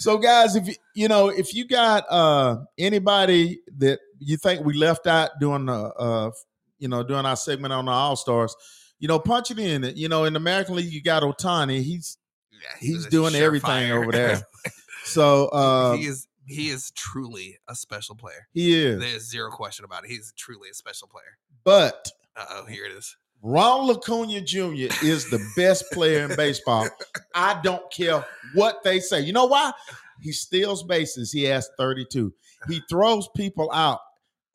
so, 0.04 0.18
guys, 0.18 0.56
if 0.56 0.68
you 0.68 0.76
you 0.96 1.08
know 1.08 1.30
if 1.30 1.54
you 1.54 1.68
got 1.68 2.06
uh 2.10 2.58
anybody 2.78 3.60
that 3.78 4.00
you 4.20 4.38
think 4.38 4.64
we 4.66 4.74
left 4.74 5.08
out 5.08 5.32
doing 5.40 5.66
the 5.66 5.74
uh 5.74 6.32
you 6.80 6.88
know 6.88 7.04
doing 7.04 7.26
our 7.26 7.36
segment 7.36 7.74
on 7.74 7.86
the 7.86 7.92
All 7.92 8.16
Stars, 8.16 8.56
you 9.00 9.08
know, 9.08 9.20
punch 9.20 9.52
it 9.52 9.60
in. 9.60 9.84
You 9.96 10.10
know, 10.10 10.26
in 10.26 10.34
the 10.34 10.38
American 10.38 10.76
League, 10.76 10.92
you 10.92 11.02
got 11.02 11.24
Ohtani. 11.24 11.82
He's 11.82 12.18
Yeah, 12.52 12.58
he 12.80 12.88
he's 12.88 13.06
a 13.06 13.10
doing 13.10 13.36
everything 13.36 13.90
surefire. 13.90 14.02
over 14.04 14.12
there. 14.12 14.42
so 15.06 15.48
uh 15.48 15.96
he 15.96 16.06
is 16.06 16.28
he 16.46 16.70
is 16.70 16.92
truly 16.92 17.58
a 17.70 17.76
special 17.76 18.16
player. 18.16 18.48
he 18.54 18.76
is. 18.84 19.00
There's 19.00 19.30
zero 19.30 19.50
question 19.50 19.86
about 19.86 20.04
it. 20.04 20.10
He's 20.12 20.34
truly 20.38 20.70
a 20.70 20.74
special 20.74 21.08
player. 21.08 21.38
But 21.64 22.12
Uh 22.36 22.46
oh, 22.50 22.66
here 22.66 22.86
it 22.86 22.92
is. 22.92 23.16
Ronald 23.44 24.02
Acuña 24.02 24.44
Jr. 24.44 24.94
is 25.06 25.30
the 25.30 25.46
best 25.58 25.84
player 25.92 26.24
in 26.24 26.36
baseball. 26.38 26.88
I 27.36 27.60
don't 27.62 27.92
care 27.92 28.26
what 28.54 28.82
they 28.86 29.02
say. 29.02 29.20
You 29.20 29.34
know 29.34 29.46
why? 29.46 29.74
He 30.22 30.32
steals 30.32 30.84
bases. 30.84 31.34
He 31.34 31.44
has 31.44 31.70
32. 31.78 32.34
He 32.70 32.82
throws 32.90 33.28
people 33.36 33.70
out 33.74 34.00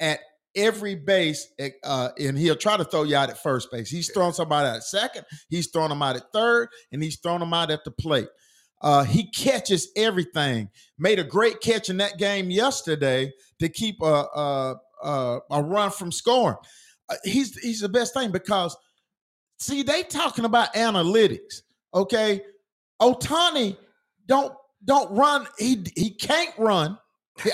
at 0.01 0.21
every 0.57 0.95
base, 0.95 1.47
uh, 1.85 2.09
and 2.19 2.39
he'll 2.39 2.57
try 2.57 2.79
to 2.79 2.85
throw 2.85 3.03
you 3.03 3.15
out 3.15 3.29
at 3.29 3.43
first 3.43 3.71
base. 3.71 3.91
He's 3.91 4.11
throwing 4.11 4.33
somebody 4.33 4.69
out 4.69 4.77
at 4.77 4.85
second. 4.85 5.27
He's 5.51 5.69
throwing 5.71 5.91
them 5.91 6.03
out 6.03 6.17
at 6.17 6.33
third, 6.33 6.69
and 6.91 7.03
he's 7.03 7.19
throwing 7.19 7.41
them 7.41 7.53
out 7.53 7.71
at 7.71 7.85
the 7.85 7.91
plate. 7.91 8.29
Uh, 8.81 9.05
he 9.05 9.31
catches 9.31 9.91
everything. 9.97 10.71
Made 10.99 11.19
a 11.19 11.25
great 11.25 11.61
catch 11.61 11.91
in 11.91 11.99
that 11.99 12.17
game 12.17 12.51
yesterday 12.51 13.33
to 13.59 13.69
keep 13.69 14.01
a 14.01 14.05
a, 14.05 14.77
a, 15.03 15.39
a 15.51 15.63
run 15.63 15.91
from 15.91 16.11
scoring. 16.11 16.57
Uh, 17.09 17.17
he's 17.25 17.57
he's 17.59 17.81
the 17.81 17.89
best 17.89 18.15
thing 18.15 18.31
because 18.31 18.77
see 19.59 19.83
they 19.83 20.03
talking 20.03 20.45
about 20.45 20.75
analytics. 20.75 21.63
Okay, 21.95 22.43
Ohtani 23.01 23.77
don't 24.27 24.55
don't 24.85 25.11
run. 25.17 25.47
He 25.59 25.85
he 25.97 26.11
can't 26.11 26.57
run. 26.59 26.99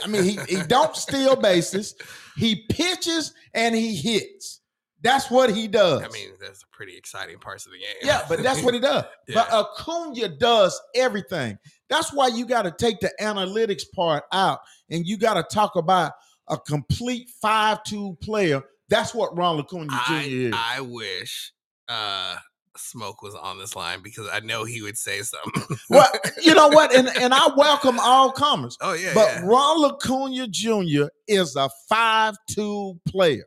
I 0.02 0.06
mean 0.06 0.24
he 0.24 0.38
he 0.48 0.62
don't 0.62 0.96
steal 0.96 1.36
bases. 1.36 1.94
He 2.36 2.66
pitches 2.68 3.32
and 3.54 3.74
he 3.74 3.94
hits. 3.94 4.60
That's 5.04 5.30
what 5.30 5.54
he 5.54 5.68
does. 5.68 6.02
I 6.02 6.08
mean, 6.08 6.30
that's 6.40 6.62
a 6.62 6.66
pretty 6.74 6.96
exciting 6.96 7.38
parts 7.38 7.66
of 7.66 7.72
the 7.72 7.78
game. 7.78 7.94
Yeah, 8.02 8.22
but 8.26 8.42
that's 8.42 8.62
what 8.62 8.72
he 8.72 8.80
does. 8.80 9.04
But 9.34 9.48
Acuña 9.50 10.38
does 10.38 10.80
everything. 10.94 11.58
That's 11.90 12.10
why 12.10 12.28
you 12.28 12.46
got 12.46 12.62
to 12.62 12.70
take 12.70 13.00
the 13.00 13.12
analytics 13.20 13.82
part 13.94 14.24
out 14.32 14.60
and 14.88 15.06
you 15.06 15.18
got 15.18 15.34
to 15.34 15.42
talk 15.54 15.76
about 15.76 16.12
a 16.48 16.56
complete 16.56 17.28
five-two 17.42 18.16
player. 18.22 18.62
That's 18.88 19.14
what 19.14 19.36
Ron 19.36 19.62
Acuña 19.62 19.88
Jr. 20.06 20.12
I, 20.12 20.24
is. 20.28 20.54
I 20.56 20.80
wish 20.80 21.52
uh 21.88 22.36
Smoke 22.76 23.22
was 23.22 23.34
on 23.36 23.58
this 23.58 23.76
line 23.76 24.00
because 24.02 24.28
I 24.32 24.40
know 24.40 24.64
he 24.64 24.82
would 24.82 24.98
say 24.98 25.20
something. 25.22 25.76
well, 25.90 26.10
you 26.42 26.54
know 26.54 26.68
what? 26.68 26.94
And 26.94 27.08
and 27.20 27.32
I 27.32 27.48
welcome 27.56 27.98
all 28.00 28.32
comers. 28.32 28.76
oh 28.80 28.94
yeah, 28.94 29.12
But 29.14 29.28
yeah. 29.28 29.40
Ronald 29.44 30.00
Acuña 30.00 30.50
Jr. 30.50 31.08
is 31.28 31.54
a 31.56 31.68
five-two 31.88 32.98
player. 33.08 33.44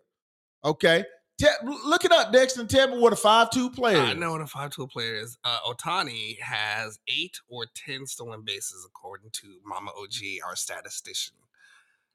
Okay. 0.64 1.04
Te- 1.40 1.46
look 1.86 2.04
it 2.04 2.12
up, 2.12 2.34
Dexter, 2.34 2.62
and 2.62 2.70
tell 2.70 2.88
me 2.88 2.98
what 2.98 3.14
a 3.14 3.16
five-two 3.16 3.70
player 3.70 4.00
I 4.00 4.14
know 4.14 4.32
what 4.32 4.42
a 4.42 4.48
5 4.48 4.72
2 4.72 4.88
player 4.88 5.18
is. 5.18 5.38
Uh, 5.44 5.60
Ohtani 5.68 6.40
has 6.40 6.98
eight 7.08 7.38
or 7.48 7.66
ten 7.76 8.08
stolen 8.08 8.42
bases, 8.44 8.88
according 8.88 9.30
to 9.34 9.48
Mama 9.64 9.92
OG, 10.02 10.16
our 10.48 10.56
statistician. 10.56 11.36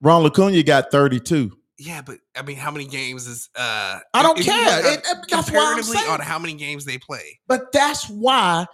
Ron 0.01 0.25
Acuña 0.29 0.67
got 0.67 0.91
32. 0.91 1.57
Yeah, 1.85 2.03
but 2.03 2.19
I 2.37 2.43
mean, 2.43 2.57
how 2.57 2.71
many 2.71 2.87
games 2.87 3.27
is? 3.27 3.49
uh 3.57 3.99
I 4.15 4.23
don't 4.23 4.39
care. 4.39 4.79
It- 4.93 5.01
it- 5.05 5.19
that's 5.29 5.51
why 5.51 5.73
I'm 5.77 5.83
saying. 5.83 6.11
on 6.11 6.21
how 6.21 6.39
many 6.39 6.55
games 6.55 6.85
they 6.85 6.99
play. 6.99 7.41
But 7.49 7.73
that's 7.73 8.09
why 8.09 8.67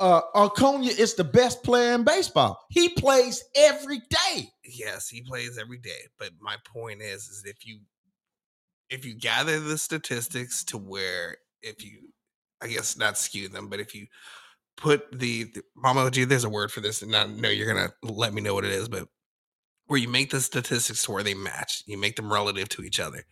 uh 0.00 0.22
Acuña 0.34 0.96
is 0.96 1.14
the 1.14 1.24
best 1.24 1.62
player 1.62 1.92
in 1.94 2.04
baseball. 2.04 2.58
He 2.70 2.88
plays 2.90 3.44
every 3.54 4.00
day. 4.10 4.48
Yes, 4.64 5.08
he 5.08 5.22
plays 5.22 5.58
every 5.58 5.78
day. 5.78 6.00
But 6.18 6.30
my 6.40 6.56
point 6.72 7.00
is, 7.02 7.28
is 7.28 7.44
if 7.46 7.64
you 7.66 7.80
if 8.90 9.04
you 9.04 9.14
gather 9.14 9.60
the 9.60 9.76
statistics 9.78 10.64
to 10.64 10.78
where 10.78 11.36
if 11.62 11.84
you, 11.84 12.08
I 12.62 12.68
guess 12.68 12.96
not 12.96 13.18
skew 13.18 13.48
them, 13.48 13.68
but 13.68 13.80
if 13.80 13.94
you 13.94 14.06
put 14.78 15.10
the, 15.12 15.44
the 15.44 15.62
Mama 15.76 16.06
OG, 16.06 16.14
there's 16.28 16.44
a 16.44 16.48
word 16.48 16.72
for 16.72 16.80
this, 16.80 17.02
and 17.02 17.14
I 17.14 17.26
know 17.26 17.50
you're 17.50 17.72
gonna 17.72 17.92
let 18.02 18.32
me 18.32 18.40
know 18.40 18.54
what 18.54 18.64
it 18.64 18.70
is, 18.70 18.88
but 18.88 19.06
where 19.88 19.98
you 19.98 20.08
make 20.08 20.30
the 20.30 20.40
statistics 20.40 21.04
to 21.04 21.12
where 21.12 21.22
they 21.22 21.34
match, 21.34 21.82
you 21.86 21.98
make 21.98 22.16
them 22.16 22.32
relative 22.32 22.68
to 22.70 22.82
each 22.82 23.00
other. 23.00 23.24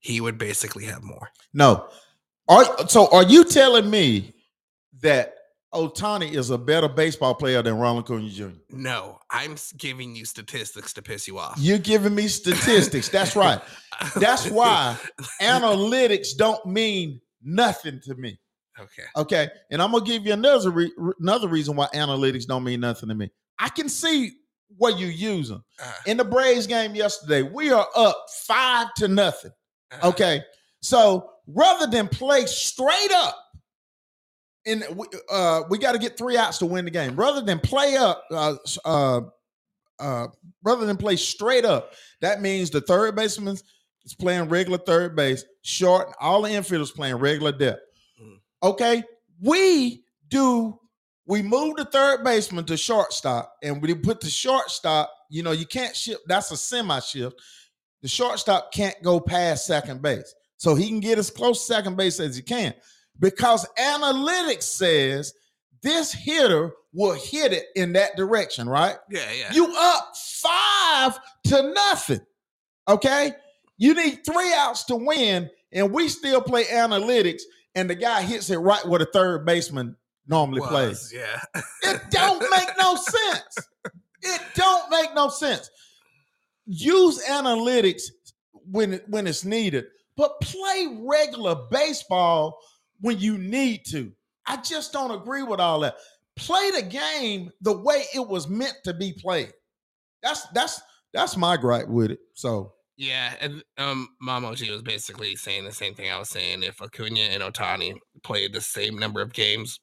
He 0.00 0.20
would 0.20 0.38
basically 0.38 0.84
have 0.84 1.02
more. 1.02 1.30
No. 1.54 1.88
Are 2.48 2.64
so 2.88 3.08
are 3.12 3.22
you 3.22 3.44
telling 3.44 3.88
me 3.88 4.34
that 5.02 5.34
Ohtani 5.72 6.32
is 6.34 6.50
a 6.50 6.58
better 6.58 6.88
baseball 6.88 7.34
player 7.34 7.62
than 7.62 7.78
Ronald 7.78 8.06
Acuña 8.06 8.30
Jr.? 8.32 8.48
No, 8.70 9.18
I'm 9.30 9.54
giving 9.78 10.16
you 10.16 10.24
statistics 10.24 10.92
to 10.94 11.02
piss 11.02 11.28
you 11.28 11.38
off. 11.38 11.56
You're 11.58 11.78
giving 11.78 12.14
me 12.14 12.26
statistics. 12.28 13.08
That's 13.08 13.36
right. 13.36 13.60
That's 14.16 14.50
why 14.50 14.96
analytics 15.40 16.36
don't 16.36 16.64
mean 16.66 17.20
nothing 17.42 18.00
to 18.04 18.14
me. 18.16 18.38
okay. 18.78 19.04
Okay, 19.16 19.48
and 19.70 19.80
I'm 19.80 19.92
gonna 19.92 20.04
give 20.04 20.26
you 20.26 20.32
another 20.32 20.70
re- 20.70 20.92
another 21.20 21.46
reason 21.46 21.76
why 21.76 21.86
analytics 21.94 22.46
don't 22.46 22.64
mean 22.64 22.80
nothing 22.80 23.08
to 23.10 23.14
me. 23.14 23.30
I 23.58 23.68
can 23.68 23.88
see 23.88 24.32
what 24.76 24.98
you 24.98 25.06
use 25.08 25.48
them 25.48 25.64
Uh, 25.82 25.92
in 26.06 26.16
the 26.16 26.24
Braves 26.24 26.66
game 26.66 26.94
yesterday. 26.94 27.42
We 27.42 27.70
are 27.70 27.86
up 27.94 28.16
five 28.46 28.92
to 28.96 29.08
nothing. 29.08 29.52
uh, 29.92 30.08
Okay, 30.08 30.42
so 30.80 31.30
rather 31.46 31.86
than 31.86 32.08
play 32.08 32.46
straight 32.46 33.12
up, 33.12 33.36
and 34.66 34.84
we, 34.94 35.06
uh, 35.30 35.62
we 35.68 35.78
got 35.78 35.92
to 35.92 35.98
get 35.98 36.16
three 36.18 36.36
outs 36.36 36.58
to 36.58 36.66
win 36.66 36.84
the 36.84 36.90
game. 36.90 37.16
Rather 37.16 37.40
than 37.40 37.58
play 37.58 37.96
up, 37.96 38.24
uh, 38.30 38.54
uh, 38.84 39.20
uh, 39.98 40.26
rather 40.62 40.86
than 40.86 40.96
play 40.96 41.16
straight 41.16 41.64
up, 41.64 41.92
that 42.20 42.40
means 42.40 42.70
the 42.70 42.80
third 42.80 43.14
baseman 43.16 43.56
is 44.04 44.14
playing 44.14 44.48
regular 44.48 44.78
third 44.78 45.14
base, 45.16 45.44
short. 45.62 46.14
All 46.20 46.42
the 46.42 46.50
infielders 46.50 46.94
playing 46.94 47.16
regular 47.16 47.52
depth. 47.52 47.80
Mm. 48.22 48.38
Okay, 48.62 49.02
we 49.40 50.04
do. 50.28 50.78
We 51.30 51.42
move 51.42 51.76
the 51.76 51.84
third 51.84 52.24
baseman 52.24 52.64
to 52.64 52.76
shortstop, 52.76 53.54
and 53.62 53.80
we 53.80 53.94
put 53.94 54.20
the 54.20 54.28
shortstop. 54.28 55.12
You 55.30 55.44
know, 55.44 55.52
you 55.52 55.64
can't 55.64 55.94
shift. 55.94 56.22
That's 56.26 56.50
a 56.50 56.56
semi 56.56 56.98
shift. 56.98 57.40
The 58.02 58.08
shortstop 58.08 58.72
can't 58.72 59.00
go 59.04 59.20
past 59.20 59.64
second 59.64 60.02
base, 60.02 60.34
so 60.56 60.74
he 60.74 60.88
can 60.88 60.98
get 60.98 61.18
as 61.18 61.30
close 61.30 61.64
to 61.64 61.72
second 61.72 61.96
base 61.96 62.18
as 62.18 62.34
he 62.34 62.42
can, 62.42 62.74
because 63.20 63.64
analytics 63.78 64.64
says 64.64 65.32
this 65.84 66.12
hitter 66.12 66.72
will 66.92 67.14
hit 67.14 67.52
it 67.52 67.66
in 67.76 67.92
that 67.92 68.16
direction, 68.16 68.68
right? 68.68 68.96
Yeah, 69.08 69.30
yeah. 69.30 69.52
You 69.52 69.72
up 69.78 70.12
five 70.16 71.16
to 71.44 71.72
nothing. 71.72 72.26
Okay. 72.88 73.30
You 73.78 73.94
need 73.94 74.26
three 74.26 74.52
outs 74.56 74.82
to 74.86 74.96
win, 74.96 75.48
and 75.72 75.92
we 75.92 76.08
still 76.08 76.42
play 76.42 76.64
analytics, 76.64 77.42
and 77.76 77.88
the 77.88 77.94
guy 77.94 78.22
hits 78.22 78.50
it 78.50 78.56
right 78.58 78.84
where 78.84 78.98
the 78.98 79.06
third 79.06 79.46
baseman 79.46 79.94
normally 80.26 80.60
plays. 80.60 81.12
Yeah. 81.14 81.40
It 81.82 82.00
don't 82.10 82.40
make 82.50 82.68
no 82.78 82.94
sense. 82.94 83.56
It 84.22 84.40
don't 84.54 84.90
make 84.90 85.14
no 85.14 85.28
sense. 85.28 85.70
Use 86.66 87.24
analytics 87.26 88.02
when 88.52 89.00
when 89.08 89.26
it's 89.26 89.44
needed, 89.44 89.86
but 90.16 90.40
play 90.40 90.98
regular 91.00 91.56
baseball 91.70 92.58
when 93.00 93.18
you 93.18 93.38
need 93.38 93.82
to. 93.90 94.12
I 94.46 94.58
just 94.58 94.92
don't 94.92 95.10
agree 95.10 95.42
with 95.42 95.60
all 95.60 95.80
that. 95.80 95.96
Play 96.36 96.70
the 96.70 96.82
game 96.82 97.50
the 97.60 97.76
way 97.76 98.04
it 98.14 98.26
was 98.26 98.48
meant 98.48 98.76
to 98.84 98.94
be 98.94 99.12
played. 99.12 99.52
That's 100.22 100.46
that's 100.54 100.80
that's 101.12 101.36
my 101.36 101.56
gripe 101.56 101.88
with 101.88 102.10
it. 102.10 102.20
So 102.34 102.74
Yeah, 102.96 103.34
and 103.40 103.64
um, 103.78 104.08
Mamo 104.22 104.54
G 104.54 104.70
was 104.70 104.82
basically 104.82 105.34
saying 105.36 105.64
the 105.64 105.72
same 105.72 105.94
thing 105.94 106.10
I 106.10 106.18
was 106.18 106.28
saying. 106.28 106.62
If 106.62 106.78
Acuña 106.78 107.30
and 107.30 107.42
Ohtani 107.42 107.94
played 108.22 108.52
the 108.52 108.60
same 108.60 108.98
number 108.98 109.20
of 109.20 109.32
games, 109.32 109.80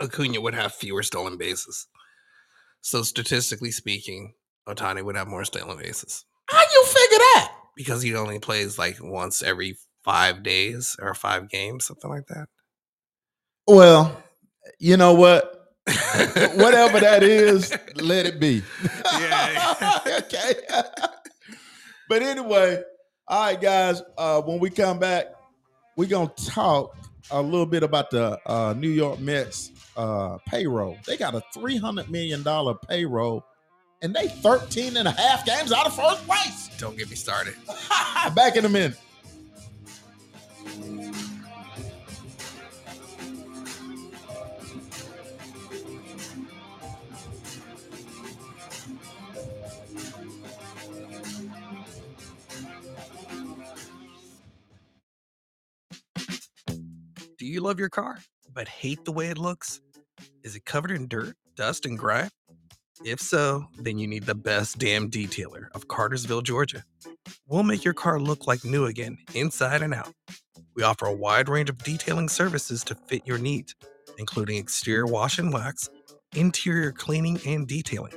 Acuña 0.00 0.42
would 0.42 0.54
have 0.54 0.74
fewer 0.74 1.02
stolen 1.02 1.36
bases. 1.36 1.86
So 2.80 3.02
statistically 3.02 3.70
speaking, 3.70 4.34
Ohtani 4.68 5.04
would 5.04 5.16
have 5.16 5.28
more 5.28 5.44
stolen 5.44 5.78
bases. 5.78 6.24
How 6.46 6.60
you 6.60 6.84
figure 6.84 7.18
that? 7.18 7.52
Because 7.76 8.02
he 8.02 8.14
only 8.14 8.38
plays 8.38 8.78
like 8.78 8.96
once 9.00 9.42
every 9.42 9.76
five 10.04 10.42
days 10.42 10.96
or 11.00 11.14
five 11.14 11.48
games, 11.48 11.84
something 11.86 12.10
like 12.10 12.26
that. 12.28 12.46
Well, 13.66 14.22
you 14.78 14.96
know 14.96 15.14
what? 15.14 15.54
Whatever 16.54 17.00
that 17.00 17.22
is, 17.22 17.76
let 17.96 18.26
it 18.26 18.40
be. 18.40 18.62
Yeah. 19.12 19.98
okay. 20.18 20.54
but 22.08 22.22
anyway, 22.22 22.82
all 23.26 23.46
right, 23.46 23.60
guys. 23.60 24.02
Uh, 24.16 24.40
when 24.42 24.58
we 24.58 24.70
come 24.70 24.98
back, 24.98 25.26
we're 25.96 26.08
gonna 26.08 26.32
talk 26.36 26.96
a 27.30 27.40
little 27.40 27.66
bit 27.66 27.82
about 27.82 28.10
the 28.10 28.38
uh, 28.46 28.74
New 28.76 28.90
York 28.90 29.18
Mets 29.20 29.70
uh, 29.98 30.38
payroll. 30.46 30.96
They 31.04 31.18
got 31.18 31.34
a 31.34 31.42
three 31.52 31.76
hundred 31.76 32.08
million 32.10 32.42
dollar 32.42 32.74
payroll, 32.74 33.44
and 34.00 34.14
they 34.14 34.28
13 34.28 34.96
and 34.96 35.08
a 35.08 35.10
half 35.10 35.44
games 35.44 35.72
out 35.72 35.86
of 35.86 35.94
first 35.94 36.26
place. 36.26 36.70
Don't 36.78 36.96
get 36.96 37.10
me 37.10 37.16
started. 37.16 37.54
Back 38.34 38.56
in 38.56 38.64
a 38.64 38.68
minute. 38.68 38.96
Do 57.36 57.46
you 57.46 57.60
love 57.60 57.78
your 57.78 57.88
car, 57.88 58.18
but 58.52 58.66
hate 58.68 59.04
the 59.04 59.12
way 59.12 59.28
it 59.28 59.38
looks? 59.38 59.80
Is 60.48 60.56
it 60.56 60.64
covered 60.64 60.92
in 60.92 61.08
dirt, 61.08 61.36
dust, 61.56 61.84
and 61.84 61.98
grime? 61.98 62.30
If 63.04 63.20
so, 63.20 63.66
then 63.76 63.98
you 63.98 64.06
need 64.06 64.24
the 64.24 64.34
best 64.34 64.78
damn 64.78 65.10
detailer 65.10 65.68
of 65.74 65.88
Cartersville, 65.88 66.40
Georgia. 66.40 66.84
We'll 67.46 67.64
make 67.64 67.84
your 67.84 67.92
car 67.92 68.18
look 68.18 68.46
like 68.46 68.64
new 68.64 68.86
again, 68.86 69.18
inside 69.34 69.82
and 69.82 69.92
out. 69.92 70.14
We 70.74 70.84
offer 70.84 71.04
a 71.04 71.12
wide 71.12 71.50
range 71.50 71.68
of 71.68 71.76
detailing 71.84 72.30
services 72.30 72.82
to 72.84 72.94
fit 72.94 73.26
your 73.26 73.36
needs, 73.36 73.74
including 74.16 74.56
exterior 74.56 75.04
wash 75.04 75.38
and 75.38 75.52
wax, 75.52 75.90
interior 76.34 76.92
cleaning 76.92 77.38
and 77.44 77.68
detailing, 77.68 78.14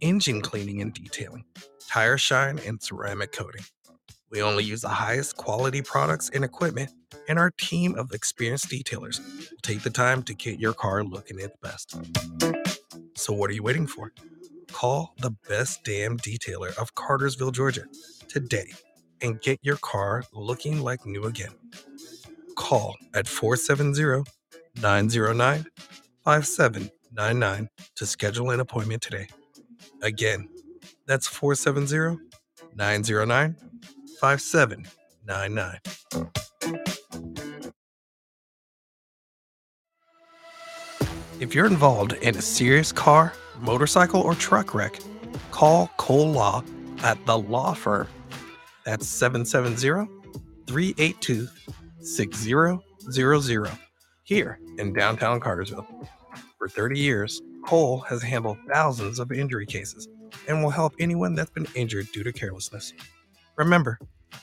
engine 0.00 0.40
cleaning 0.40 0.80
and 0.80 0.94
detailing, 0.94 1.44
tire 1.86 2.16
shine, 2.16 2.58
and 2.60 2.82
ceramic 2.82 3.32
coating. 3.32 3.64
We 4.30 4.40
only 4.40 4.64
use 4.64 4.80
the 4.80 4.88
highest 4.88 5.36
quality 5.36 5.82
products 5.82 6.30
and 6.30 6.44
equipment, 6.44 6.92
and 7.28 7.38
our 7.38 7.50
team 7.50 7.94
of 7.96 8.12
experienced 8.12 8.68
detailers 8.68 9.20
will 9.50 9.58
take 9.62 9.82
the 9.82 9.90
time 9.90 10.22
to 10.24 10.34
get 10.34 10.60
your 10.60 10.74
car 10.74 11.04
looking 11.04 11.38
its 11.40 11.56
best. 11.62 11.96
So, 13.16 13.32
what 13.32 13.50
are 13.50 13.54
you 13.54 13.62
waiting 13.62 13.86
for? 13.86 14.12
Call 14.72 15.14
the 15.20 15.30
best 15.48 15.84
damn 15.84 16.18
detailer 16.18 16.76
of 16.78 16.94
Cartersville, 16.94 17.52
Georgia 17.52 17.84
today 18.28 18.66
and 19.22 19.40
get 19.40 19.58
your 19.62 19.76
car 19.76 20.24
looking 20.32 20.80
like 20.80 21.04
new 21.06 21.24
again. 21.24 21.52
Call 22.56 22.96
at 23.14 23.28
470 23.28 24.24
909 24.80 25.66
5799 26.24 27.68
to 27.96 28.06
schedule 28.06 28.50
an 28.50 28.60
appointment 28.60 29.02
today. 29.02 29.26
Again, 30.02 30.48
that's 31.06 31.26
470 31.26 32.18
909 32.74 33.56
5799. 34.20 35.78
If 41.40 41.54
you're 41.54 41.66
involved 41.66 42.14
in 42.14 42.36
a 42.36 42.42
serious 42.42 42.90
car, 42.90 43.32
motorcycle, 43.60 44.20
or 44.20 44.34
truck 44.34 44.74
wreck, 44.74 44.98
call 45.52 45.88
Cole 45.96 46.32
Law 46.32 46.64
at 47.04 47.24
the 47.26 47.38
law 47.38 47.74
firm. 47.74 48.08
That's 48.84 49.06
770 49.06 50.10
382 50.66 51.48
6000 52.00 53.70
here 54.24 54.58
in 54.78 54.92
downtown 54.92 55.38
Cartersville. 55.38 55.86
For 56.58 56.68
30 56.68 56.98
years, 56.98 57.40
Cole 57.64 58.00
has 58.00 58.20
handled 58.20 58.58
thousands 58.72 59.20
of 59.20 59.30
injury 59.30 59.66
cases 59.66 60.08
and 60.48 60.60
will 60.62 60.70
help 60.70 60.94
anyone 60.98 61.36
that's 61.36 61.50
been 61.50 61.68
injured 61.76 62.08
due 62.12 62.24
to 62.24 62.32
carelessness. 62.32 62.92
Remember, 63.56 63.98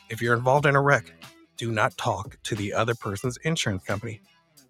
if 0.10 0.22
you're 0.22 0.36
involved 0.36 0.66
in 0.66 0.76
a 0.78 0.82
wreck, 0.82 1.12
do 1.58 1.72
not 1.72 1.98
talk 1.98 2.38
to 2.44 2.56
the 2.56 2.74
other 2.74 2.96
person's 2.96 3.38
insurance 3.44 3.84
company. 3.84 4.22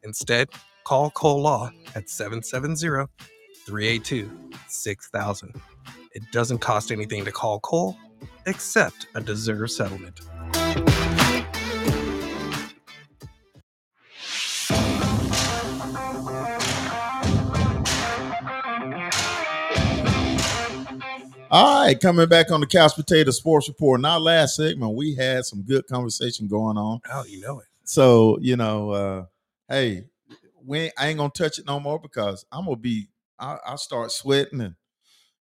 Instead, 0.03 0.49
call 0.83 1.09
Cole 1.11 1.41
Law 1.41 1.71
at 1.95 2.09
770 2.09 3.07
382 3.65 4.31
6000. 4.67 5.61
It 6.13 6.23
doesn't 6.31 6.59
cost 6.59 6.91
anything 6.91 7.25
to 7.25 7.31
call 7.31 7.59
Cole 7.59 7.97
except 8.45 9.07
a 9.15 9.21
deserved 9.21 9.71
settlement. 9.71 10.21
All 21.51 21.85
right, 21.85 21.99
coming 21.99 22.27
back 22.27 22.49
on 22.51 22.59
the 22.59 22.65
Couch 22.65 22.95
Potato 22.95 23.29
Sports 23.29 23.67
Report. 23.67 23.99
In 23.99 24.05
our 24.05 24.19
last 24.19 24.55
segment, 24.55 24.95
we 24.95 25.13
had 25.13 25.45
some 25.45 25.61
good 25.61 25.85
conversation 25.87 26.47
going 26.47 26.75
on. 26.75 27.01
Oh, 27.11 27.23
you 27.25 27.39
know 27.39 27.59
it. 27.59 27.67
So, 27.83 28.39
you 28.41 28.55
know, 28.57 28.89
uh, 28.89 29.25
hey, 29.69 30.05
we 30.65 30.91
I 30.97 31.07
ain't 31.07 31.19
gonna 31.19 31.29
touch 31.29 31.59
it 31.59 31.67
no 31.67 31.79
more 31.79 31.99
because 31.99 32.45
I'm 32.51 32.65
gonna 32.65 32.77
be 32.77 33.09
I, 33.37 33.57
I'll 33.63 33.77
start 33.77 34.11
sweating 34.11 34.59
and 34.59 34.73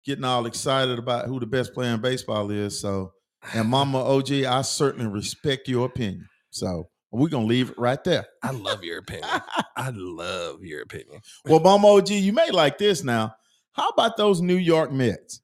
getting 0.06 0.24
all 0.24 0.46
excited 0.46 0.98
about 1.00 1.26
who 1.26 1.40
the 1.40 1.46
best 1.46 1.74
player 1.74 1.94
in 1.94 2.00
baseball 2.02 2.50
is. 2.50 2.80
So, 2.80 3.12
and 3.54 3.68
Mama 3.68 3.98
OG, 4.04 4.32
I 4.46 4.62
certainly 4.62 5.12
respect 5.12 5.68
your 5.68 5.86
opinion. 5.86 6.30
So 6.50 6.90
we're 7.12 7.28
gonna 7.28 7.46
leave 7.46 7.72
it 7.72 7.78
right 7.78 8.02
there. 8.06 8.26
I 8.42 8.52
love 8.52 8.86
your 8.86 9.00
opinion. 9.00 9.30
I 9.76 9.92
love 9.94 10.64
your 10.64 10.82
opinion. 10.82 11.20
Well, 11.44 11.60
Mama 11.60 11.88
OG, 11.88 12.10
you 12.12 12.32
may 12.32 12.52
like 12.52 12.78
this 12.78 13.04
now. 13.04 13.36
How 13.74 13.90
about 13.90 14.16
those 14.16 14.42
New 14.42 14.58
York 14.58 14.94
Mets? 14.94 15.42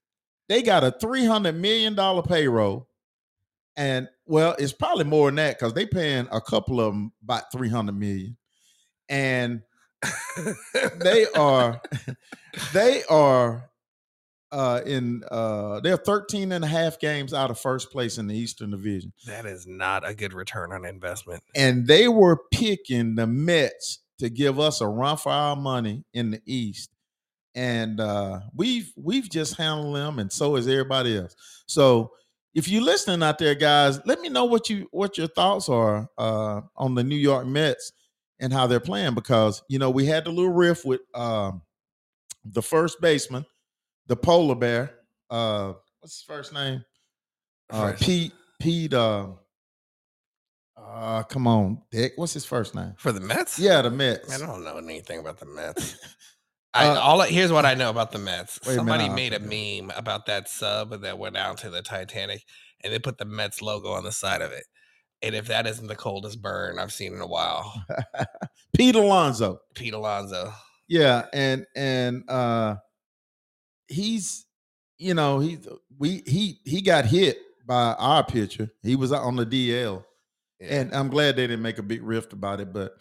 They 0.48 0.62
got 0.62 0.84
a 0.84 0.92
$300 0.92 1.56
million 1.56 1.96
payroll. 2.24 2.88
And 3.78 4.08
well, 4.26 4.56
it's 4.58 4.74
probably 4.74 5.04
more 5.04 5.28
than 5.28 5.36
that 5.36 5.60
because 5.60 5.74
they 5.74 5.86
paying 5.86 6.28
a 6.32 6.42
couple 6.42 6.80
of 6.80 6.94
them 6.94 7.12
about 7.24 7.52
300 7.52 7.98
million. 7.98 8.38
And 9.10 9.62
they 11.00 11.26
are 11.36 11.82
they 12.74 13.04
are 13.10 13.70
uh 14.52 14.82
in 14.86 15.24
uh 15.30 15.80
they're 15.80 15.98
13 15.98 16.52
and 16.52 16.64
a 16.64 16.68
half 16.68 17.00
games 17.00 17.34
out 17.34 17.50
of 17.50 17.60
first 17.60 17.92
place 17.92 18.18
in 18.18 18.28
the 18.28 18.38
Eastern 18.38 18.72
Division. 18.72 19.12
That 19.26 19.46
is 19.46 19.68
not 19.68 20.08
a 20.08 20.14
good 20.14 20.34
return 20.34 20.72
on 20.72 20.86
investment. 20.86 21.44
And 21.56 21.88
they 21.88 22.08
were 22.08 22.40
picking 22.52 23.16
the 23.16 23.28
Mets 23.28 24.00
to 24.20 24.30
give 24.30 24.60
us 24.60 24.80
a 24.80 24.88
run 24.88 25.18
for 25.18 25.32
our 25.32 25.56
money 25.56 26.06
in 26.14 26.32
the 26.32 26.42
East. 26.46 26.95
And 27.56 28.00
uh 28.00 28.42
we've 28.54 28.92
we've 28.98 29.30
just 29.30 29.56
handled 29.56 29.96
them 29.96 30.20
and 30.20 30.32
so 30.32 30.56
is 30.58 30.68
everybody 30.68 31.18
else. 31.18 31.36
So 31.68 32.12
if 32.54 32.68
you're 32.68 32.84
listening 32.84 33.24
out 33.24 33.38
there, 33.40 33.56
guys, 33.56 34.00
let 34.06 34.20
me 34.22 34.30
know 34.30 34.46
what 34.46 34.70
you 34.70 34.88
what 34.92 35.18
your 35.18 35.28
thoughts 35.28 35.70
are 35.70 36.10
uh 36.18 36.62
on 36.76 36.96
the 36.96 37.04
New 37.04 37.16
York 37.16 37.48
Mets 37.48 37.92
and 38.40 38.52
how 38.52 38.68
they're 38.68 38.80
playing 38.82 39.14
because 39.16 39.64
you 39.70 39.80
know 39.80 39.90
we 39.90 40.06
had 40.06 40.26
the 40.26 40.32
little 40.32 40.52
riff 40.52 40.84
with 40.86 41.02
um 41.14 41.62
the 42.46 42.62
first 42.62 43.02
baseman, 43.02 43.46
the 44.08 44.16
polar 44.16 44.56
bear. 44.56 44.94
Uh, 45.30 45.74
what's 46.00 46.18
his 46.18 46.22
first 46.22 46.54
name? 46.54 46.84
Uh, 47.72 47.92
First. 47.92 48.04
Pete. 48.04 48.34
Pete. 48.60 48.94
Uh, 48.94 49.30
uh, 50.78 51.24
come 51.24 51.48
on, 51.48 51.82
Dick. 51.92 52.14
What's 52.16 52.34
his 52.34 52.46
first 52.46 52.76
name? 52.76 52.94
For 52.98 53.12
the 53.12 53.20
Mets? 53.22 53.58
Yeah, 53.58 53.82
the 53.82 53.90
Mets. 53.90 54.32
I 54.32 54.46
don't 54.46 54.64
know 54.64 54.78
anything 54.78 55.20
about 55.20 55.40
the 55.40 55.46
Mets. 55.48 55.98
I, 56.76 56.88
Uh, 56.88 57.00
all 57.00 57.22
here's 57.22 57.52
what 57.52 57.66
I 57.66 57.74
know 57.74 57.90
about 57.90 58.12
the 58.12 58.20
Mets. 58.20 58.60
Wait 58.66 58.78
a 58.78 58.84
minute, 58.84 59.04
Somebody 59.04 59.10
made 59.10 59.34
a 59.34 59.40
meme 59.40 59.92
about 59.96 60.26
that 60.28 60.50
sub 60.50 61.02
that 61.02 61.18
went 61.18 61.38
out 61.38 61.58
to 61.60 61.70
the 61.70 61.82
Titanic, 61.82 62.44
and 62.84 62.92
they 62.94 63.00
put 63.00 63.18
the 63.18 63.26
Mets 63.26 63.62
logo 63.62 63.92
on 63.92 64.04
the 64.04 64.12
side 64.12 64.42
of 64.42 64.52
it. 64.52 64.66
And 65.22 65.34
if 65.34 65.48
that 65.48 65.66
isn't 65.66 65.88
the 65.88 65.96
coldest 65.96 66.42
burn 66.42 66.78
I've 66.78 66.94
seen 66.94 67.14
in 67.14 67.22
a 67.22 67.28
while, 67.28 67.74
Pete 68.78 68.96
Alonso. 68.96 69.60
Pete 69.74 69.94
Alonso. 69.94 70.54
Yeah, 70.88 71.26
and 71.34 71.66
and 71.76 72.30
uh 72.30 72.76
he's 73.88 74.46
you 74.98 75.14
know, 75.14 75.40
he 75.40 75.58
we 75.98 76.24
he 76.26 76.60
he 76.64 76.82
got 76.82 77.06
hit 77.06 77.38
by 77.66 77.94
our 77.94 78.24
pitcher. 78.24 78.72
He 78.84 78.96
was 78.96 79.12
on 79.12 79.36
the 79.36 79.46
DL. 79.46 80.04
Yeah. 80.60 80.68
And 80.76 80.94
I'm 80.94 81.10
glad 81.10 81.36
they 81.36 81.48
didn't 81.48 81.64
make 81.64 81.80
a 81.80 81.84
big 81.84 82.04
rift 82.04 82.32
about 82.34 82.62
it. 82.62 82.72
But 82.72 82.94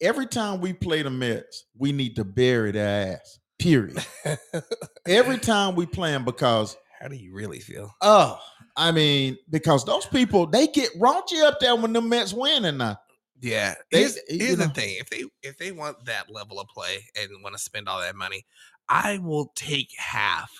every 0.00 0.26
time 0.26 0.60
we 0.60 0.72
play 0.72 1.02
the 1.02 1.10
Mets, 1.10 1.64
we 1.76 1.92
need 1.92 2.16
to 2.16 2.24
bury 2.24 2.72
their 2.72 3.14
ass. 3.14 3.38
Period. 3.58 3.98
every 5.06 5.38
time 5.38 5.74
we 5.74 5.86
play 5.86 6.12
them 6.12 6.24
because 6.24 6.76
How 7.00 7.08
do 7.08 7.16
you 7.16 7.34
really 7.34 7.60
feel? 7.60 7.94
Oh, 8.00 8.38
I 8.76 8.90
mean, 8.92 9.36
because 9.50 9.84
those 9.84 10.06
people 10.06 10.46
they 10.46 10.66
get 10.66 10.90
raunchy 10.98 11.42
up 11.42 11.60
there 11.60 11.76
when 11.76 11.92
the 11.92 12.00
Mets 12.00 12.32
win 12.32 12.64
and 12.64 12.78
not. 12.78 13.00
Yeah. 13.40 13.74
They- 13.92 14.00
Here's, 14.00 14.18
here's 14.28 14.56
the 14.58 14.66
know- 14.66 14.72
thing. 14.72 14.96
If 14.98 15.10
they 15.10 15.24
if 15.42 15.58
they 15.58 15.72
want 15.72 16.04
that 16.06 16.30
level 16.30 16.58
of 16.60 16.68
play 16.68 17.04
and 17.20 17.28
want 17.42 17.54
to 17.54 17.62
spend 17.62 17.88
all 17.88 18.00
that 18.00 18.16
money, 18.16 18.44
I 18.88 19.18
will 19.18 19.52
take 19.54 19.88
half 19.98 20.50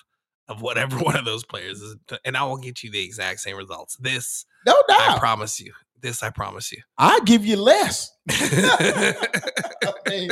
of 0.47 0.61
whatever 0.61 0.97
one 0.99 1.15
of 1.15 1.25
those 1.25 1.43
players 1.45 1.81
is, 1.81 1.95
and 2.25 2.37
I 2.37 2.43
will 2.43 2.57
get 2.57 2.83
you 2.83 2.91
the 2.91 3.03
exact 3.03 3.39
same 3.39 3.55
results. 3.57 3.95
This 3.97 4.45
No 4.67 4.73
doubt, 4.87 5.15
I 5.15 5.19
promise 5.19 5.59
you. 5.59 5.73
This 6.01 6.23
I 6.23 6.31
promise 6.31 6.71
you. 6.71 6.81
I 6.97 7.19
give 7.25 7.45
you 7.45 7.57
less. 7.57 8.11
I 8.29 9.93
mean, 10.07 10.29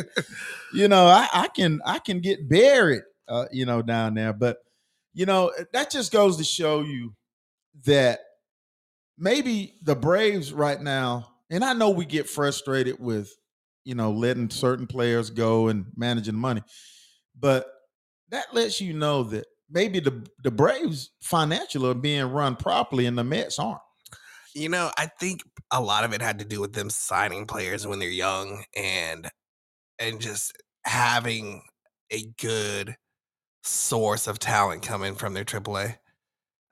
you 0.73 0.87
know, 0.87 1.05
I, 1.05 1.27
I 1.31 1.47
can 1.47 1.79
I 1.85 1.99
can 1.99 2.21
get 2.21 2.49
buried, 2.49 3.03
uh, 3.27 3.45
you 3.51 3.65
know, 3.65 3.81
down 3.81 4.15
there. 4.15 4.33
But 4.33 4.57
you 5.13 5.25
know, 5.25 5.51
that 5.73 5.91
just 5.91 6.11
goes 6.11 6.37
to 6.37 6.43
show 6.43 6.81
you 6.81 7.13
that 7.85 8.19
maybe 9.17 9.75
the 9.83 9.95
Braves 9.95 10.51
right 10.53 10.81
now, 10.81 11.27
and 11.49 11.63
I 11.63 11.73
know 11.73 11.89
we 11.91 12.05
get 12.05 12.29
frustrated 12.29 12.99
with, 12.99 13.31
you 13.83 13.95
know, 13.95 14.11
letting 14.11 14.49
certain 14.49 14.87
players 14.87 15.29
go 15.29 15.67
and 15.67 15.85
managing 15.95 16.35
money, 16.35 16.63
but 17.39 17.67
that 18.29 18.53
lets 18.53 18.81
you 18.81 18.93
know 18.93 19.23
that 19.23 19.45
maybe 19.69 19.99
the 19.99 20.25
the 20.43 20.51
Braves 20.51 21.11
financially 21.21 21.89
are 21.89 21.95
being 21.95 22.25
run 22.31 22.55
properly 22.55 23.05
and 23.05 23.17
the 23.17 23.23
Mets 23.23 23.59
aren't. 23.59 23.79
You 24.55 24.69
know, 24.69 24.91
I 24.97 25.07
think 25.19 25.41
a 25.71 25.81
lot 25.81 26.03
of 26.03 26.13
it 26.13 26.21
had 26.21 26.39
to 26.39 26.45
do 26.45 26.59
with 26.61 26.73
them 26.73 26.89
signing 26.89 27.45
players 27.45 27.85
when 27.85 27.99
they're 27.99 28.09
young 28.09 28.63
and 28.75 29.29
and 29.99 30.21
just 30.21 30.53
having 30.85 31.63
a 32.11 32.25
good 32.39 32.97
source 33.63 34.27
of 34.27 34.39
talent 34.39 34.83
coming 34.83 35.15
from 35.15 35.33
their 35.33 35.45
AAA. 35.45 35.97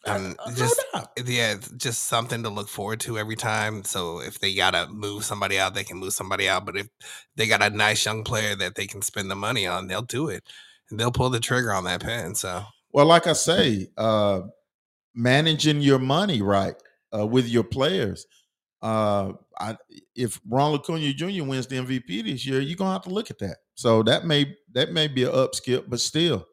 Um, 0.05 0.35
Uh, 0.39 0.53
just 0.55 0.83
yeah, 1.25 1.55
just 1.77 2.05
something 2.05 2.43
to 2.43 2.49
look 2.49 2.69
forward 2.69 2.99
to 3.01 3.17
every 3.19 3.35
time. 3.35 3.83
So 3.83 4.21
if 4.21 4.39
they 4.39 4.55
gotta 4.55 4.87
move 4.89 5.25
somebody 5.25 5.59
out, 5.59 5.73
they 5.75 5.83
can 5.83 5.97
move 5.97 6.13
somebody 6.13 6.49
out. 6.49 6.65
But 6.65 6.77
if 6.77 6.89
they 7.35 7.47
got 7.47 7.63
a 7.63 7.69
nice 7.69 8.05
young 8.05 8.23
player 8.23 8.55
that 8.55 8.75
they 8.75 8.87
can 8.87 9.01
spend 9.01 9.31
the 9.31 9.35
money 9.35 9.67
on, 9.67 9.87
they'll 9.87 10.01
do 10.03 10.29
it. 10.29 10.43
And 10.89 10.99
they'll 10.99 11.11
pull 11.11 11.29
the 11.29 11.39
trigger 11.41 11.73
on 11.73 11.83
that 11.85 12.01
pen. 12.01 12.35
So 12.35 12.65
Well, 12.91 13.05
like 13.05 13.27
I 13.27 13.33
say, 13.33 13.89
uh, 13.97 14.41
managing 15.15 15.81
your 15.81 15.99
money 15.99 16.41
right 16.41 16.75
uh, 17.15 17.25
with 17.25 17.47
your 17.47 17.63
players. 17.63 18.25
Uh, 18.81 19.33
I, 19.59 19.75
if 20.15 20.39
Ronald 20.47 20.83
Acuña 20.83 21.15
Jr. 21.15 21.43
wins 21.43 21.67
the 21.67 21.77
MVP 21.77 22.23
this 22.23 22.45
year, 22.45 22.61
you're 22.61 22.77
gonna 22.77 22.93
have 22.93 23.03
to 23.03 23.09
look 23.09 23.31
at 23.31 23.39
that. 23.39 23.57
So 23.75 24.03
that 24.03 24.25
may 24.25 24.55
that 24.73 24.91
may 24.91 25.07
be 25.07 25.23
an 25.23 25.33
up 25.33 25.55
skip, 25.55 25.85
but 25.89 25.99
still, 25.99 26.45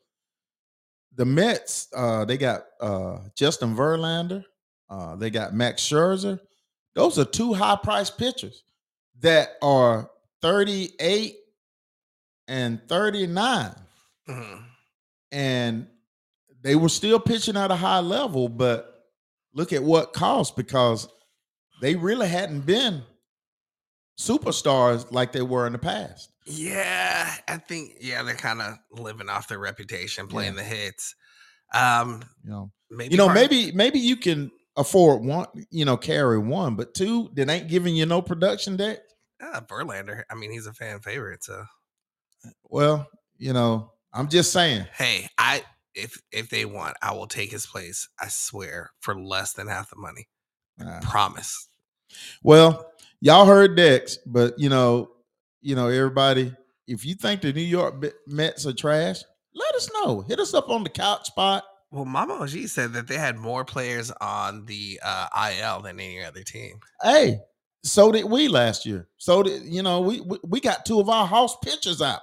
the 1.14 1.24
Mets 1.24 1.88
uh, 1.94 2.24
they 2.24 2.38
got 2.38 2.64
uh, 2.80 3.18
Justin 3.36 3.76
Verlander, 3.76 4.44
uh, 4.88 5.16
they 5.16 5.30
got 5.30 5.55
Max 5.55 5.82
Scherzer. 5.82 6.40
Those 6.94 7.18
are 7.18 7.24
two 7.24 7.52
high 7.52 7.78
priced 7.82 8.16
pitchers 8.16 8.64
that 9.20 9.50
are 9.62 10.11
38 10.42 11.36
and 12.46 12.80
39 12.88 13.74
mhm. 14.28 14.64
and 15.32 15.86
they 16.62 16.76
were 16.76 16.88
still 16.88 17.20
pitching 17.20 17.57
at 17.57 17.70
a 17.70 17.76
high 17.76 18.00
level, 18.00 18.48
but 18.48 18.93
look 19.55 19.72
at 19.72 19.82
what 19.82 20.12
cost 20.12 20.57
because 20.57 21.09
they 21.80 21.94
really 21.96 22.28
hadn't 22.28 22.62
been 22.66 23.02
superstars 24.18 25.11
like 25.11 25.32
they 25.32 25.42
were 25.42 25.66
in 25.66 25.72
the 25.72 25.78
past. 25.78 26.30
Yeah, 26.46 27.34
I 27.48 27.57
think 27.57 27.94
yeah, 28.00 28.22
they're 28.22 28.34
kind 28.34 28.61
of 28.61 28.74
living 28.92 29.28
off 29.28 29.48
their 29.48 29.59
reputation, 29.59 30.26
playing 30.28 30.57
the 30.57 30.62
hits. 30.62 31.14
Um, 31.72 32.22
You 32.44 32.50
know, 32.50 32.72
maybe 32.90 33.12
you 33.12 33.16
know, 33.16 33.26
part- 33.26 33.34
maybe 33.36 33.72
maybe 33.72 33.98
you 33.98 34.16
can 34.16 34.50
afford 34.76 35.24
one, 35.24 35.46
you 35.70 35.84
know, 35.84 35.96
carry 35.96 36.38
one, 36.38 36.76
but 36.76 36.94
two 36.94 37.30
that 37.34 37.48
ain't 37.48 37.68
giving 37.68 37.94
you 37.96 38.07
no 38.07 38.20
production 38.20 38.76
deck. 38.76 38.98
uh, 39.40 39.61
Verlander. 39.62 40.24
I 40.30 40.34
mean, 40.34 40.50
he's 40.52 40.66
a 40.66 40.72
fan 40.74 41.00
favorite. 41.00 41.42
So 41.44 41.64
Well, 42.64 43.09
you 43.38 43.52
know, 43.52 43.92
I'm 44.12 44.28
just 44.28 44.52
saying. 44.52 44.86
hey, 44.92 45.28
I 45.38 45.64
if 45.95 46.20
if 46.32 46.51
they 46.51 46.64
want, 46.64 46.97
I 47.03 47.12
will 47.12 47.26
take 47.26 47.51
his 47.51 47.66
place. 47.66 48.09
I 48.20 48.28
swear 48.28 48.90
for 49.01 49.18
less 49.18 49.53
than 49.53 49.68
half 49.68 49.90
the 49.90 49.97
money. 49.97 50.28
Uh, 50.84 51.01
Promise. 51.03 51.68
Well, 52.42 52.90
y'all 53.20 53.47
heard 53.47 53.76
Dex, 53.76 54.18
but 54.26 54.59
you 54.59 54.68
know, 54.68 55.11
you 55.62 55.74
know, 55.74 55.88
everybody, 55.88 56.55
if 56.86 57.05
you 57.05 57.14
think 57.14 57.42
the 57.42 57.53
New 57.53 57.62
York 57.62 58.05
Mets 58.26 58.66
are 58.66 58.72
trash, 58.72 59.22
let 59.55 59.74
us 59.74 59.90
know. 59.95 60.20
Hit 60.22 60.40
us 60.40 60.55
up 60.55 60.68
on 60.68 60.84
the 60.84 60.90
couch 60.90 61.26
spot. 61.26 61.64
Well, 61.90 62.05
Mama 62.05 62.34
OG 62.34 62.66
said 62.66 62.92
that 62.95 63.07
they 63.07 63.16
had 63.16 63.36
more 63.36 63.64
players 63.64 64.11
on 64.20 64.66
the 64.66 64.99
uh, 65.05 65.28
IL 65.53 65.82
than 65.82 66.01
any 66.01 66.24
other 66.24 66.42
team. 66.42 66.80
Hey, 67.01 67.38
so 67.84 68.11
did 68.11 68.24
we 68.24 68.49
last 68.49 68.84
year. 68.84 69.09
So 69.16 69.42
did 69.42 69.62
you 69.64 69.82
know 69.82 70.01
we 70.01 70.20
we, 70.20 70.38
we 70.42 70.61
got 70.61 70.84
two 70.84 70.99
of 70.99 71.09
our 71.09 71.26
house 71.26 71.57
pitchers 71.62 72.03
out. 72.03 72.20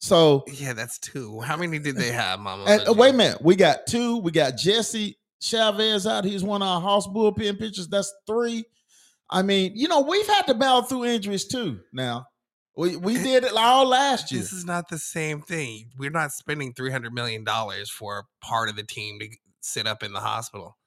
So 0.00 0.44
Yeah, 0.46 0.72
that's 0.74 0.98
two. 0.98 1.40
How 1.40 1.56
many 1.56 1.78
did 1.78 1.96
they 1.96 2.12
have, 2.12 2.38
Mama? 2.40 2.64
and, 2.68 2.88
uh, 2.88 2.92
wait 2.94 3.14
a 3.14 3.16
minute, 3.16 3.42
we 3.42 3.56
got 3.56 3.86
two. 3.86 4.18
We 4.18 4.30
got 4.30 4.56
Jesse 4.56 5.18
Chavez 5.40 6.06
out. 6.06 6.24
He's 6.24 6.44
one 6.44 6.62
of 6.62 6.68
our 6.68 6.80
house 6.80 7.06
bullpen 7.06 7.58
pitchers. 7.58 7.88
That's 7.88 8.12
three. 8.26 8.64
I 9.30 9.42
mean, 9.42 9.72
you 9.74 9.88
know, 9.88 10.00
we've 10.00 10.26
had 10.26 10.42
to 10.46 10.54
battle 10.54 10.82
through 10.82 11.04
injuries 11.06 11.46
too. 11.46 11.80
Now 11.92 12.26
we 12.76 12.96
we 12.96 13.14
did 13.14 13.44
it 13.44 13.52
all 13.54 13.86
last 13.86 14.30
year. 14.32 14.40
This 14.40 14.52
is 14.52 14.64
not 14.64 14.88
the 14.88 14.98
same 14.98 15.42
thing. 15.42 15.90
We're 15.98 16.10
not 16.10 16.30
spending 16.32 16.72
three 16.72 16.90
hundred 16.90 17.12
million 17.12 17.44
dollars 17.44 17.90
for 17.90 18.24
part 18.40 18.68
of 18.68 18.76
the 18.76 18.84
team 18.84 19.18
to 19.18 19.28
sit 19.60 19.86
up 19.86 20.02
in 20.02 20.12
the 20.12 20.20
hospital. 20.20 20.78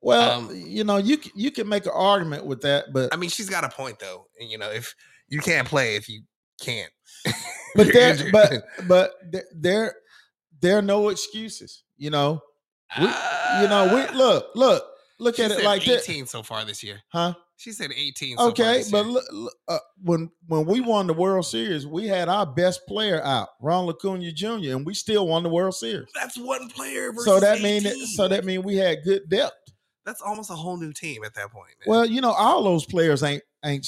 Well, 0.00 0.38
Um, 0.38 0.50
you 0.54 0.84
know, 0.84 0.96
you 0.96 1.18
you 1.34 1.50
can 1.50 1.68
make 1.68 1.86
an 1.86 1.92
argument 1.94 2.46
with 2.46 2.62
that, 2.62 2.92
but 2.92 3.12
I 3.12 3.16
mean, 3.16 3.30
she's 3.30 3.48
got 3.48 3.64
a 3.64 3.68
point 3.68 3.98
though. 4.00 4.26
and, 4.40 4.50
You 4.50 4.58
know, 4.58 4.70
if 4.70 4.94
you 5.28 5.40
can't 5.40 5.68
play, 5.68 5.96
if 5.96 6.08
you 6.08 6.22
can't, 6.60 6.90
but 7.74 7.92
there 7.92 8.16
but 8.32 8.52
but 8.86 9.12
there- 9.54 9.94
there 10.60 10.78
are 10.78 10.82
no 10.82 11.10
excuses. 11.10 11.82
You 11.98 12.10
know, 12.10 12.40
we, 12.98 13.04
you 13.04 13.68
know, 13.68 13.90
we 13.94 14.16
look 14.16 14.46
look 14.54 14.84
look 15.18 15.36
Ah. 15.38 15.42
At 15.44 15.50
it 15.52 15.64
like 15.64 15.84
that, 15.84 16.00
eighteen 16.02 16.26
so 16.26 16.42
far 16.42 16.64
this 16.64 16.82
year. 16.82 17.00
huh? 17.12 17.34
She 17.56 17.70
said 17.72 17.90
eighteen. 17.94 18.36
So 18.38 18.44
far 18.44 18.48
Okay, 18.50 18.82
but 18.90 19.04
look, 19.06 19.24
look, 19.30 19.54
uh, 19.68 19.78
when 20.02 20.30
when 20.46 20.64
we 20.64 20.80
won 20.80 21.06
the 21.06 21.12
World 21.12 21.44
Series, 21.46 21.86
we 21.86 22.06
had 22.06 22.28
our 22.28 22.46
best 22.46 22.80
player 22.88 23.22
out, 23.22 23.48
Ron 23.60 23.86
Acuña 23.88 24.34
Jr., 24.34 24.74
and 24.76 24.86
we 24.86 24.94
still 24.94 25.28
won 25.28 25.42
the 25.42 25.48
World 25.50 25.74
Series. 25.74 26.08
that's 26.14 26.36
one 26.38 26.68
player. 26.70 27.12
Versus 27.12 27.26
So 27.26 27.40
that 27.40 27.60
mean 27.60 27.82
that, 27.84 27.94
so 28.16 28.26
that 28.28 28.44
mean 28.44 28.62
we 28.62 28.76
had 28.76 29.04
good 29.04 29.28
depth. 29.28 29.54
that's 30.06 30.20
almost 30.22 30.50
a 30.50 30.54
whole 30.54 30.76
new 30.78 30.92
team 30.92 31.24
at 31.24 31.34
that 31.34 31.50
point. 31.52 31.68
Man. 31.80 31.86
Well, 31.86 32.06
you 32.06 32.20
know, 32.20 32.32
all 32.32 32.62
those 32.64 32.84
players 32.86 33.22
ain't 33.22 33.42
ain't 33.64 33.86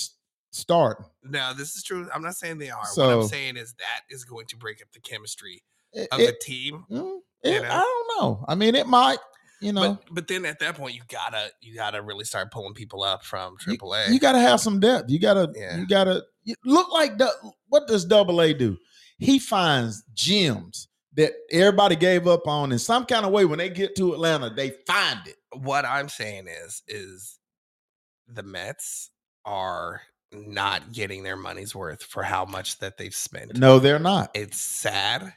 s- 0.56 0.60
starting. 0.60 1.06
no, 1.22 1.52
this 1.54 1.74
is 1.76 1.82
true. 1.82 2.08
I'm 2.14 2.22
not 2.22 2.34
saying 2.36 2.58
they 2.58 2.70
are. 2.70 2.82
what 2.94 3.04
I'm 3.10 3.26
saying 3.28 3.56
is 3.56 3.74
that 3.78 4.02
is 4.10 4.24
going 4.24 4.46
to 4.46 4.56
break 4.56 4.80
up 4.82 4.88
the 4.92 5.00
chemistry 5.00 5.62
It- 5.92 6.08
of 6.12 6.20
it- 6.20 6.26
the 6.38 6.44
team. 6.44 6.84
mm, 6.90 7.18
you 7.44 7.62
know? 7.62 7.68
I 7.70 7.78
don't 7.80 8.08
know. 8.20 8.44
I 8.48 8.54
mean, 8.54 8.74
it 8.74 8.86
might. 8.86 9.18
You 9.62 9.72
know, 9.72 9.94
But 9.94 10.14
but 10.14 10.28
then 10.28 10.44
at 10.44 10.58
that 10.58 10.74
point 10.76 10.94
you 10.94 11.00
gotta 11.08 11.50
you 11.62 11.74
gotta 11.74 12.02
really 12.02 12.26
start 12.26 12.52
pulling 12.52 12.74
people 12.74 13.02
up 13.02 13.24
from 13.24 13.56
You- 13.66 13.78
AAA. 13.78 14.12
you 14.12 14.20
got 14.20 14.32
to 14.32 14.38
have 14.38 14.60
some 14.60 14.80
depth. 14.80 15.08
You 15.10 15.18
got 15.18 15.34
to. 15.34 15.50
Yeah. 15.58 15.78
You 15.78 15.86
got 15.86 16.04
to 16.04 16.22
look 16.64 16.92
like. 16.92 17.16
Du- 17.16 17.52
What 17.68 17.86
does 17.88 18.04
Double 18.04 18.42
A 18.42 18.52
do? 18.52 18.76
He 19.18 19.38
finds 19.38 20.02
gems 20.12 20.88
that 21.14 21.32
everybody 21.50 21.96
gave 21.96 22.26
up 22.26 22.46
on 22.46 22.70
in 22.70 22.78
some 22.78 23.06
kind 23.06 23.24
of 23.24 23.32
way. 23.32 23.46
When 23.46 23.58
they 23.58 23.70
get 23.70 23.96
to 23.96 24.12
Atlanta, 24.12 24.50
they 24.50 24.74
find 24.86 25.26
it. 25.26 25.36
what 25.58 25.86
I'm 25.86 26.10
saying 26.10 26.48
is 26.48 26.82
is 26.86 27.38
the 28.28 28.42
Mets 28.42 29.10
are 29.46 30.02
not 30.36 30.92
getting 30.92 31.22
their 31.22 31.36
money's 31.36 31.74
worth 31.74 32.02
for 32.02 32.22
how 32.22 32.44
much 32.44 32.78
that 32.80 32.98
they've 32.98 33.14
spent. 33.14 33.56
No, 33.56 33.78
they're 33.78 33.98
not. 33.98 34.30
It's 34.34 34.60
sad. 34.60 35.32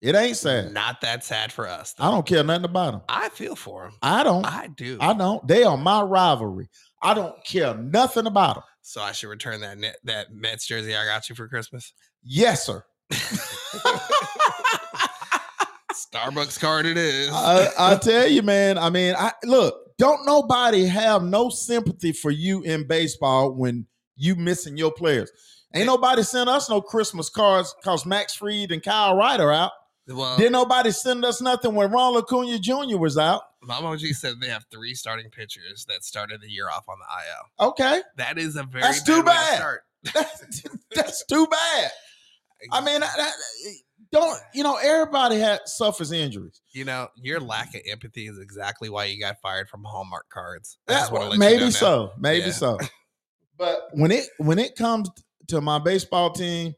It 0.00 0.14
ain't 0.14 0.36
sad. 0.36 0.72
Not 0.72 1.02
that 1.02 1.24
sad 1.24 1.52
for 1.52 1.68
us. 1.68 1.94
I 1.98 2.10
don't 2.10 2.26
care 2.26 2.42
nothing 2.42 2.64
about 2.64 2.92
them. 2.92 3.02
I 3.08 3.28
feel 3.28 3.54
for 3.54 3.82
them. 3.84 3.92
I 4.02 4.22
don't. 4.22 4.46
I 4.46 4.68
do. 4.68 4.96
I 5.00 5.12
don't. 5.12 5.46
They 5.46 5.62
are 5.62 5.76
my 5.76 6.00
rivalry. 6.02 6.68
I 7.02 7.12
don't 7.14 7.34
care 7.44 7.74
nothing 7.74 8.26
about 8.26 8.54
them. 8.56 8.64
so 8.80 9.02
I 9.02 9.12
should 9.12 9.28
return 9.28 9.60
that 9.60 9.76
net, 9.78 9.96
that 10.04 10.32
Mets 10.32 10.66
jersey 10.66 10.96
I 10.96 11.04
got 11.04 11.28
you 11.28 11.34
for 11.34 11.48
Christmas. 11.48 11.92
Yes, 12.22 12.64
sir. 12.66 12.82
Starbucks 15.92 16.58
card 16.58 16.86
it 16.86 16.96
is. 16.96 17.28
I, 17.32 17.68
I 17.78 17.96
tell 17.96 18.26
you, 18.26 18.42
man. 18.42 18.78
I 18.78 18.90
mean, 18.90 19.14
I 19.16 19.32
look. 19.44 19.76
Don't 19.98 20.24
nobody 20.24 20.86
have 20.86 21.22
no 21.22 21.50
sympathy 21.50 22.12
for 22.12 22.30
you 22.30 22.62
in 22.62 22.86
baseball 22.86 23.52
when 23.52 23.86
you 24.20 24.36
missing 24.36 24.76
your 24.76 24.92
players. 24.92 25.30
Ain't 25.74 25.86
nobody 25.86 26.22
sent 26.22 26.48
us 26.48 26.68
no 26.68 26.80
Christmas 26.80 27.30
cards 27.30 27.74
because 27.80 28.04
Max 28.04 28.34
Fried 28.34 28.70
and 28.72 28.82
Kyle 28.82 29.16
Wright 29.16 29.40
are 29.40 29.52
out. 29.52 29.70
well, 30.08 30.36
Didn't 30.36 30.52
nobody 30.52 30.90
send 30.90 31.24
us 31.24 31.40
nothing 31.40 31.74
when 31.74 31.90
Ronald 31.90 32.26
Acuña 32.26 32.60
Jr. 32.60 32.98
was 32.98 33.16
out. 33.16 33.42
Mama 33.62 33.88
OG 33.88 34.00
said 34.14 34.40
they 34.40 34.48
have 34.48 34.64
three 34.72 34.94
starting 34.94 35.30
pitchers 35.30 35.84
that 35.88 36.02
started 36.04 36.40
the 36.40 36.48
year 36.50 36.68
off 36.68 36.84
on 36.88 36.96
the 36.98 37.64
IL. 37.64 37.68
Okay, 37.70 38.02
That 38.16 38.38
is 38.38 38.56
a 38.56 38.62
very 38.64 38.82
That's 38.82 39.00
bad 39.00 39.06
too 39.06 39.16
to 39.20 39.22
bad. 39.24 39.56
start. 39.56 39.82
that's, 40.14 40.62
that's 40.94 41.26
too 41.26 41.46
bad. 41.46 41.90
I 42.72 42.80
mean, 42.84 43.02
I, 43.02 43.06
I- 43.06 43.32
don't 44.12 44.36
you 44.54 44.64
know 44.64 44.76
everybody 44.82 45.38
had 45.38 45.60
suffers 45.66 46.10
injuries. 46.10 46.60
You 46.72 46.84
know, 46.84 47.06
your 47.14 47.38
lack 47.38 47.74
of 47.76 47.82
empathy 47.86 48.26
is 48.26 48.38
exactly 48.40 48.88
why 48.90 49.04
you 49.04 49.20
got 49.20 49.36
fired 49.40 49.68
from 49.68 49.84
Hallmark 49.84 50.28
cards. 50.30 50.78
I 50.88 50.94
That, 50.94 50.98
just 51.00 51.12
wanna 51.12 51.32
you 51.34 51.38
maybe 51.38 51.60
know 51.64 51.70
so, 51.70 52.10
maybe 52.18 52.46
Yeah. 52.46 52.52
so. 52.52 52.78
But 53.60 53.90
when 53.92 54.10
it 54.10 54.30
when 54.38 54.58
it 54.58 54.74
comes 54.74 55.10
to 55.48 55.60
my 55.60 55.78
baseball 55.78 56.32
team, 56.32 56.74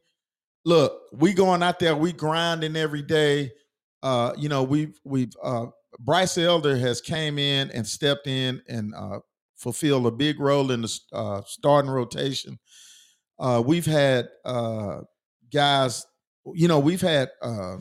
look, 0.65 1.01
we 1.13 1.33
going 1.33 1.63
out 1.63 1.79
there, 1.79 1.95
we 1.95 2.11
grinding 2.13 2.75
every 2.75 3.03
day. 3.03 3.53
Uh, 4.03 4.33
you 4.37 4.49
know, 4.49 4.63
we've 4.63 4.99
we've 5.05 5.31
uh 5.41 5.67
Bryce 5.99 6.37
Elder 6.37 6.77
has 6.77 7.01
came 7.01 7.39
in 7.39 7.71
and 7.71 7.87
stepped 7.87 8.27
in 8.27 8.61
and 8.67 8.93
uh 8.95 9.19
fulfilled 9.55 10.07
a 10.07 10.11
big 10.11 10.41
role 10.41 10.71
in 10.71 10.81
the 10.81 10.99
uh 11.13 11.41
starting 11.47 11.89
rotation. 11.91 12.59
Uh 13.39 13.63
we've 13.65 13.85
had 13.85 14.27
uh 14.45 15.03
guys, 15.53 16.05
you 16.53 16.67
know, 16.67 16.79
we've 16.79 17.01
had 17.01 17.29
uh 17.41 17.77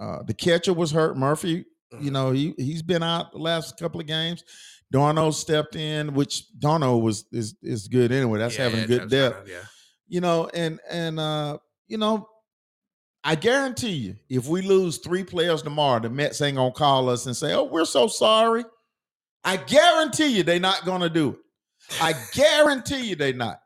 uh 0.00 0.22
the 0.24 0.34
catcher 0.34 0.72
was 0.72 0.90
hurt, 0.92 1.16
Murphy. 1.18 1.66
You 2.00 2.10
Mhm. 2.10 2.12
know, 2.12 2.30
he 2.32 2.54
he's 2.58 2.82
been 2.82 3.02
out 3.02 3.32
the 3.32 3.38
last 3.38 3.78
couple 3.78 4.00
of 4.00 4.06
games. 4.06 4.44
d'Arnaud 4.90 5.30
stepped 5.32 5.76
in, 5.76 6.14
which 6.14 6.44
d'Arnaud 6.58 6.98
was 6.98 7.24
is 7.32 7.54
is 7.62 7.88
good 7.88 8.12
anyway. 8.12 8.38
That's 8.38 8.56
Yeah, 8.56 8.64
having 8.68 8.86
good 8.86 9.08
depth 9.10 9.36
d'Arnaud, 9.44 9.50
Yeah. 9.50 9.64
you 10.08 10.20
know, 10.20 10.48
and 10.54 10.80
and 10.90 11.18
uh, 11.20 11.58
you 11.88 11.98
know, 11.98 12.28
I 13.24 13.34
guarantee 13.34 13.92
you, 13.92 14.16
if 14.28 14.46
we 14.46 14.62
lose 14.62 14.98
three 14.98 15.24
players 15.24 15.62
tomorrow, 15.62 16.00
the 16.00 16.08
Mets 16.10 16.40
ain't 16.40 16.56
gonna 16.56 16.72
call 16.72 17.08
us 17.08 17.26
and 17.26 17.36
say, 17.36 17.52
"Oh, 17.54 17.64
we're 17.64 17.84
so 17.84 18.06
sorry." 18.06 18.64
I 19.44 19.56
guarantee 19.56 20.36
you, 20.36 20.42
they're 20.42 20.60
not 20.60 20.84
gonna 20.84 21.08
do 21.10 21.30
it. 21.30 21.36
I 22.00 22.14
guarantee 22.34 23.08
you, 23.08 23.16
they're 23.16 23.32
not. 23.32 23.60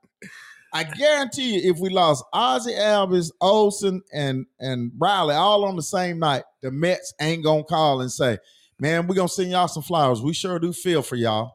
I 0.75 0.85
guarantee 0.85 1.55
you, 1.61 1.71
if 1.71 1.79
we 1.79 1.91
lost 1.91 2.25
Ozzy 2.35 2.77
Albies, 2.79 3.31
Olson, 3.41 4.03
and 4.13 4.47
and 4.59 4.91
Riley 4.99 5.35
all 5.35 5.65
on 5.65 5.77
the 5.77 5.83
same 5.83 6.19
night, 6.19 6.45
the 6.63 6.71
Mets 6.71 7.13
ain't 7.21 7.45
gonna 7.45 7.65
call 7.65 8.01
and 8.01 8.11
say, 8.11 8.39
"Man, 8.83 9.07
we're 9.07 9.15
gonna 9.15 9.29
send 9.29 9.51
y'all 9.51 9.69
some 9.69 9.83
flowers. 9.85 10.21
We 10.21 10.35
sure 10.35 10.59
do 10.59 10.73
feel 10.73 11.03
for 11.03 11.17
y'all." 11.17 11.53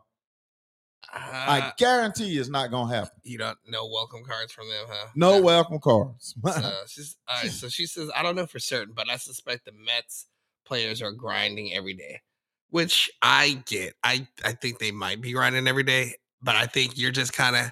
I 1.14 1.60
Uh, 1.62 1.72
guarantee 1.78 2.38
it's 2.38 2.50
not 2.50 2.72
gonna 2.72 2.94
happen. 2.94 3.12
you 3.24 3.38
don't 3.38 3.58
know 3.68 3.86
welcome 3.88 4.24
cards 4.24 4.52
from 4.52 4.68
them, 4.70 4.86
huh? 4.90 5.08
No 5.16 5.42
welcome 5.42 5.80
cards. 5.80 6.34
So 6.46 6.74
she's 6.88 7.18
all 7.28 7.42
right. 7.44 7.52
So 7.52 7.70
she 7.70 7.86
says, 7.86 8.10
I 8.16 8.24
don't 8.24 8.36
know 8.36 8.46
for 8.48 8.60
certain, 8.60 8.94
but 8.94 9.10
I 9.10 9.18
suspect 9.18 9.66
the 9.66 9.72
Mets 9.74 10.28
players 10.66 11.02
are 11.02 11.12
grinding 11.12 11.74
every 11.74 11.94
day, 11.94 12.22
which 12.70 13.10
I 13.22 13.62
get. 13.66 13.94
I 14.04 14.28
I 14.44 14.54
think 14.54 14.80
they 14.80 14.92
might 14.92 15.22
be 15.22 15.32
grinding 15.34 15.68
every 15.68 15.84
day, 15.84 16.16
but 16.42 16.56
I 16.56 16.66
think 16.66 16.98
you're 16.98 17.12
just 17.12 17.34
kind 17.34 17.56
of 17.56 17.72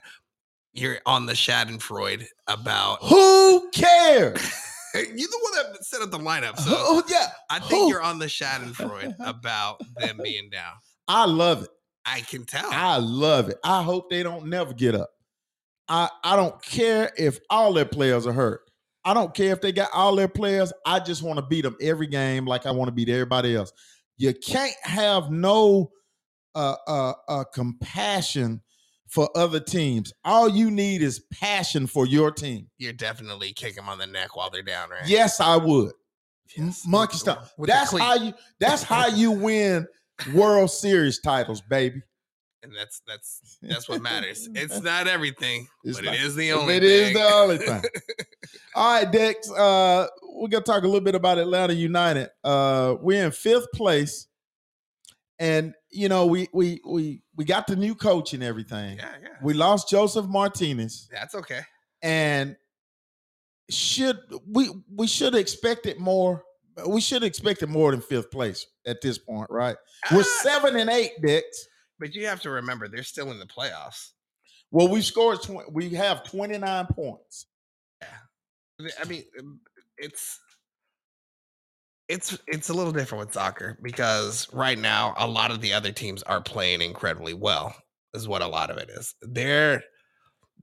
you're 0.73 0.99
on 1.05 1.25
the 1.25 1.33
Schadenfreude 1.33 2.25
about. 2.47 2.99
Who 3.03 3.69
cares? 3.71 4.41
You're 4.99 5.29
the 5.29 5.39
one 5.41 5.73
that 5.73 5.83
set 5.85 6.01
up 6.01 6.11
the 6.11 6.19
lineup, 6.19 6.57
so 6.57 6.69
Who- 6.75 7.03
yeah, 7.07 7.27
I 7.49 7.59
think 7.59 7.83
who- 7.83 7.89
you're 7.89 8.01
on 8.01 8.19
the 8.19 8.25
Schadenfreude 8.27 9.15
about 9.25 9.81
them 9.97 10.19
being 10.23 10.49
down. 10.49 10.73
I 11.07 11.25
love 11.25 11.63
it. 11.63 11.69
I 12.05 12.21
can 12.21 12.45
tell. 12.45 12.69
I 12.71 12.97
love 12.97 13.49
it. 13.49 13.57
I 13.63 13.81
hope 13.83 14.09
they 14.09 14.21
don't 14.23 14.45
never 14.47 14.73
get 14.73 14.95
up. 14.95 15.09
I 15.87 16.09
I 16.23 16.35
don't 16.35 16.59
care 16.61 17.11
if 17.17 17.39
all 17.49 17.73
their 17.73 17.85
players 17.85 18.25
are 18.27 18.33
hurt. 18.33 18.61
I 19.03 19.13
don't 19.13 19.33
care 19.35 19.51
if 19.53 19.61
they 19.61 19.71
got 19.71 19.89
all 19.93 20.15
their 20.15 20.27
players. 20.27 20.73
I 20.85 20.99
just 20.99 21.21
want 21.21 21.37
to 21.37 21.45
beat 21.45 21.61
them 21.61 21.77
every 21.79 22.07
game 22.07 22.45
like 22.45 22.65
I 22.65 22.71
want 22.71 22.87
to 22.87 22.91
beat 22.91 23.09
everybody 23.09 23.55
else. 23.55 23.71
You 24.17 24.33
can't 24.33 24.73
have 24.81 25.29
no 25.29 25.91
uh, 26.55 26.75
uh, 26.87 27.13
uh, 27.27 27.43
compassion 27.53 28.61
for 29.15 29.29
other 29.35 29.59
teams. 29.59 30.13
All 30.23 30.47
you 30.47 30.69
need 30.69 31.01
is 31.01 31.21
passion 31.33 31.87
for 31.87 32.05
your 32.05 32.29
team. 32.31 32.67
you're 32.77 32.93
definitely 32.93 33.53
kicking 33.53 33.77
them 33.77 33.89
on 33.89 33.97
the 33.97 34.05
neck 34.05 34.35
while 34.35 34.49
they're 34.51 34.61
down, 34.61 34.89
right? 34.91 35.07
Yes, 35.07 35.39
I 35.39 35.55
would. 35.57 35.93
Yes. 36.55 36.83
Monkey 36.85 37.17
stuff. 37.17 37.51
That's 37.57 37.97
how 37.97 38.15
you. 38.15 38.33
That's 38.59 38.83
how 38.83 39.07
you 39.15 39.31
win 39.31 39.87
World 40.33 40.69
Series 40.69 41.19
titles, 41.19 41.61
baby. 41.61 42.01
and 42.61 42.71
that's 42.77 43.01
that's 43.07 43.57
that's 43.63 43.89
what 43.89 44.01
matters. 44.01 44.47
It's 44.53 44.81
not 44.81 45.07
everything, 45.07 45.67
It's 45.83 45.97
but 45.97 46.05
not- 46.05 46.13
it 46.15 46.21
is 46.21 46.35
the 46.35 46.51
only. 46.51 46.75
It 46.75 46.83
is 46.83 47.05
thing. 47.07 47.13
the 47.15 47.33
only 47.33 47.57
thing. 47.57 47.81
All 48.75 48.93
right, 49.01 49.11
Dex. 49.11 49.49
Uh, 49.49 50.07
we're 50.33 50.49
gonna 50.49 50.63
talk 50.63 50.83
a 50.83 50.85
little 50.87 51.01
bit 51.01 51.15
about 51.15 51.37
Atlanta 51.39 51.73
United. 51.73 52.29
Uh, 52.43 52.95
we're 53.01 53.25
in 53.25 53.31
fifth 53.31 53.71
place, 53.73 54.27
and 55.39 55.73
you 55.95 56.09
know 56.09 56.25
we 56.25 56.47
we 56.53 56.81
we 56.85 57.21
we 57.35 57.45
got 57.45 57.67
the 57.67 57.75
new 57.75 57.95
coach 57.95 58.33
and 58.33 58.43
everything. 58.43 58.97
yeah, 58.97 59.13
yeah. 59.21 59.29
We 59.41 59.53
lost 59.53 59.89
Josef 59.89 60.25
Martínez, 60.25 61.07
That's 61.11 61.35
okay. 61.35 61.61
and 62.03 62.55
should 63.69 64.19
we 64.47 64.69
we 64.93 65.07
should 65.07 65.35
expect 65.35 65.85
it 65.85 65.99
more. 65.99 66.43
We 66.87 66.99
should 67.01 67.23
expect 67.23 67.63
it 67.63 67.69
more 67.69 67.91
than 67.91 68.01
fifth 68.01 68.29
place 68.31 68.65
at 68.85 69.01
this 69.01 69.17
point, 69.17 69.47
right? 69.49 69.77
We're 70.11 70.19
Ah, 70.21 70.39
seven 70.43 70.75
and 70.75 70.89
eight, 70.89 71.11
Dex. 71.25 71.45
but 71.99 72.13
you 72.13 72.27
have 72.27 72.41
to 72.41 72.49
remember 72.49 72.87
they're 72.89 73.03
still 73.03 73.31
in 73.31 73.39
the 73.39 73.45
playoffs. 73.45 74.09
Well, 74.71 74.89
we 74.89 75.01
scored. 75.01 75.41
Tw- 75.41 75.71
we 75.71 75.89
have 75.91 76.23
twenty 76.23 76.57
nine 76.57 76.87
points. 76.87 77.45
Yeah. 78.01 78.87
I 79.01 79.05
mean, 79.05 79.23
um, 79.39 79.61
it's 79.97 80.37
it's 82.07 82.37
it's 82.47 82.69
a 82.69 82.73
little 82.73 82.91
different 82.93 83.25
with 83.25 83.33
soccer 83.33 83.77
because 83.81 84.47
right 84.53 84.77
now 84.77 85.13
a 85.17 85.27
lot 85.27 85.51
of 85.51 85.61
the 85.61 85.73
other 85.73 85.91
teams 85.91 86.23
are 86.23 86.41
playing 86.41 86.81
incredibly 86.81 87.33
well. 87.33 87.75
Is 88.13 88.27
what 88.27 88.41
a 88.41 88.47
lot 88.47 88.69
of 88.71 88.77
it 88.77 88.89
is. 88.89 89.15
They're 89.21 89.83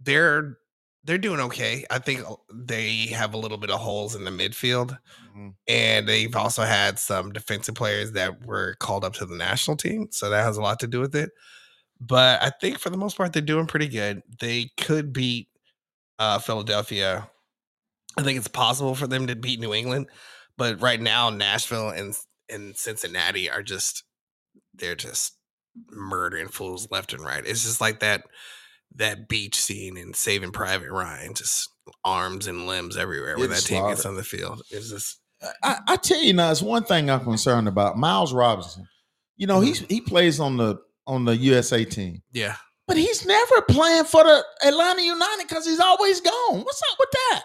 they're 0.00 0.58
they're 1.04 1.18
doing 1.18 1.40
okay. 1.40 1.84
I 1.90 1.98
think 1.98 2.20
uh, 2.28 2.36
they 2.54 3.06
have 3.08 3.34
a 3.34 3.38
little 3.38 3.58
bit 3.58 3.70
of 3.70 3.80
holes 3.80 4.14
in 4.14 4.24
the 4.24 4.30
midfield, 4.30 4.98
Mhm. 5.36 5.54
and 5.68 6.08
they've 6.08 6.34
also 6.36 6.62
had 6.62 6.98
some 6.98 7.32
defensive 7.32 7.74
players 7.74 8.12
that 8.12 8.46
were 8.46 8.76
called 8.80 9.04
up 9.04 9.14
to 9.14 9.26
the 9.26 9.36
national 9.36 9.76
team, 9.76 10.08
so 10.12 10.30
that 10.30 10.44
has 10.44 10.56
a 10.56 10.62
lot 10.62 10.80
to 10.80 10.86
do 10.86 11.00
with 11.00 11.14
it. 11.16 11.30
But 12.00 12.42
I 12.42 12.50
think 12.60 12.78
for 12.80 12.90
the 12.90 12.98
most 12.98 13.16
part, 13.16 13.32
they're 13.32 13.42
doing 13.42 13.66
pretty 13.66 13.88
good. 13.88 14.22
They 14.40 14.70
could 14.78 15.12
beat 15.12 15.48
uh, 16.18 16.38
Philadelphia. 16.38 17.28
I 18.18 18.22
think 18.22 18.38
it's 18.38 18.48
possible 18.48 18.94
for 18.94 19.06
them 19.06 19.26
to 19.26 19.36
beat 19.36 19.60
New 19.60 19.72
England, 19.74 20.08
but 20.56 20.80
right 20.80 21.00
now 21.00 21.30
Nashville 21.30 21.90
and 21.90 22.14
and 22.48 22.76
Cincinnati 22.76 23.50
are 23.50 23.62
just 23.62 24.04
they're 24.74 24.94
just 24.94 25.36
murdering 25.90 26.48
fools 26.48 26.88
left 26.90 27.12
and 27.12 27.24
right. 27.24 27.44
It's 27.46 27.62
just 27.62 27.80
like 27.80 28.00
that 28.00 28.24
that 28.96 29.28
beach 29.28 29.58
scene 29.60 29.96
in 29.96 30.14
Saving 30.14 30.52
Private 30.52 30.90
Ryan, 30.90 31.34
just 31.34 31.68
arms 32.04 32.46
and 32.46 32.66
limbs 32.66 32.96
everywhere 32.96 33.38
when 33.38 33.50
that 33.50 33.62
team 33.62 33.86
gets 33.88 34.04
on 34.04 34.16
the 34.16 34.24
field. 34.24 34.62
It's 34.70 34.90
just 34.90 35.18
I, 35.62 35.78
I 35.88 35.96
tell 35.96 36.22
you 36.22 36.32
now, 36.34 36.50
it's 36.50 36.62
one 36.62 36.84
thing 36.84 37.10
I'm 37.10 37.24
concerned 37.24 37.68
about. 37.68 37.96
Miles 37.96 38.32
Robinson. 38.32 38.88
You 39.36 39.46
know, 39.46 39.60
he's 39.60 39.80
he 39.80 40.00
plays 40.00 40.38
on 40.38 40.56
the 40.56 40.78
on 41.06 41.24
the 41.24 41.36
USA 41.36 41.84
team, 41.84 42.22
yeah. 42.32 42.56
but 42.86 42.96
he's 42.96 43.26
never 43.26 43.62
playing 43.62 44.04
for 44.04 44.22
the 44.22 44.44
Atlanta 44.64 45.02
United 45.02 45.48
because 45.48 45.66
he's 45.66 45.80
always 45.80 46.20
gone. 46.20 46.60
What's 46.60 46.82
up 46.92 46.98
with 46.98 47.08
that? 47.10 47.42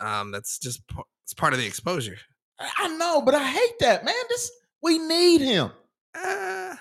Um, 0.00 0.30
that's 0.30 0.58
just 0.58 0.86
p- 0.88 0.96
it's 1.24 1.32
part 1.32 1.54
of 1.54 1.58
the 1.58 1.66
exposure. 1.66 2.18
I, 2.60 2.88
know, 2.96 3.22
but 3.22 3.34
I 3.34 3.44
hate 3.46 3.78
that, 3.80 4.04
man. 4.04 4.14
This 4.28 4.50
we 4.82 4.98
need 4.98 5.40
him. 5.40 5.70
Uh, 6.14 6.74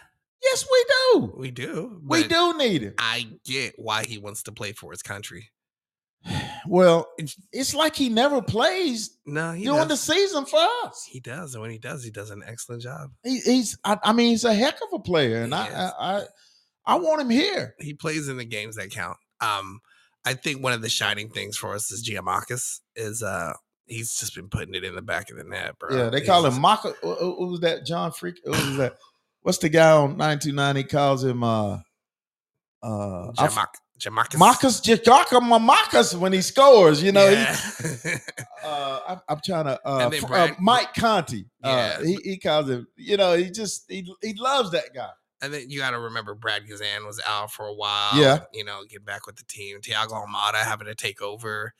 Yes, 0.43 0.65
we 0.71 0.85
do. 1.19 1.33
we 1.35 1.51
do. 1.51 1.99
We 2.05 2.23
do 2.23 2.57
need 2.57 2.83
him. 2.83 2.93
I 2.99 3.27
get 3.43 3.73
why 3.77 4.05
he 4.05 4.17
wants 4.19 4.43
to 4.43 4.51
play 4.51 4.71
for 4.71 4.91
his 4.91 5.01
country. 5.01 5.49
Well, 6.67 7.07
It's- 7.17 7.73
like 7.73 7.95
he 7.95 8.09
never 8.09 8.41
plays 8.41 9.17
No, 9.25 9.53
he 9.53 9.63
during 9.63 9.87
the 9.87 9.95
season 9.95 10.45
for 10.45 10.59
us. 10.83 11.07
He 11.09 11.19
does, 11.21 11.53
and 11.55 11.61
when 11.61 11.71
he 11.71 11.77
does, 11.77 12.03
he 12.03 12.11
does 12.11 12.29
an 12.29 12.43
excellent 12.45 12.81
job. 12.81 13.11
He, 13.23 13.39
he's, 13.39 13.77
I, 13.85 13.97
I 14.03 14.11
mean, 14.13 14.27
he's 14.29 14.43
a 14.43 14.53
heck 14.53 14.75
of 14.75 14.89
a 14.93 14.99
player, 14.99 15.37
and 15.43 15.55
I, 15.55 15.67
I, 15.67 16.17
I, 16.17 16.23
I 16.85 16.95
want 16.95 17.21
him 17.21 17.29
here. 17.29 17.73
He 17.79 17.93
plays 17.93 18.27
in 18.27 18.35
the 18.37 18.43
games 18.45 18.75
that 18.75 18.91
count. 18.91 19.17
Um, 19.39 19.79
I 20.25 20.33
think 20.33 20.61
one 20.61 20.73
of 20.73 20.81
the 20.81 20.89
shining 20.89 21.29
things 21.29 21.55
for 21.55 21.73
us 21.73 21.89
is 21.89 22.07
Giamakis 22.07 22.81
is 22.97 23.23
uh 23.23 23.53
he's 23.87 24.15
just 24.17 24.35
been 24.35 24.49
putting 24.49 24.75
it 24.75 24.83
in 24.83 24.95
the 24.95 25.01
back 25.01 25.29
of 25.31 25.37
the 25.37 25.43
net, 25.43 25.77
bro. 25.79 25.95
Yeah, 25.97 26.09
they 26.09 26.19
He's 26.19 26.27
call 26.27 26.45
him 26.45 26.51
just- 26.51 26.61
Maka. 26.61 26.93
What 27.01 27.21
what 27.39 27.49
was 27.49 27.59
that? 27.61 27.85
John 27.85 28.11
Freak. 28.11 28.39
What 28.43 28.57
was 28.65 28.77
that? 28.77 28.97
What's 29.41 29.57
the 29.59 29.69
guy 29.69 29.91
on 29.91 30.11
929? 30.17 30.75
He 30.75 30.83
calls 30.83 31.23
him 31.23 31.43
uh 31.43 31.79
uh 32.83 33.31
Giamak- 33.31 33.67
Giamakis. 33.99 34.37
Marcus 35.61 36.13
when 36.13 36.33
he 36.33 36.41
scores, 36.41 37.01
you 37.01 37.11
know. 37.11 37.27
he- 37.29 37.35
uh 38.63 38.99
I, 39.07 39.17
I'm 39.29 39.39
trying 39.43 39.65
to 39.65 39.79
uh, 39.85 40.09
then 40.09 40.21
fr- 40.21 40.33
uh 40.33 40.49
Mike 40.59 40.93
Conti. 40.93 41.45
Yeah. 41.63 41.97
Uh 41.99 42.03
he, 42.03 42.15
he 42.23 42.37
calls 42.37 42.69
him, 42.69 42.87
you 42.95 43.17
know, 43.17 43.35
he 43.35 43.49
just 43.49 43.85
he 43.89 44.07
he 44.21 44.33
loves 44.35 44.71
that 44.71 44.93
guy. 44.93 45.09
and 45.41 45.53
then 45.53 45.69
you 45.69 45.79
got 45.79 45.91
to 45.91 45.99
remember 45.99 46.35
Brad 46.35 46.63
Guzan 46.67 47.05
was 47.05 47.21
out 47.25 47.51
for 47.51 47.65
a 47.67 47.73
while. 47.73 48.15
Yeah. 48.19 48.39
you 48.53 48.63
know, 48.65 48.83
get 48.89 49.05
back 49.05 49.25
with 49.25 49.37
the 49.37 49.43
team. 49.45 49.79
Thiago 49.81 50.09
Almada 50.25 50.55
having 50.63 50.87
to 50.87 50.95
take 50.95 51.21
over. 51.21 51.73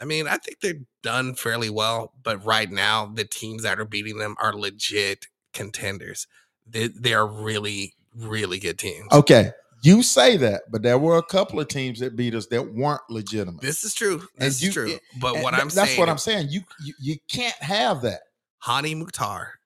I 0.00 0.04
mean, 0.04 0.28
I 0.28 0.36
think 0.36 0.60
they're 0.60 0.80
done 1.02 1.34
fairly 1.34 1.70
well, 1.70 2.12
but 2.22 2.44
right 2.44 2.70
now 2.70 3.06
the 3.06 3.24
teams 3.24 3.62
that 3.62 3.80
are 3.80 3.84
beating 3.84 4.18
them 4.18 4.36
are 4.40 4.52
legit 4.52 5.26
contenders. 5.52 6.26
They 6.66 6.88
they 6.88 7.14
are 7.14 7.26
really 7.26 7.94
really 8.14 8.58
good 8.58 8.78
teams. 8.78 9.12
Okay. 9.12 9.52
You 9.82 10.02
say 10.02 10.36
that, 10.38 10.62
but 10.70 10.82
there 10.82 10.98
were 10.98 11.16
a 11.16 11.22
couple 11.22 11.60
of 11.60 11.68
teams 11.68 12.00
that 12.00 12.16
beat 12.16 12.34
us 12.34 12.46
that 12.46 12.74
weren't 12.74 13.02
legitimate. 13.08 13.60
This 13.60 13.84
is 13.84 13.94
true. 13.94 14.26
This 14.36 14.60
you- 14.62 14.68
is 14.68 14.74
true. 14.74 14.98
But 15.20 15.42
what 15.42 15.54
I'm 15.54 15.68
that's 15.68 15.74
saying, 15.74 16.00
what 16.00 16.08
I'm 16.08 16.18
saying. 16.18 16.48
You, 16.50 16.62
you 16.84 16.94
you 17.00 17.16
can't 17.30 17.56
have 17.62 18.02
that. 18.02 18.20
Hany 18.60 18.94
Mukhtar 18.94 19.60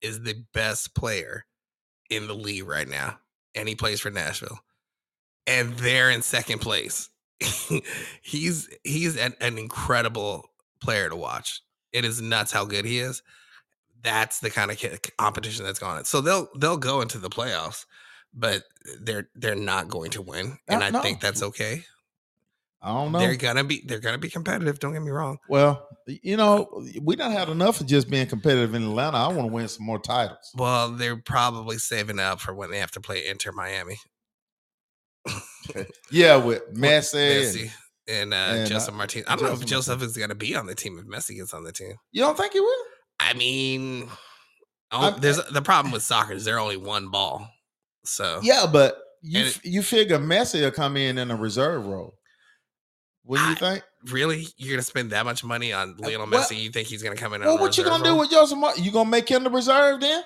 is 0.00 0.20
the 0.20 0.44
best 0.52 0.94
player 0.94 1.46
in 2.10 2.26
the 2.26 2.34
league 2.34 2.68
right 2.68 2.86
now, 2.86 3.18
and 3.54 3.68
he 3.68 3.74
plays 3.74 4.00
for 4.00 4.10
Nashville, 4.10 4.60
and 5.46 5.74
they're 5.78 6.10
in 6.10 6.22
second 6.22 6.60
place. 6.60 7.08
he's 8.22 8.68
he's 8.84 9.16
an, 9.16 9.34
an 9.40 9.58
incredible 9.58 10.50
player 10.80 11.08
to 11.08 11.16
watch. 11.16 11.60
It 11.92 12.04
is 12.04 12.20
nuts 12.20 12.52
how 12.52 12.64
good 12.64 12.84
he 12.84 12.98
is. 12.98 13.22
That's 14.02 14.40
the 14.40 14.50
kind 14.50 14.70
of 14.70 14.78
competition 15.16 15.64
that's 15.64 15.78
going 15.78 15.96
on. 15.98 16.04
So 16.04 16.20
they'll 16.20 16.48
they'll 16.58 16.76
go 16.76 17.00
into 17.00 17.18
the 17.18 17.30
playoffs, 17.30 17.86
but 18.34 18.62
they're 19.00 19.28
they're 19.34 19.54
not 19.54 19.88
going 19.88 20.10
to 20.12 20.22
win, 20.22 20.58
and 20.68 20.82
Uh, 20.82 20.98
I 20.98 21.02
think 21.02 21.20
that's 21.20 21.42
okay. 21.42 21.84
I 22.82 22.88
don't 22.88 23.12
know. 23.12 23.18
They're 23.18 23.36
gonna 23.36 23.64
be 23.64 23.82
they're 23.86 23.98
gonna 24.00 24.18
be 24.18 24.28
competitive. 24.28 24.78
Don't 24.78 24.92
get 24.92 25.00
me 25.00 25.10
wrong. 25.10 25.38
well, 25.48 25.88
you 26.06 26.36
know, 26.36 26.84
we 27.00 27.16
don't 27.16 27.32
have 27.32 27.48
enough 27.48 27.80
of 27.80 27.86
just 27.86 28.10
being 28.10 28.26
competitive 28.26 28.74
in 28.74 28.82
Atlanta. 28.82 29.16
I 29.16 29.28
want 29.28 29.48
to 29.48 29.52
win 29.54 29.68
some 29.68 29.86
more 29.86 29.98
titles. 29.98 30.50
Well, 30.54 30.90
they're 30.90 31.16
probably 31.16 31.78
saving 31.78 32.18
up 32.18 32.40
for 32.40 32.52
when 32.54 32.70
they 32.70 32.78
have 32.78 32.90
to 32.90 33.00
play 33.00 33.26
Inter 33.26 33.52
Miami. 33.52 33.96
Yeah, 36.10 36.36
with 36.36 36.62
Messi. 36.74 37.62
and- 37.62 37.70
and, 38.06 38.34
uh, 38.34 38.36
and, 38.36 38.66
uh, 38.66 38.68
Josef 38.68 38.94
Martínez. 38.94 39.24
I 39.26 39.34
don't 39.36 39.44
know 39.46 39.52
if 39.54 39.60
Joseph 39.60 39.98
Joseph 39.98 40.02
is 40.02 40.16
going 40.18 40.28
to 40.28 40.34
be 40.34 40.54
on 40.54 40.66
the 40.66 40.74
team 40.74 40.98
if 40.98 41.06
Messi 41.06 41.36
gets 41.36 41.54
on 41.54 41.64
the 41.64 41.72
team. 41.72 41.94
you 42.12 42.20
don't 42.20 42.36
think 42.36 42.52
he 42.52 42.60
will? 42.60 42.84
I 43.18 43.32
mean, 43.32 44.10
oh, 44.92 45.16
there's 45.18 45.42
the 45.46 45.62
problem 45.62 45.90
with 45.90 46.02
soccer 46.02 46.34
is 46.34 46.44
they're 46.44 46.58
only 46.58 46.76
one 46.76 47.08
ball. 47.10 47.48
So 48.04 48.40
Yeah, 48.42 48.66
but 48.70 48.98
you 49.22 49.46
f- 49.46 49.64
you 49.64 49.82
figure 49.82 50.18
Messi 50.18 50.60
will 50.60 50.70
come 50.70 50.98
in 50.98 51.16
in 51.16 51.30
a 51.30 51.36
reserve 51.36 51.86
role. 51.86 52.18
Wouldn't 53.24 53.48
you 53.48 53.66
I- 53.66 53.70
think? 53.72 53.84
really, 54.10 54.46
you're 54.58 54.68
going 54.68 54.80
to 54.80 54.84
spend 54.84 55.12
that 55.12 55.24
much 55.24 55.42
money 55.42 55.72
on 55.72 55.96
Lionel 55.96 56.26
what- 56.26 56.50
Messi? 56.50 56.60
You 56.60 56.70
think 56.70 56.88
he's 56.88 57.02
going 57.02 57.16
to 57.16 57.22
come 57.22 57.32
in? 57.32 57.40
Well, 57.40 57.56
what 57.58 57.78
you 57.78 57.84
gonna 57.84 58.04
do 58.04 58.16
with 58.16 58.30
Joseph? 58.30 58.58
Mar- 58.58 58.76
you 58.76 58.90
gonna 58.92 59.08
make 59.08 59.30
him 59.30 59.44
the 59.44 59.50
reserve 59.50 60.00
then? 60.02 60.22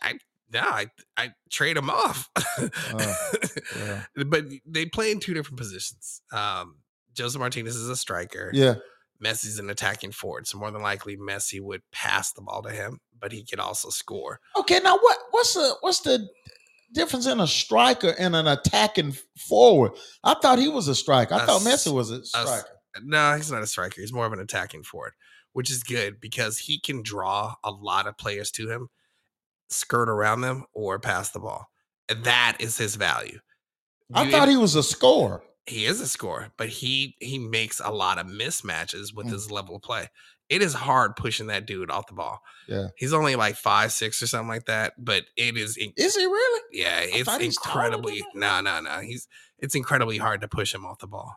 I, 0.00 0.18
no, 0.52 0.60
I 0.60 0.86
I 1.16 1.32
trade 1.50 1.76
him 1.76 1.90
off. 1.90 2.28
yeah. 2.58 4.04
but 4.26 4.46
they 4.66 4.86
play 4.86 5.10
in 5.10 5.20
two 5.20 5.34
different 5.34 5.58
positions. 5.58 6.22
Um, 6.32 6.76
Josef 7.14 7.40
Martínez 7.40 7.68
is 7.68 7.88
a 7.88 7.96
striker. 7.96 8.50
Yeah, 8.54 8.76
Messi's 9.22 9.58
an 9.58 9.70
attacking 9.70 10.12
forward, 10.12 10.46
so 10.46 10.58
more 10.58 10.70
than 10.70 10.82
likely 10.82 11.16
Messi 11.16 11.60
would 11.60 11.82
pass 11.92 12.32
the 12.32 12.42
ball 12.42 12.62
to 12.62 12.70
him, 12.70 13.00
but 13.18 13.32
he 13.32 13.44
could 13.44 13.60
also 13.60 13.90
score. 13.90 14.40
Okay, 14.56 14.80
now 14.80 14.96
what 14.98 15.18
what's 15.30 15.54
the 15.54 15.76
what's 15.80 16.00
the 16.00 16.28
difference 16.92 17.26
in 17.26 17.40
a 17.40 17.46
striker 17.46 18.14
and 18.18 18.36
an 18.36 18.46
attacking 18.46 19.16
forward? 19.36 19.92
I 20.22 20.34
thought 20.34 20.58
he 20.58 20.68
was 20.68 20.88
a 20.88 20.94
striker. 20.94 21.34
I 21.34 21.46
thought 21.46 21.62
Messi 21.62 21.92
was 21.92 22.10
a 22.10 22.24
striker. 22.24 22.68
No, 23.02 23.36
he's 23.36 23.50
not 23.50 23.62
a 23.62 23.66
striker. 23.66 24.00
He's 24.00 24.12
more 24.12 24.26
of 24.26 24.32
an 24.32 24.40
attacking 24.40 24.84
forward, 24.84 25.12
which 25.52 25.70
is 25.70 25.82
good 25.82 26.20
because 26.20 26.58
he 26.58 26.80
can 26.80 27.02
draw 27.02 27.54
a 27.62 27.70
lot 27.70 28.06
of 28.06 28.16
players 28.16 28.50
to 28.52 28.70
him, 28.70 28.88
skirt 29.68 30.08
around 30.08 30.40
them, 30.42 30.64
or 30.72 30.98
pass 30.98 31.30
the 31.30 31.40
ball. 31.40 31.66
And 32.08 32.24
that 32.24 32.56
is 32.60 32.76
his 32.78 32.96
value. 32.96 33.40
I 34.14 34.24
You- 34.24 34.30
thought 34.30 34.48
he 34.48 34.56
was 34.56 34.74
a 34.74 34.82
scorer. 34.82 35.42
he 35.66 35.84
is 35.84 36.00
a 36.00 36.08
scorer, 36.08 36.50
but 36.56 36.68
he 36.68 37.16
he 37.20 37.38
makes 37.38 37.78
a 37.80 37.90
lot 37.90 38.18
of 38.18 38.26
mismatches 38.26 39.12
with 39.14 39.26
Mm. 39.26 39.32
his 39.32 39.50
level 39.50 39.76
of 39.76 39.82
play. 39.82 40.08
It 40.48 40.62
is 40.62 40.72
hard 40.72 41.14
pushing 41.16 41.48
that 41.48 41.66
dude 41.66 41.90
off 41.90 42.06
the 42.06 42.14
ball. 42.14 42.40
Yeah. 42.66 42.86
He's 42.96 43.12
only 43.12 43.36
like 43.36 43.54
five 43.56 43.92
six 43.92 44.22
or 44.22 44.26
something 44.26 44.48
like 44.48 44.64
that, 44.64 44.94
but 44.96 45.26
it 45.36 45.58
is 45.58 45.76
in- 45.76 45.92
Is 45.98 46.16
he 46.16 46.24
really? 46.24 46.62
yeah, 46.72 47.00
it's 47.00 47.24
thought 47.28 47.42
he 47.42 47.48
was 47.48 47.56
taller 47.56 47.90
than 47.90 47.94
incredibly 47.98 48.26
no 48.34 48.62
no 48.62 48.80
no. 48.80 49.00
He's 49.00 49.28
it's 49.58 49.74
incredibly 49.74 50.16
hard 50.16 50.40
to 50.40 50.48
push 50.48 50.72
him 50.74 50.86
off 50.86 51.00
the 51.00 51.06
ball. 51.06 51.34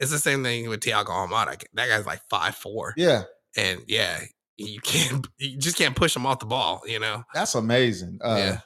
It's 0.00 0.10
the 0.10 0.18
same 0.18 0.42
thing 0.42 0.68
with 0.68 0.80
Thiago 0.80 1.06
Almada. 1.06 1.62
That 1.74 1.88
guy's 1.88 2.06
like 2.06 2.22
five 2.28 2.56
four, 2.56 2.94
Yeah, 2.96 3.24
and 3.56 3.82
yeah, 3.86 4.22
you 4.58 4.80
can't 4.80 5.26
you 5.38 5.56
just 5.56 5.76
can't 5.78 5.96
push 5.96 6.12
them 6.14 6.26
off 6.26 6.40
the 6.40 6.46
ball. 6.46 6.82
You 6.86 6.98
know, 7.00 7.24
that's 7.32 7.54
amazing. 7.54 8.18
Uh, 8.22 8.36
Yeah. 8.38 8.60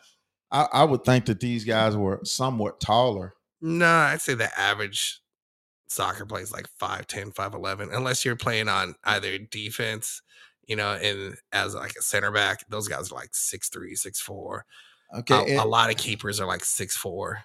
I, 0.50 0.66
I 0.80 0.84
would 0.84 1.04
think 1.04 1.24
that 1.26 1.40
these 1.40 1.64
guys 1.64 1.96
were 1.96 2.20
somewhat 2.24 2.78
taller. 2.80 3.34
No, 3.62 3.86
I'd 3.86 4.20
say 4.20 4.34
the 4.34 4.50
average 4.58 5.20
soccer 5.88 6.26
plays 6.26 6.52
like 6.52 6.66
5'10, 6.80 7.32
5'11, 7.34 7.94
unless 7.94 8.22
you're 8.24 8.36
playing 8.36 8.68
on 8.68 8.94
either 9.04 9.38
defense, 9.38 10.20
you 10.66 10.76
know, 10.76 10.92
and 10.92 11.36
as 11.52 11.74
like 11.74 11.92
a 11.98 12.02
center 12.02 12.30
back, 12.30 12.64
those 12.68 12.86
guys 12.88 13.10
are 13.10 13.14
like 13.14 13.30
6'3, 13.32 13.92
6'4. 13.94 14.60
Okay, 15.20 15.56
A, 15.56 15.62
a 15.62 15.64
lot 15.64 15.90
of 15.90 15.96
keepers 15.96 16.38
are 16.40 16.46
like 16.46 16.60
6'4, 16.62 17.36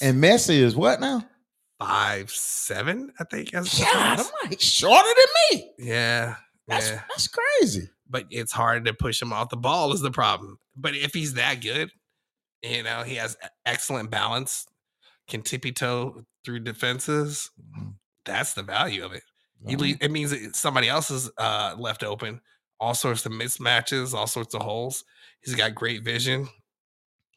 and 0.00 0.22
Messi 0.22 0.58
is 0.58 0.74
what 0.74 1.00
now? 1.00 1.24
Five 1.80 2.30
seven, 2.30 3.12
I 3.20 3.24
think. 3.24 3.54
As 3.54 3.70
defense. 3.70 4.30
I'm 4.42 4.50
like 4.50 4.60
shorter 4.60 5.08
than 5.16 5.58
me. 5.60 5.70
yeah. 5.78 6.34
That's 6.68 6.90
yeah. 6.90 7.02
that's 7.08 7.28
crazy. 7.28 7.88
But 8.08 8.26
it's 8.30 8.52
hard 8.52 8.84
to 8.84 8.94
push 8.94 9.20
him 9.20 9.32
off 9.32 9.48
the 9.48 9.56
ball, 9.56 9.92
is 9.92 10.00
the 10.00 10.10
problem. 10.10 10.58
But 10.76 10.94
if 10.94 11.12
he's 11.12 11.34
that 11.34 11.60
good, 11.60 11.90
you 12.62 12.82
know, 12.82 13.02
he 13.02 13.16
has 13.16 13.36
excellent 13.66 14.10
balance, 14.10 14.66
can 15.28 15.42
tippy 15.42 15.72
toe 15.72 16.24
through 16.44 16.60
defenses. 16.60 17.50
Mhm. 17.60 17.94
That's 18.24 18.54
the 18.54 18.62
value 18.62 19.04
of 19.04 19.12
it. 19.12 19.22
You 19.66 19.76
leave, 19.76 19.98
it 20.00 20.10
means 20.10 20.34
somebody 20.56 20.88
else 20.88 21.10
is 21.10 21.30
uh, 21.36 21.74
left 21.76 22.04
open. 22.04 22.40
All 22.80 22.94
sorts 22.94 23.26
of 23.26 23.32
mismatches, 23.32 24.14
all 24.14 24.28
sorts 24.28 24.54
of 24.54 24.62
holes. 24.62 25.04
He's 25.40 25.56
got 25.56 25.74
great 25.74 26.04
vision, 26.04 26.48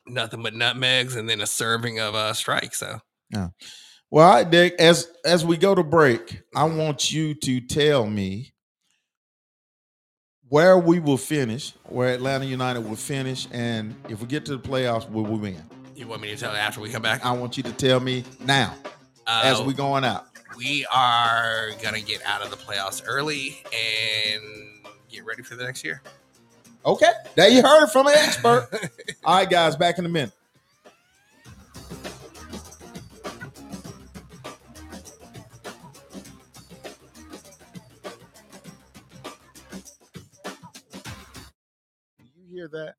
nothing 0.06 0.44
but 0.44 0.54
nutmegs, 0.54 1.16
and 1.16 1.28
then 1.28 1.42
a 1.42 1.48
serving 1.48 2.00
of 2.00 2.14
uh, 2.14 2.34
strike. 2.34 2.76
So 2.76 3.00
yeah. 3.32 3.50
Well, 4.12 4.30
right, 4.30 4.50
Dick. 4.50 4.76
As 4.78 5.08
as 5.26 5.46
we 5.46 5.58
go 5.58 5.74
to 5.74 5.84
break, 5.84 6.42
I 6.56 6.66
want 6.66 7.12
you 7.12 7.34
to 7.34 7.62
tell 7.62 8.06
me 8.06 8.54
where 10.52 10.78
we 10.78 11.00
will 11.00 11.16
finish, 11.18 11.74
where 11.86 12.10
Atlanta 12.14 12.44
United 12.46 12.82
will 12.82 12.98
finish, 12.98 13.48
and 13.54 13.96
if 14.10 14.20
we 14.20 14.28
get 14.28 14.46
to 14.46 14.58
the 14.58 14.62
playoffs, 14.62 15.10
will 15.10 15.24
we 15.24 15.38
win? 15.38 15.64
you 15.96 16.08
want 16.08 16.22
me 16.22 16.28
to 16.30 16.36
tell 16.36 16.52
you 16.52 16.58
after 16.58 16.82
we 16.82 16.90
come 16.90 17.02
back? 17.02 17.24
I 17.26 17.32
want 17.32 17.56
you 17.58 17.64
to 17.64 17.72
tell 17.72 18.00
me 18.00 18.24
now 18.44 18.74
Uh, 19.28 19.42
as 19.46 19.62
we're 19.62 19.72
going 19.72 20.04
out. 20.04 20.26
we 20.58 20.86
are 20.92 21.70
gonna 21.82 22.02
get 22.02 22.22
out 22.26 22.42
of 22.42 22.50
the 22.50 22.58
playoffs 22.58 23.02
early 23.08 23.64
and 23.72 24.42
get 25.10 25.24
ready 25.26 25.42
for 25.42 25.56
the 25.56 25.64
next 25.64 25.84
year. 25.86 26.02
Okay, 26.86 27.12
there 27.36 27.50
you 27.50 27.62
heard 27.62 27.84
it 27.86 27.92
from 27.92 28.08
an 28.08 28.14
expert. 28.16 28.68
all 29.24 29.38
right, 29.38 29.50
guys, 29.50 29.76
back 29.78 30.00
in 30.00 30.06
a 30.06 30.10
minute. 30.10 30.34
Hear 42.62 42.68
that? 42.68 42.96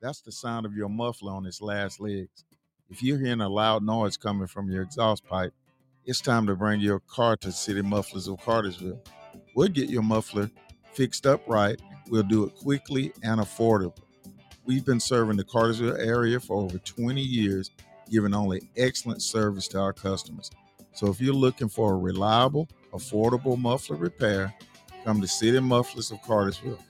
That's 0.00 0.20
the 0.22 0.32
sound 0.32 0.66
of 0.66 0.74
your 0.74 0.88
muffler 0.88 1.32
on 1.32 1.46
its 1.46 1.62
last 1.62 2.00
legs. 2.00 2.44
If 2.90 3.00
you're 3.00 3.18
hearing 3.18 3.40
a 3.40 3.48
loud 3.48 3.84
noise 3.84 4.16
coming 4.16 4.48
from 4.48 4.68
your 4.68 4.82
exhaust 4.82 5.24
pipe, 5.24 5.54
it's 6.04 6.20
time 6.20 6.48
to 6.48 6.56
bring 6.56 6.80
your 6.80 6.98
car 6.98 7.36
to 7.36 7.52
City 7.52 7.80
Mufflers 7.80 8.26
of 8.26 8.40
Cartersville. 8.40 9.00
We'll 9.54 9.68
get 9.68 9.88
your 9.88 10.02
muffler 10.02 10.50
fixed 10.92 11.26
up 11.26 11.42
right. 11.46 11.80
We'll 12.08 12.24
do 12.24 12.44
it 12.44 12.56
quickly 12.56 13.12
and 13.22 13.40
affordably. 13.40 14.02
We've 14.64 14.84
been 14.84 15.00
serving 15.00 15.36
the 15.36 15.44
Cartersville 15.44 15.96
area 15.96 16.40
for 16.40 16.56
over 16.56 16.78
20 16.78 17.20
years, 17.20 17.70
giving 18.10 18.34
only 18.34 18.68
excellent 18.76 19.22
service 19.22 19.68
to 19.68 19.78
our 19.78 19.92
customers. 19.92 20.50
So 20.92 21.06
if 21.06 21.20
you're 21.20 21.34
looking 21.34 21.68
for 21.68 21.92
a 21.92 21.96
reliable, 21.96 22.68
affordable 22.92 23.58
muffler 23.58 23.96
repair, 23.96 24.52
come 25.04 25.20
to 25.20 25.28
City 25.28 25.60
Mufflers 25.60 26.10
of 26.10 26.20
Cartersville. 26.22 26.80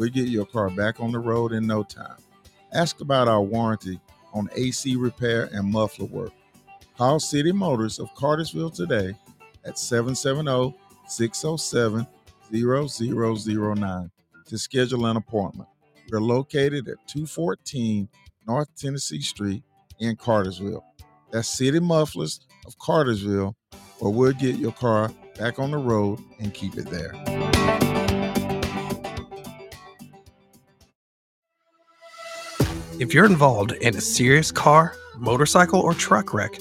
We'll 0.00 0.08
get 0.08 0.28
your 0.28 0.46
car 0.46 0.70
back 0.70 0.98
on 0.98 1.12
the 1.12 1.18
road 1.18 1.52
in 1.52 1.66
no 1.66 1.82
time. 1.82 2.16
Ask 2.72 3.02
about 3.02 3.28
our 3.28 3.42
warranty 3.42 4.00
on 4.32 4.48
AC 4.56 4.96
repair 4.96 5.50
and 5.52 5.70
muffler 5.70 6.06
work. 6.06 6.32
Call 6.96 7.20
City 7.20 7.52
Motors 7.52 7.98
of 7.98 8.08
Cartersville 8.14 8.70
today 8.70 9.14
at 9.66 9.78
770 9.78 10.74
607 11.06 12.06
0009 12.50 14.10
to 14.46 14.58
schedule 14.58 15.04
an 15.04 15.18
appointment. 15.18 15.68
We're 16.10 16.22
located 16.22 16.88
at 16.88 17.06
214 17.06 18.08
North 18.46 18.74
Tennessee 18.74 19.20
Street 19.20 19.62
in 19.98 20.16
Cartersville. 20.16 20.82
That's 21.30 21.46
City 21.46 21.78
Mufflers 21.78 22.40
of 22.66 22.78
Cartersville, 22.78 23.54
where 23.98 24.10
we'll 24.10 24.32
get 24.32 24.56
your 24.56 24.72
car 24.72 25.10
back 25.38 25.58
on 25.58 25.72
the 25.72 25.76
road 25.76 26.20
and 26.38 26.54
keep 26.54 26.78
it 26.78 26.86
there. 26.86 27.49
If 33.00 33.14
you're 33.14 33.24
involved 33.24 33.72
in 33.72 33.96
a 33.96 34.00
serious 34.02 34.52
car, 34.52 34.94
motorcycle, 35.16 35.80
or 35.80 35.94
truck 35.94 36.34
wreck, 36.34 36.58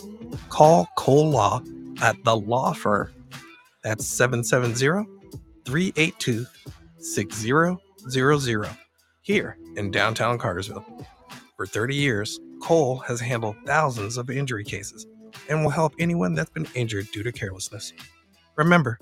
call 0.48 0.88
Cole 0.96 1.30
Law 1.30 1.62
at 2.02 2.16
the 2.24 2.38
Law 2.38 2.72
Firm. 2.72 3.12
That's 3.84 4.08
770 4.08 5.06
382 5.66 6.46
6000 6.98 8.70
here 9.22 9.58
in 9.76 9.92
downtown 9.92 10.38
Cartersville. 10.38 10.86
For 11.58 11.66
30 11.66 11.96
years, 11.96 12.40
Cole 12.62 13.00
has 13.00 13.20
handled 13.20 13.58
thousands 13.66 14.16
of 14.16 14.30
injury 14.30 14.64
cases, 14.64 15.06
and 15.50 15.62
will 15.62 15.72
help 15.72 15.94
anyone 16.00 16.36
that's 16.36 16.52
been 16.52 16.70
injured 16.74 17.08
due 17.12 17.24
to 17.24 17.34
carelessness. 17.34 17.92
Remember, 18.56 18.98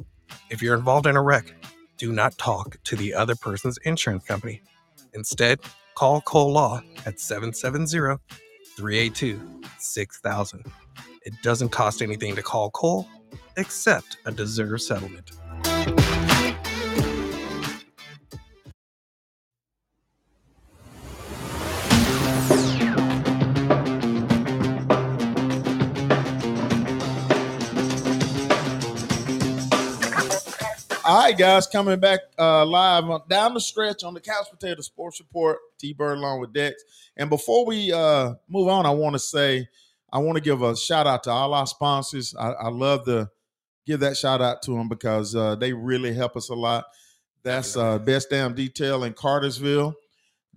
if 0.50 0.64
you're 0.64 0.76
involved 0.76 1.06
in 1.06 1.16
a 1.16 1.22
wreck, 1.22 1.54
do 2.00 2.12
not 2.12 2.36
talk 2.40 2.78
to 2.86 2.96
the 2.96 3.14
other 3.14 3.36
person's 3.36 3.78
insurance 3.86 4.24
company. 4.24 4.64
Instead, 5.14 5.60
call 5.98 6.22
Cole 6.22 6.52
Law 6.52 6.80
at 7.08 7.20
770 7.20 8.22
382 8.76 9.62
6000. 9.80 10.64
It 11.24 11.34
doesn't 11.42 11.70
cost 11.70 12.04
anything 12.04 12.36
to 12.36 12.44
call 12.44 12.70
Cole 12.70 13.08
except 13.58 14.18
a 14.26 14.32
deserved 14.32 14.84
settlement. 14.84 15.32
Right, 31.20 31.36
guys, 31.36 31.66
coming 31.66 32.00
back 32.00 32.20
uh, 32.38 32.64
live 32.64 33.06
on, 33.06 33.22
down 33.28 33.56
the 33.56 33.60
stretch 33.60 34.04
on 34.04 34.14
the 34.14 34.22
Couch 34.22 34.46
Potato 34.52 34.84
Sports 34.84 35.20
Report. 35.20 35.58
T 35.80 35.92
Bird 35.92 36.20
along 36.20 36.42
with 36.42 36.54
Dex. 36.54 36.84
And 37.16 37.28
before 37.28 37.66
we 37.66 37.92
uh, 37.92 38.36
move 38.48 38.68
on, 38.68 38.86
I 38.86 38.92
want 38.92 39.16
to 39.16 39.20
say 39.20 39.68
I 40.14 40.20
want 40.20 40.36
to 40.36 40.44
give 40.44 40.62
a 40.62 40.78
shout 40.78 41.08
out 41.08 41.24
to 41.24 41.32
all 41.32 41.56
our 41.56 41.66
sponsors. 41.66 42.36
I, 42.36 42.52
I 42.52 42.70
love 42.70 43.06
to 43.06 43.32
give 43.88 44.02
that 44.02 44.16
shout 44.16 44.44
out 44.44 44.62
to 44.62 44.72
them 44.74 44.90
because 44.90 45.36
uh, 45.36 45.56
they 45.56 45.74
really 45.74 46.14
help 46.14 46.38
us 46.38 46.50
a 46.50 46.54
lot. 46.54 46.86
That's 47.42 47.76
uh, 47.76 47.98
Best 47.98 48.30
Damn 48.30 48.54
Detail 48.54 49.04
in 49.04 49.14
Cartersville. 49.14 49.96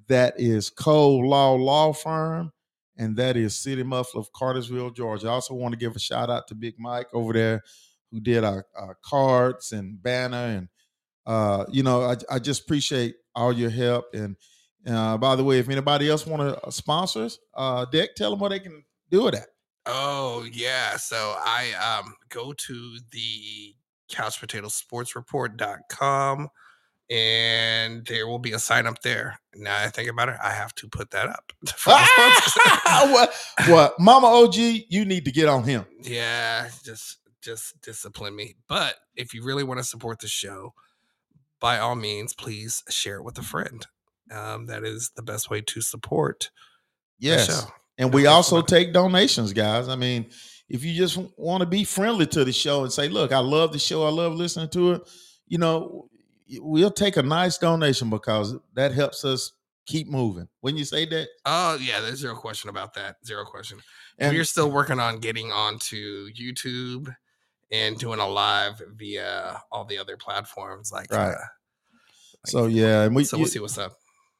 That 0.08 0.34
is 0.38 0.68
Cole 0.68 1.26
Law 1.26 1.54
Law 1.54 1.94
Firm, 1.94 2.52
and 2.98 3.16
that 3.16 3.38
is 3.38 3.56
City 3.56 3.82
Muffler 3.82 4.20
of 4.20 4.30
Cartersville, 4.34 4.90
Georgia. 4.90 5.28
I 5.28 5.30
also 5.30 5.54
want 5.54 5.72
to 5.72 5.78
give 5.78 5.96
a 5.96 5.98
shout 5.98 6.28
out 6.28 6.48
to 6.48 6.54
Big 6.54 6.74
Mike 6.78 7.08
over 7.14 7.32
there 7.32 7.62
who 8.10 8.20
did 8.20 8.44
our, 8.44 8.66
our 8.76 8.96
cards 9.04 9.72
and 9.72 10.02
banner 10.02 10.36
and 10.36 10.68
uh, 11.26 11.64
you 11.70 11.82
know 11.82 12.02
I, 12.02 12.16
I 12.30 12.38
just 12.38 12.62
appreciate 12.62 13.16
all 13.34 13.52
your 13.52 13.70
help 13.70 14.06
and 14.14 14.36
uh, 14.86 15.16
by 15.18 15.36
the 15.36 15.44
way 15.44 15.58
if 15.58 15.68
anybody 15.68 16.08
else 16.08 16.26
want 16.26 16.42
to 16.42 16.60
uh, 16.62 16.70
sponsor 16.70 17.24
us 17.24 17.38
uh 17.54 17.84
dick 17.84 18.14
tell 18.14 18.30
them 18.30 18.40
what 18.40 18.48
they 18.48 18.60
can 18.60 18.84
do 19.10 19.28
it 19.28 19.34
at 19.34 19.48
oh 19.86 20.46
yeah 20.52 20.96
so 20.96 21.34
i 21.38 21.72
um 21.72 22.14
go 22.28 22.52
to 22.52 22.98
the 23.12 23.74
couch 24.08 24.40
potato 24.40 24.68
sports 24.68 25.14
and 27.10 28.06
there 28.06 28.26
will 28.26 28.38
be 28.38 28.52
a 28.52 28.58
sign 28.58 28.86
up 28.86 29.02
there. 29.02 29.40
Now 29.54 29.82
I 29.82 29.88
think 29.88 30.08
about 30.08 30.28
it, 30.28 30.36
I 30.42 30.52
have 30.52 30.74
to 30.76 30.88
put 30.88 31.10
that 31.10 31.28
up. 31.28 31.52
what, 33.12 33.34
what, 33.66 33.98
Mama 33.98 34.28
OG, 34.28 34.54
you 34.54 35.04
need 35.04 35.24
to 35.24 35.32
get 35.32 35.48
on 35.48 35.64
him. 35.64 35.84
Yeah, 36.02 36.68
just 36.84 37.18
just 37.40 37.80
discipline 37.82 38.36
me. 38.36 38.56
But 38.68 38.94
if 39.16 39.34
you 39.34 39.44
really 39.44 39.64
want 39.64 39.78
to 39.78 39.84
support 39.84 40.20
the 40.20 40.28
show, 40.28 40.74
by 41.60 41.78
all 41.78 41.94
means, 41.94 42.34
please 42.34 42.82
share 42.88 43.16
it 43.16 43.24
with 43.24 43.38
a 43.38 43.42
friend. 43.42 43.86
Um, 44.30 44.66
that 44.66 44.84
is 44.84 45.10
the 45.16 45.22
best 45.22 45.50
way 45.50 45.60
to 45.60 45.80
support. 45.80 46.50
Yes, 47.18 47.66
and 47.98 48.14
we 48.14 48.26
also 48.26 48.62
take 48.62 48.92
donations, 48.92 49.52
guys. 49.52 49.88
I 49.88 49.96
mean, 49.96 50.30
if 50.68 50.84
you 50.84 50.94
just 50.94 51.18
want 51.36 51.60
to 51.60 51.66
be 51.66 51.84
friendly 51.84 52.26
to 52.28 52.44
the 52.44 52.52
show 52.52 52.82
and 52.82 52.92
say, 52.92 53.08
"Look, 53.08 53.32
I 53.32 53.40
love 53.40 53.72
the 53.72 53.78
show. 53.78 54.04
I 54.06 54.10
love 54.10 54.34
listening 54.34 54.70
to 54.70 54.92
it," 54.92 55.02
you 55.46 55.58
know, 55.58 56.08
we'll 56.58 56.90
take 56.90 57.16
a 57.16 57.22
nice 57.22 57.58
donation 57.58 58.08
because 58.08 58.56
that 58.74 58.92
helps 58.92 59.24
us 59.24 59.52
keep 59.86 60.08
moving. 60.08 60.48
When 60.60 60.76
you 60.76 60.84
say 60.84 61.04
that, 61.06 61.28
oh 61.44 61.76
yeah, 61.80 62.00
there's 62.00 62.20
zero 62.20 62.36
question 62.36 62.70
about 62.70 62.94
that. 62.94 63.16
Zero 63.26 63.44
question. 63.44 63.80
And 64.18 64.34
we're 64.34 64.44
still 64.44 64.70
working 64.70 65.00
on 65.00 65.18
getting 65.18 65.50
onto 65.50 66.28
YouTube 66.30 67.14
and 67.70 67.98
doing 67.98 68.20
a 68.20 68.28
live 68.28 68.82
via 68.96 69.62
all 69.70 69.84
the 69.84 69.98
other 69.98 70.16
platforms 70.16 70.90
like 70.92 71.10
right. 71.12 71.28
Uh, 71.28 71.30
like 71.30 71.38
so 72.46 72.66
yeah, 72.66 73.02
and 73.02 73.14
we 73.14 73.24
so 73.24 73.38
we'll 73.38 73.46
see 73.46 73.58
what's 73.58 73.78
up. 73.78 73.92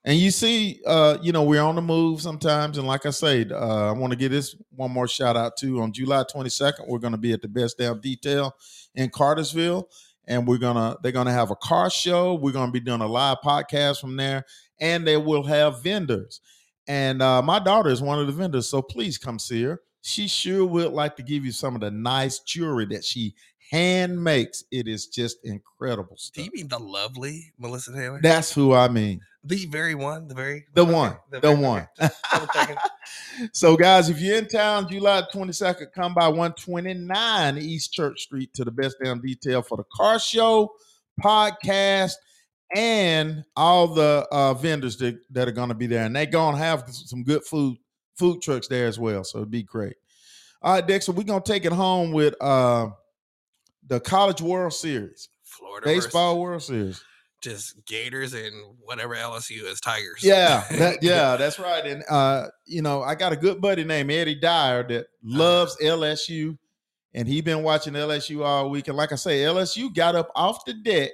And 0.04 0.18
you 0.18 0.30
see, 0.30 0.80
uh, 0.86 1.18
you 1.20 1.30
know, 1.30 1.42
we're 1.42 1.60
on 1.60 1.74
the 1.74 1.82
move 1.82 2.22
sometimes. 2.22 2.78
And 2.78 2.86
like 2.86 3.04
I 3.04 3.10
said, 3.10 3.52
uh, 3.52 3.90
I 3.90 3.92
want 3.92 4.12
to 4.12 4.18
give 4.18 4.32
this 4.32 4.56
one 4.74 4.90
more 4.90 5.06
shout 5.06 5.36
out 5.36 5.58
to 5.58 5.82
on 5.82 5.92
July 5.92 6.24
22nd. 6.24 6.88
We're 6.88 6.98
going 6.98 7.12
to 7.12 7.18
be 7.18 7.32
at 7.32 7.42
the 7.42 7.48
Best 7.48 7.76
Damn 7.76 8.00
Detail 8.00 8.54
in 8.94 9.10
Cartersville, 9.10 9.90
and 10.26 10.48
we're 10.48 10.58
gonna 10.58 10.96
they're 11.02 11.12
gonna 11.12 11.32
have 11.32 11.50
a 11.50 11.56
car 11.56 11.90
show. 11.90 12.34
We're 12.34 12.52
gonna 12.52 12.72
be 12.72 12.80
doing 12.80 13.02
a 13.02 13.06
live 13.06 13.38
podcast 13.44 14.00
from 14.00 14.16
there, 14.16 14.44
and 14.80 15.06
they 15.06 15.16
will 15.16 15.42
have 15.44 15.82
vendors. 15.82 16.40
And 16.86 17.20
uh, 17.20 17.42
my 17.42 17.58
daughter 17.58 17.90
is 17.90 18.00
one 18.00 18.18
of 18.18 18.26
the 18.26 18.32
vendors, 18.32 18.68
so 18.68 18.80
please 18.82 19.18
come 19.18 19.38
see 19.38 19.62
her 19.64 19.80
she 20.03 20.28
sure 20.28 20.64
would 20.64 20.92
like 20.92 21.16
to 21.16 21.22
give 21.22 21.44
you 21.44 21.53
some 21.53 21.74
of 21.74 21.80
the 21.80 21.90
nice 21.90 22.38
jewelry 22.40 22.86
that 22.86 23.05
she 23.05 23.34
hand 23.70 24.22
makes. 24.22 24.64
It 24.70 24.88
is 24.88 25.07
just 25.07 25.44
incredible. 25.44 26.16
Stuff. 26.16 26.34
Do 26.34 26.42
you 26.44 26.51
mean 26.55 26.68
the 26.68 26.78
lovely 26.78 27.53
Melissa 27.59 27.92
Taylor? 27.92 28.20
That's 28.22 28.53
who 28.53 28.74
I 28.74 28.88
mean. 28.88 29.20
The 29.42 29.64
very 29.66 29.94
one, 29.94 30.28
the 30.28 30.34
very 30.34 30.66
the 30.74 30.84
one, 30.84 31.16
the, 31.30 31.40
the 31.40 31.55
one. 31.55 31.88
so, 33.55 33.74
guys, 33.74 34.11
if 34.11 34.20
you're 34.20 34.36
in 34.36 34.46
town, 34.46 34.86
July 34.90 35.22
22nd, 35.32 35.92
come 35.94 36.12
by 36.12 36.28
129 36.28 37.57
East 37.57 37.90
Church 37.90 38.24
Street 38.24 38.53
to 38.53 38.66
the 38.66 38.70
best 38.70 38.96
damn 39.03 39.18
detail 39.22 39.62
for 39.62 39.78
the 39.78 39.84
car 39.94 40.18
show, 40.18 40.70
podcast, 41.22 42.16
and 42.76 43.42
all 43.57 43.88
the 43.88 44.26
uh, 44.30 44.53
vendors 44.53 44.98
that, 44.98 45.18
that 45.30 45.48
are 45.48 45.53
going 45.53 45.70
to 45.70 45.74
be 45.74 45.86
there. 45.86 46.05
And 46.05 46.14
they're 46.14 46.26
going 46.26 46.57
to 46.57 46.61
have 46.61 46.84
some 46.90 47.22
good 47.24 47.42
food 47.42 47.78
food 48.20 48.42
trucks 48.42 48.68
there 48.68 48.86
as 48.86 48.98
well. 48.98 49.24
So 49.24 49.38
it'd 49.38 49.50
be 49.50 49.62
great. 49.62 49.96
All 50.62 50.74
right, 50.74 50.86
Dexter, 50.86 51.12
we're 51.12 51.24
gonna 51.24 51.42
take 51.42 51.64
it 51.64 51.72
home 51.72 52.12
with 52.12 52.34
uh 52.40 52.90
the 53.86 53.98
College 53.98 54.42
World 54.42 54.74
Series. 54.74 55.30
Florida 55.42 55.86
baseball 55.86 56.38
World 56.38 56.62
Series. 56.62 57.02
Just 57.40 57.86
Gators 57.86 58.34
and 58.34 58.52
whatever 58.84 59.16
LSU 59.16 59.64
is 59.64 59.80
Tigers. 59.80 60.22
Yeah, 60.22 60.62
that, 60.72 60.98
yeah, 61.02 61.36
that's 61.36 61.58
right. 61.58 61.84
And 61.86 62.04
uh, 62.10 62.48
you 62.66 62.82
know, 62.82 63.02
I 63.02 63.14
got 63.14 63.32
a 63.32 63.36
good 63.36 63.62
buddy 63.62 63.82
named 63.82 64.10
Eddie 64.10 64.34
Dyer 64.34 64.86
that 64.88 65.06
loves 65.24 65.74
uh, 65.80 65.84
LSU, 65.86 66.58
and 67.14 67.26
he 67.26 67.40
been 67.40 67.62
watching 67.62 67.94
LSU 67.94 68.44
all 68.44 68.68
week. 68.68 68.88
And 68.88 68.96
like 68.98 69.12
I 69.12 69.16
say, 69.16 69.38
LSU 69.38 69.92
got 69.94 70.14
up 70.14 70.30
off 70.36 70.66
the 70.66 70.74
deck. 70.74 71.10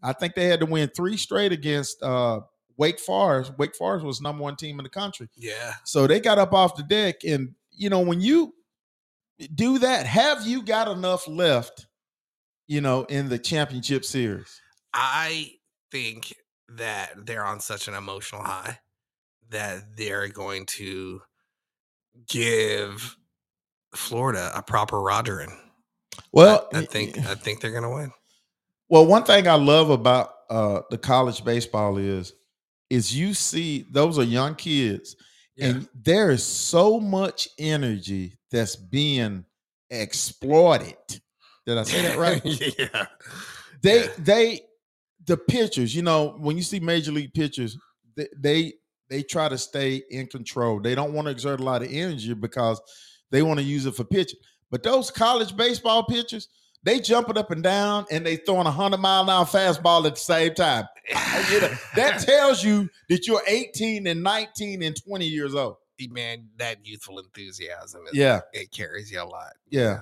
I 0.00 0.12
think 0.12 0.36
they 0.36 0.44
had 0.46 0.60
to 0.60 0.66
win 0.66 0.88
three 0.94 1.16
straight 1.16 1.50
against 1.50 2.00
uh 2.00 2.40
Wake 2.76 3.00
Forest. 3.00 3.52
Wake 3.58 3.74
Forest 3.74 4.04
was 4.04 4.20
number 4.20 4.42
one 4.42 4.56
team 4.56 4.78
in 4.78 4.84
the 4.84 4.90
country. 4.90 5.28
Yeah. 5.36 5.74
So 5.84 6.06
they 6.06 6.20
got 6.20 6.38
up 6.38 6.52
off 6.52 6.76
the 6.76 6.82
deck, 6.82 7.24
and 7.26 7.54
you 7.72 7.90
know 7.90 8.00
when 8.00 8.20
you 8.20 8.54
do 9.54 9.78
that, 9.80 10.06
have 10.06 10.46
you 10.46 10.62
got 10.62 10.88
enough 10.88 11.26
left? 11.28 11.86
You 12.68 12.80
know, 12.80 13.04
in 13.04 13.28
the 13.28 13.38
championship 13.38 14.04
series. 14.04 14.60
I 14.92 15.52
think 15.92 16.34
that 16.70 17.12
they're 17.24 17.44
on 17.44 17.60
such 17.60 17.86
an 17.86 17.94
emotional 17.94 18.42
high 18.42 18.80
that 19.50 19.96
they're 19.96 20.28
going 20.28 20.66
to 20.66 21.22
give 22.26 23.16
Florida 23.94 24.50
a 24.54 24.62
proper 24.62 24.96
Rogering. 24.96 25.56
Well, 26.32 26.68
I, 26.74 26.78
I 26.78 26.84
think 26.86 27.18
I 27.18 27.34
think 27.34 27.60
they're 27.60 27.70
going 27.70 27.82
to 27.84 27.90
win. 27.90 28.12
Well, 28.88 29.06
one 29.06 29.24
thing 29.24 29.48
I 29.48 29.54
love 29.54 29.90
about 29.90 30.30
uh, 30.48 30.80
the 30.90 30.98
college 30.98 31.44
baseball 31.44 31.98
is 31.98 32.32
is 32.90 33.16
you 33.16 33.34
see 33.34 33.86
those 33.90 34.18
are 34.18 34.24
young 34.24 34.54
kids 34.54 35.16
yeah. 35.56 35.66
and 35.66 35.88
there 35.94 36.30
is 36.30 36.44
so 36.44 37.00
much 37.00 37.48
energy 37.58 38.36
that's 38.50 38.76
being 38.76 39.44
exploited. 39.90 40.96
Did 41.66 41.78
i 41.78 41.82
say 41.82 42.02
that 42.02 42.18
right? 42.18 42.42
Yeah. 42.78 43.06
They 43.82 44.04
yeah. 44.04 44.10
they 44.18 44.60
the 45.26 45.36
pitchers 45.36 45.94
you 45.94 46.02
know 46.02 46.36
when 46.38 46.56
you 46.56 46.62
see 46.62 46.80
major 46.80 47.10
league 47.10 47.34
pitchers 47.34 47.76
they, 48.16 48.28
they 48.38 48.72
they 49.08 49.22
try 49.22 49.48
to 49.48 49.58
stay 49.58 50.02
in 50.10 50.26
control. 50.26 50.80
They 50.80 50.94
don't 50.94 51.12
want 51.12 51.26
to 51.26 51.30
exert 51.30 51.60
a 51.60 51.64
lot 51.64 51.82
of 51.82 51.88
energy 51.90 52.34
because 52.34 52.80
they 53.30 53.42
want 53.42 53.58
to 53.60 53.64
use 53.64 53.86
it 53.86 53.94
for 53.94 54.04
pitching. 54.04 54.40
But 54.70 54.82
those 54.82 55.10
college 55.10 55.56
baseball 55.56 56.04
pitchers 56.04 56.48
they 56.82 57.00
jumping 57.00 57.36
up 57.36 57.50
and 57.50 57.62
down 57.62 58.06
and 58.10 58.24
they 58.24 58.36
throwing 58.36 58.66
a 58.66 58.70
hundred 58.70 58.98
mile 58.98 59.22
an 59.22 59.30
hour 59.30 59.44
fastball 59.44 60.06
at 60.06 60.14
the 60.14 60.20
same 60.20 60.54
time. 60.54 60.86
you 61.50 61.60
know, 61.60 61.70
that 61.94 62.20
tells 62.20 62.64
you 62.64 62.88
that 63.08 63.26
you're 63.26 63.42
18 63.46 64.06
and 64.06 64.22
19 64.22 64.82
and 64.82 64.96
20 65.04 65.26
years 65.26 65.54
old. 65.54 65.76
Man, 66.10 66.48
that 66.58 66.84
youthful 66.84 67.18
enthusiasm, 67.18 68.02
is, 68.08 68.14
yeah, 68.14 68.40
it 68.52 68.70
carries 68.70 69.10
you 69.10 69.22
a 69.22 69.24
lot. 69.24 69.54
Yeah, 69.70 70.00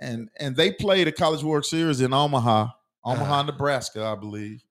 and 0.00 0.28
and 0.40 0.56
they 0.56 0.72
played 0.72 1.06
a 1.06 1.12
College 1.12 1.44
World 1.44 1.64
Series 1.64 2.00
in 2.00 2.12
Omaha, 2.12 2.70
Omaha, 3.04 3.38
uh, 3.38 3.42
Nebraska, 3.44 4.04
I 4.04 4.16
believe. 4.16 4.64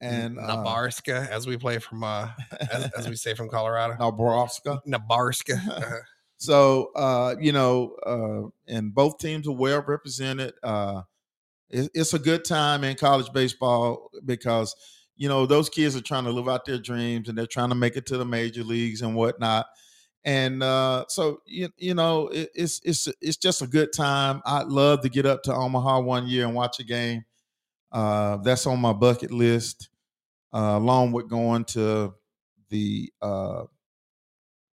And 0.00 0.36
Nebraska, 0.36 1.28
uh, 1.30 1.34
as 1.34 1.46
we 1.46 1.58
play 1.58 1.78
from, 1.78 2.02
uh, 2.02 2.30
as, 2.72 2.90
as, 2.96 3.08
we 3.08 3.16
say 3.16 3.34
from 3.34 3.48
Colorado, 3.50 3.96
Nebraska, 4.00 4.80
Nebraska. 4.84 6.00
So 6.42 6.90
uh, 6.96 7.36
you 7.40 7.52
know, 7.52 7.94
uh, 8.04 8.48
and 8.72 8.92
both 8.92 9.18
teams 9.18 9.46
are 9.46 9.52
well 9.52 9.84
represented. 9.86 10.54
Uh, 10.62 11.02
it, 11.70 11.90
it's 11.94 12.14
a 12.14 12.18
good 12.18 12.44
time 12.44 12.84
in 12.84 12.96
college 12.96 13.32
baseball 13.32 14.10
because 14.24 14.74
you 15.16 15.28
know 15.28 15.46
those 15.46 15.68
kids 15.68 15.96
are 15.96 16.02
trying 16.02 16.24
to 16.24 16.32
live 16.32 16.48
out 16.48 16.64
their 16.66 16.78
dreams 16.78 17.28
and 17.28 17.38
they're 17.38 17.46
trying 17.46 17.68
to 17.70 17.76
make 17.76 17.96
it 17.96 18.06
to 18.06 18.18
the 18.18 18.24
major 18.24 18.64
leagues 18.64 19.02
and 19.02 19.14
whatnot. 19.14 19.66
and 20.24 20.62
uh, 20.62 21.04
so 21.08 21.40
you, 21.46 21.68
you 21.78 21.94
know 21.94 22.28
it, 22.28 22.50
it's 22.54 22.80
it's 22.84 23.08
it's 23.20 23.36
just 23.38 23.62
a 23.62 23.68
good 23.68 23.92
time. 23.92 24.42
I'd 24.46 24.68
love 24.68 25.02
to 25.02 25.08
get 25.10 25.26
up 25.26 25.42
to 25.44 25.54
Omaha 25.54 26.00
one 26.00 26.26
year 26.28 26.46
and 26.46 26.54
watch 26.54 26.80
a 26.80 26.84
game. 26.84 27.24
Uh, 27.92 28.38
that's 28.38 28.66
on 28.66 28.80
my 28.80 28.92
bucket 28.92 29.30
list, 29.32 29.90
uh, 30.52 30.74
along 30.76 31.12
with 31.12 31.28
going 31.28 31.64
to 31.66 32.14
the 32.70 33.12
uh, 33.22 33.64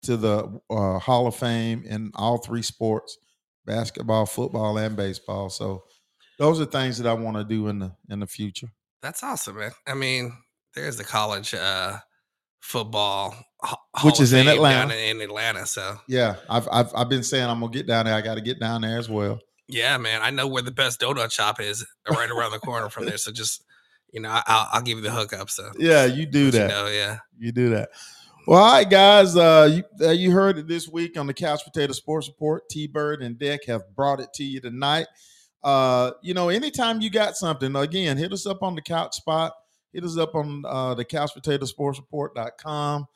to 0.03 0.17
the 0.17 0.61
uh, 0.71 0.99
Hall 0.99 1.27
of 1.27 1.35
Fame 1.37 1.83
in 1.87 2.11
all 2.15 2.39
three 2.39 2.63
sports: 2.63 3.19
basketball, 3.67 4.27
football, 4.27 4.79
and 4.79 4.97
baseball. 4.97 5.51
So 5.51 5.85
those 6.39 6.61
are 6.61 6.65
things 6.67 6.99
that 6.99 7.09
I 7.09 7.15
want 7.15 7.37
to 7.37 7.45
do 7.45 7.69
in 7.69 7.79
the 7.79 7.93
in 8.09 8.21
the 8.21 8.27
future. 8.27 8.69
That's 9.03 9.23
awesome, 9.23 9.59
man. 9.59 9.73
I 9.87 9.95
mean, 9.95 10.33
there's 10.75 10.97
the 10.97 11.05
college 11.05 11.55
uh, 11.55 11.99
football, 12.61 13.37
Hall 13.63 13.79
Which 14.03 14.21
is 14.21 14.33
in 14.33 14.49
Atlanta. 14.49 14.89
down 14.95 14.99
in 14.99 15.21
Atlanta. 15.21 15.67
So 15.67 15.97
Yeah, 16.09 16.37
I've 16.49 16.69
I've 16.71 16.91
I've 16.95 17.09
been 17.09 17.23
saying 17.23 17.45
I'm 17.49 17.61
gonna 17.61 17.73
get 17.73 17.87
down 17.87 18.07
there. 18.07 18.15
I 18.15 18.21
got 18.21 18.35
to 18.37 18.41
get 18.41 18.61
down 18.61 18.83
there 18.83 18.99
as 18.99 19.09
well. 19.09 19.41
yeah, 19.69 19.97
man, 19.99 20.21
I 20.23 20.31
know 20.31 20.47
where 20.47 20.63
the 20.63 20.71
best 20.71 21.01
donut 21.01 21.33
shop 21.33 21.61
is, 21.61 21.87
right 22.11 22.31
around 22.31 22.53
the 22.53 22.59
corner 22.59 22.89
from 22.89 23.07
there. 23.07 23.19
So 23.19 23.33
just 23.33 23.65
you 24.13 24.21
know, 24.21 24.31
I'll, 24.47 24.69
I'll 24.73 24.83
give 24.83 24.99
you 24.99 25.05
the 25.05 25.11
hookup. 25.11 25.51
So 25.51 25.71
Yeah, 25.79 26.05
you 26.07 26.27
do 26.27 26.47
let 26.47 26.55
you 26.55 26.59
that. 26.61 26.69
know, 26.69 26.87
yeah. 26.89 27.19
You 27.39 27.53
do 27.53 27.71
that. 27.71 27.91
Well, 28.49 28.65
all 28.65 28.73
right, 28.73 28.89
guys. 28.89 29.37
Uh, 29.37 29.69
you, 29.71 30.07
uh, 30.09 30.13
you 30.13 30.31
heard 30.31 30.57
it 30.57 30.67
this 30.67 30.89
week 30.89 31.19
on 31.19 31.27
the 31.27 31.35
Couch 31.35 31.65
Potato 31.65 31.93
Sports 31.93 32.29
Report. 32.29 32.67
T 32.71 32.87
Bird 32.87 33.21
and 33.21 33.39
Deck 33.39 33.67
have 33.67 33.95
brought 33.95 34.21
it 34.21 34.33
to 34.37 34.43
you 34.43 34.59
tonight. 34.59 35.07
Uh, 35.63 36.13
you 36.23 36.33
know, 36.33 36.49
anytime 36.49 37.03
you 37.03 37.11
got 37.11 37.37
something, 37.37 37.77
again, 37.77 38.17
hit 38.17 38.33
us 38.33 38.47
up 38.47 38.63
on 38.63 38.75
the 38.75 38.81
couch 38.81 39.17
spot. 39.17 39.53
Hit 39.93 40.03
us 40.03 40.17
up 40.17 40.35
on 40.35 40.65
uh, 40.67 40.95
the 40.95 41.05
Couch 41.05 41.35
Potato 41.35 41.67
Sports 41.67 41.99
Report.com. 41.99 43.07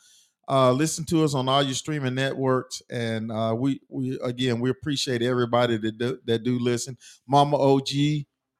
Uh, 0.50 0.70
listen 0.72 1.06
to 1.06 1.24
us 1.24 1.34
on 1.34 1.48
all 1.48 1.62
your 1.62 1.72
streaming 1.72 2.14
networks, 2.14 2.82
and 2.90 3.32
uh, 3.32 3.54
we 3.56 3.80
we 3.88 4.20
again 4.22 4.60
we 4.60 4.68
appreciate 4.68 5.22
everybody 5.22 5.78
that 5.78 5.96
do, 5.96 6.18
that 6.26 6.42
do 6.42 6.58
listen. 6.58 6.98
Mama 7.26 7.56
OG, 7.56 7.88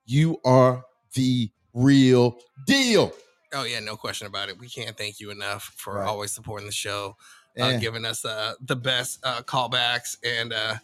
you 0.07 0.39
are 0.43 0.83
the 1.13 1.51
real 1.75 2.39
deal. 2.67 3.13
Oh 3.55 3.65
yeah, 3.65 3.81
no 3.81 3.97
question 3.97 4.27
about 4.27 4.49
it. 4.49 4.59
We 4.59 4.69
can't 4.69 4.97
thank 4.97 5.21
you 5.21 5.31
enough 5.31 5.73
for 5.77 5.95
Right. 5.97 6.09
always 6.09 6.33
supporting 6.33 6.67
the 6.67 6.73
show, 6.73 7.17
uh, 7.61 7.77
giving 7.79 8.05
us 8.05 8.25
uh, 8.25 8.55
the 8.61 8.77
best 8.77 9.21
uh, 9.25 9.43
callbacks, 9.43 10.17
and 10.25 10.53
uh, 10.53 10.77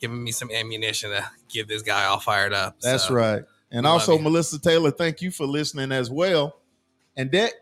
giving 0.00 0.22
me 0.22 0.30
some 0.32 0.50
ammunition 0.50 1.10
to 1.10 1.24
give 1.48 1.68
this 1.68 1.82
guy 1.82 2.04
all 2.04 2.20
fired 2.20 2.52
up. 2.52 2.76
That's 2.80 3.08
So, 3.08 3.14
right. 3.14 3.42
And 3.70 3.86
also, 3.86 4.16
you. 4.16 4.22
Melissa 4.22 4.60
Taylor, 4.60 4.90
thank 4.90 5.22
you 5.22 5.30
for 5.30 5.46
listening 5.46 5.92
as 5.92 6.10
well. 6.10 6.60
And 7.16 7.30
Deck, 7.30 7.52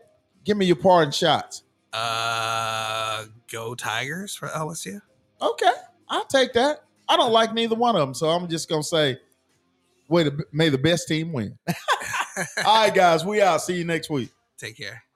give 0.43 0.57
me 0.57 0.65
your 0.65 0.75
parting 0.75 1.11
shots. 1.11 1.63
Uh, 1.93 3.25
go 3.51 3.73
Tigers 3.75 4.35
for 4.35 4.47
LSU. 4.49 5.01
Okay, 5.41 5.71
I'll 6.09 6.25
take 6.25 6.53
that. 6.53 6.83
I 7.09 7.17
don't 7.17 7.31
like 7.33 7.53
neither 7.53 7.75
one 7.75 7.95
of 7.95 8.01
them, 8.01 8.13
so 8.13 8.29
I'm 8.29 8.47
just 8.47 8.69
gonna 8.69 8.83
say, 8.83 9.17
wait, 10.07 10.31
may 10.53 10.69
the 10.69 10.77
best 10.77 11.07
team 11.07 11.33
win. 11.33 11.57
All 12.65 12.85
right, 12.85 12.93
guys, 12.93 13.25
we 13.25 13.41
out. 13.41 13.61
See 13.61 13.75
you 13.75 13.83
next 13.85 14.09
week. 14.09 14.29
Take 14.61 14.77
care. 14.77 15.10